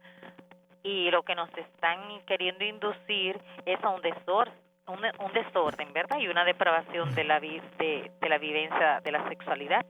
y 0.84 1.10
lo 1.10 1.22
que 1.22 1.34
nos 1.34 1.50
están 1.56 1.98
queriendo 2.26 2.64
inducir 2.64 3.40
es 3.66 3.82
a 3.82 3.88
un 3.90 4.00
desorden, 4.02 4.54
un, 4.86 5.32
desorden, 5.32 5.92
¿verdad? 5.92 6.18
Y 6.18 6.28
una 6.28 6.44
depravación 6.44 7.14
de 7.14 7.24
la, 7.24 7.40
de, 7.40 8.10
de 8.20 8.28
la 8.28 8.38
vivencia 8.38 9.00
de 9.00 9.12
la 9.12 9.28
sexualidad. 9.28 9.84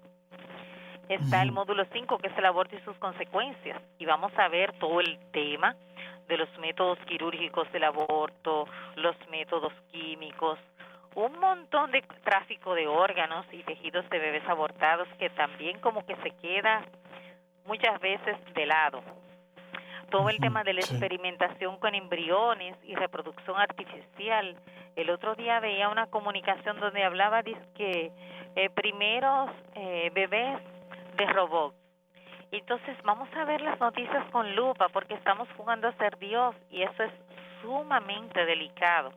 Está 1.08 1.42
el 1.42 1.52
módulo 1.52 1.84
5, 1.92 2.18
que 2.18 2.28
es 2.28 2.38
el 2.38 2.46
aborto 2.46 2.74
y 2.74 2.80
sus 2.80 2.96
consecuencias, 2.96 3.82
y 3.98 4.06
vamos 4.06 4.32
a 4.38 4.48
ver 4.48 4.72
todo 4.78 5.00
el 5.00 5.18
tema 5.32 5.76
de 6.28 6.38
los 6.38 6.48
métodos 6.58 6.98
quirúrgicos 7.00 7.70
del 7.72 7.84
aborto, 7.84 8.66
los 8.96 9.16
métodos 9.28 9.72
químicos, 9.90 10.58
un 11.14 11.38
montón 11.38 11.90
de 11.90 12.02
tráfico 12.24 12.74
de 12.74 12.86
órganos 12.86 13.46
y 13.52 13.62
tejidos 13.62 14.08
de 14.10 14.18
bebés 14.18 14.48
abortados 14.48 15.08
que 15.18 15.30
también 15.30 15.78
como 15.80 16.04
que 16.06 16.16
se 16.16 16.30
queda 16.30 16.82
muchas 17.66 18.00
veces 18.00 18.36
de 18.54 18.66
lado 18.66 19.02
todo 20.12 20.28
el 20.28 20.38
tema 20.40 20.62
de 20.62 20.74
la 20.74 20.80
experimentación 20.80 21.78
con 21.78 21.94
embriones 21.94 22.76
y 22.84 22.94
reproducción 22.94 23.58
artificial. 23.58 24.56
El 24.94 25.08
otro 25.08 25.34
día 25.34 25.58
veía 25.58 25.88
una 25.88 26.06
comunicación 26.06 26.78
donde 26.78 27.02
hablaba 27.02 27.42
de 27.42 27.56
que 27.74 28.12
eh, 28.54 28.70
primeros 28.70 29.50
eh, 29.74 30.10
bebés 30.14 30.60
de 31.16 31.26
robots. 31.26 31.74
Entonces 32.50 32.94
vamos 33.04 33.26
a 33.34 33.46
ver 33.46 33.62
las 33.62 33.80
noticias 33.80 34.30
con 34.30 34.54
lupa 34.54 34.90
porque 34.90 35.14
estamos 35.14 35.48
jugando 35.56 35.88
a 35.88 35.92
ser 35.92 36.18
Dios 36.18 36.54
y 36.70 36.82
eso 36.82 37.04
es 37.04 37.12
sumamente 37.62 38.44
delicado. 38.44 39.14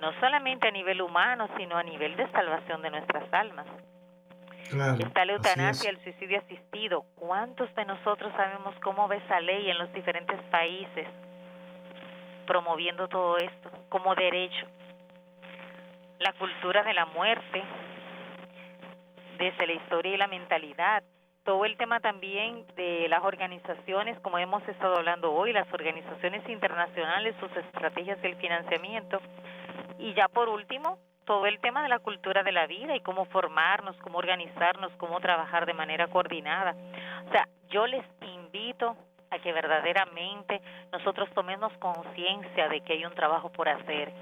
No 0.00 0.12
solamente 0.20 0.68
a 0.68 0.70
nivel 0.70 1.00
humano, 1.00 1.48
sino 1.56 1.76
a 1.76 1.82
nivel 1.82 2.16
de 2.16 2.30
salvación 2.30 2.82
de 2.82 2.90
nuestras 2.90 3.32
almas. 3.32 3.66
Está 4.98 5.24
la 5.24 5.32
eutanasia, 5.34 5.90
el 5.90 6.02
suicidio 6.02 6.38
asistido. 6.38 7.04
¿Cuántos 7.14 7.72
de 7.76 7.84
nosotros 7.84 8.32
sabemos 8.36 8.74
cómo 8.82 9.06
ve 9.06 9.18
esa 9.18 9.40
ley 9.40 9.70
en 9.70 9.78
los 9.78 9.92
diferentes 9.92 10.40
países 10.50 11.06
promoviendo 12.46 13.08
todo 13.08 13.38
esto 13.38 13.70
como 13.88 14.14
derecho? 14.14 14.66
La 16.18 16.32
cultura 16.32 16.82
de 16.82 16.94
la 16.94 17.06
muerte, 17.06 17.62
desde 19.38 19.66
la 19.66 19.72
historia 19.74 20.14
y 20.14 20.16
la 20.16 20.26
mentalidad, 20.26 21.04
todo 21.44 21.64
el 21.64 21.76
tema 21.76 22.00
también 22.00 22.66
de 22.74 23.06
las 23.08 23.22
organizaciones, 23.22 24.18
como 24.20 24.36
hemos 24.38 24.66
estado 24.68 24.96
hablando 24.96 25.32
hoy, 25.32 25.52
las 25.52 25.72
organizaciones 25.72 26.46
internacionales, 26.48 27.36
sus 27.38 27.56
estrategias 27.56 28.20
del 28.20 28.34
financiamiento. 28.36 29.20
Y 29.98 30.14
ya 30.14 30.28
por 30.28 30.48
último, 30.48 30.98
todo 31.24 31.46
el 31.46 31.58
tema 31.60 31.82
de 31.82 31.88
la 31.88 31.98
cultura 31.98 32.42
de 32.42 32.52
la 32.52 32.66
vida 32.66 32.94
y 32.94 33.00
cómo 33.00 33.26
formarnos, 33.26 33.96
cómo 33.98 34.18
organizarnos, 34.18 34.92
cómo 34.96 35.20
trabajar 35.20 35.66
de 35.66 35.74
manera 35.74 36.06
coordinada. 36.08 36.74
O 37.28 37.32
sea, 37.32 37.48
yo 37.68 37.86
les 37.86 38.04
invito 38.22 38.96
a 39.30 39.38
que 39.40 39.52
verdaderamente 39.52 40.60
nosotros 40.92 41.28
tomemos 41.34 41.72
conciencia 41.78 42.68
de 42.68 42.80
que 42.80 42.94
hay 42.94 43.04
un 43.04 43.14
trabajo 43.14 43.50
por 43.50 43.68
hacer 43.68 44.12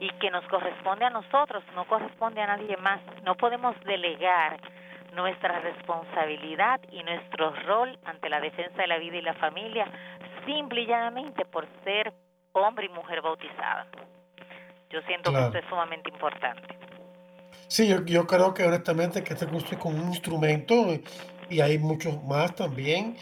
y 0.00 0.08
que 0.14 0.30
nos 0.30 0.44
corresponde 0.48 1.04
a 1.04 1.10
nosotros, 1.10 1.62
no 1.74 1.84
corresponde 1.84 2.40
a 2.40 2.46
nadie 2.46 2.76
más. 2.78 3.00
No 3.22 3.36
podemos 3.36 3.78
delegar 3.84 4.58
nuestra 5.12 5.60
responsabilidad 5.60 6.80
y 6.90 7.02
nuestro 7.02 7.54
rol 7.66 7.98
ante 8.04 8.30
la 8.30 8.40
defensa 8.40 8.80
de 8.80 8.88
la 8.88 8.98
vida 8.98 9.18
y 9.18 9.22
la 9.22 9.34
familia 9.34 9.86
simple 10.46 10.80
y 10.80 10.86
llanamente 10.86 11.44
por 11.44 11.66
ser 11.84 12.12
hombre 12.52 12.86
y 12.86 12.88
mujer 12.88 13.20
bautizada. 13.20 13.86
Yo 14.92 15.00
siento 15.06 15.32
que 15.32 15.40
esto 15.40 15.58
es 15.58 15.64
sumamente 15.68 16.10
importante. 16.10 16.76
Sí, 17.68 17.88
yo, 17.88 18.26
creo 18.26 18.52
que 18.52 18.64
honestamente 18.64 19.24
que 19.24 19.32
este 19.32 19.46
curso 19.46 19.68
es 19.72 19.78
como 19.78 19.96
un 19.96 20.08
instrumento 20.08 20.74
y 21.48 21.60
hay 21.60 21.78
muchos 21.78 22.22
más 22.24 22.54
también 22.54 23.16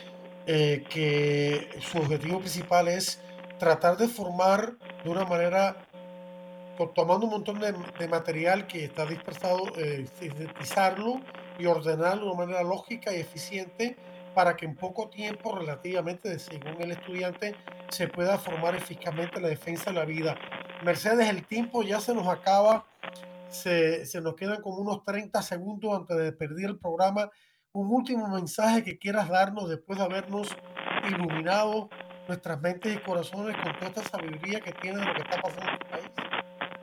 eh, 0.46 0.82
que 0.90 1.68
su 1.80 1.98
objetivo 1.98 2.40
principal 2.40 2.88
es 2.88 3.22
tratar 3.58 3.96
de 3.96 4.08
formar 4.08 4.72
de 5.04 5.10
una 5.10 5.24
manera 5.24 5.76
tomando 6.94 7.26
un 7.26 7.32
montón 7.32 7.60
de, 7.60 8.08
material 8.08 8.66
que 8.66 8.84
está 8.84 9.04
dispersado, 9.06 9.60
eh, 9.76 10.06
sintetizarlo 10.18 11.20
y 11.58 11.66
ordenarlo 11.66 12.24
de 12.24 12.30
una 12.30 12.46
manera 12.46 12.62
lógica 12.62 13.14
y 13.14 13.20
eficiente 13.20 13.96
para 14.34 14.56
que 14.56 14.64
en 14.64 14.74
poco 14.74 15.08
tiempo, 15.08 15.56
relativamente, 15.56 16.38
según 16.38 16.80
el 16.80 16.92
estudiante, 16.92 17.54
se 17.90 18.08
pueda 18.08 18.38
formar 18.38 18.74
eficazmente 18.74 19.40
la 19.40 19.48
defensa 19.48 19.90
de 19.90 19.96
la 19.96 20.04
vida. 20.04 20.36
Mercedes, 20.82 21.28
el 21.28 21.46
tiempo 21.46 21.82
ya 21.82 22.00
se 22.00 22.14
nos 22.14 22.26
acaba, 22.26 22.84
se, 23.48 24.06
se 24.06 24.20
nos 24.20 24.34
quedan 24.34 24.62
como 24.62 24.76
unos 24.76 25.04
30 25.04 25.42
segundos 25.42 25.94
antes 25.94 26.16
de 26.16 26.32
perder 26.32 26.70
el 26.70 26.78
programa. 26.78 27.30
Un 27.72 27.90
último 27.92 28.28
mensaje 28.28 28.82
que 28.82 28.98
quieras 28.98 29.28
darnos 29.28 29.68
después 29.68 29.98
de 29.98 30.04
habernos 30.04 30.56
iluminado 31.08 31.88
nuestras 32.26 32.60
mentes 32.60 32.94
y 32.94 32.98
corazones 32.98 33.56
con 33.56 33.74
toda 33.74 33.88
esta 33.88 34.02
sabiduría 34.02 34.60
que 34.60 34.72
tiene 34.72 34.98
de 34.98 35.04
lo 35.04 35.14
que 35.14 35.22
está 35.22 35.40
pasando 35.40 35.70
en 35.70 35.74
este 35.74 35.86
país 35.86 36.10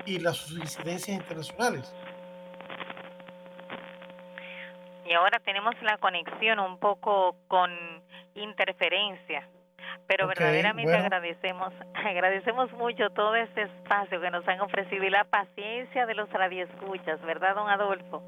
y 0.06 0.20
las 0.20 0.52
incidencias 0.52 1.18
internacionales. 1.18 1.94
y 5.08 5.14
ahora 5.14 5.40
tenemos 5.40 5.74
la 5.82 5.98
conexión 5.98 6.60
un 6.60 6.80
poco 6.80 7.36
con 7.48 7.72
interferencia. 8.36 9.48
Pero 10.08 10.28
verdaderamente 10.28 10.96
agradecemos, 10.96 11.74
agradecemos 11.94 12.72
mucho 12.74 13.10
todo 13.10 13.36
este 13.36 13.64
espacio 13.64 14.22
que 14.22 14.32
nos 14.32 14.48
han 14.48 14.62
ofrecido 14.62 15.04
y 15.04 15.10
la 15.10 15.26
paciencia 15.26 16.06
de 16.06 16.16
los 16.16 16.30
radioescuchas, 16.32 17.22
¿verdad, 17.24 17.56
don 17.56 17.70
Adolfo? 17.70 18.24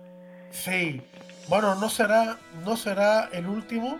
Sí. 0.51 1.01
Bueno, 1.47 1.75
no 1.75 1.89
será, 1.89 2.37
no 2.65 2.75
será 2.75 3.29
el 3.31 3.47
último. 3.47 3.99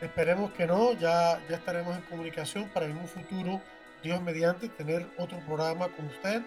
Esperemos 0.00 0.52
que 0.52 0.66
no. 0.66 0.92
Ya, 0.92 1.38
ya 1.48 1.56
estaremos 1.56 1.96
en 1.96 2.02
comunicación 2.02 2.68
para 2.72 2.86
en 2.86 2.96
un 2.96 3.08
futuro, 3.08 3.60
Dios 4.02 4.20
mediante, 4.22 4.68
tener 4.68 5.06
otro 5.18 5.38
programa 5.40 5.88
con 5.88 6.06
usted. 6.06 6.42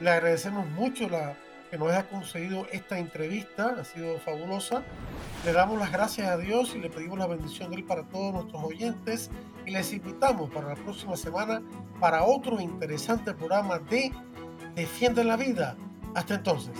Le 0.00 0.10
agradecemos 0.10 0.66
mucho 0.66 1.08
la, 1.08 1.34
que 1.70 1.78
nos 1.78 1.90
haya 1.90 2.08
conseguido 2.08 2.66
esta 2.72 2.98
entrevista, 2.98 3.76
ha 3.80 3.84
sido 3.84 4.18
fabulosa. 4.18 4.82
Le 5.44 5.52
damos 5.52 5.78
las 5.78 5.92
gracias 5.92 6.28
a 6.28 6.36
Dios 6.36 6.74
y 6.74 6.80
le 6.80 6.90
pedimos 6.90 7.18
la 7.18 7.26
bendición 7.26 7.70
de 7.70 7.76
Él 7.76 7.84
para 7.84 8.02
todos 8.02 8.34
nuestros 8.34 8.62
oyentes 8.62 9.30
y 9.66 9.70
les 9.70 9.92
invitamos 9.92 10.50
para 10.50 10.68
la 10.68 10.74
próxima 10.74 11.16
semana 11.16 11.62
para 11.98 12.24
otro 12.24 12.60
interesante 12.60 13.34
programa 13.34 13.78
de 13.78 14.12
Defiende 14.74 15.24
la 15.24 15.36
Vida. 15.36 15.76
Hasta 16.14 16.34
entonces. 16.34 16.74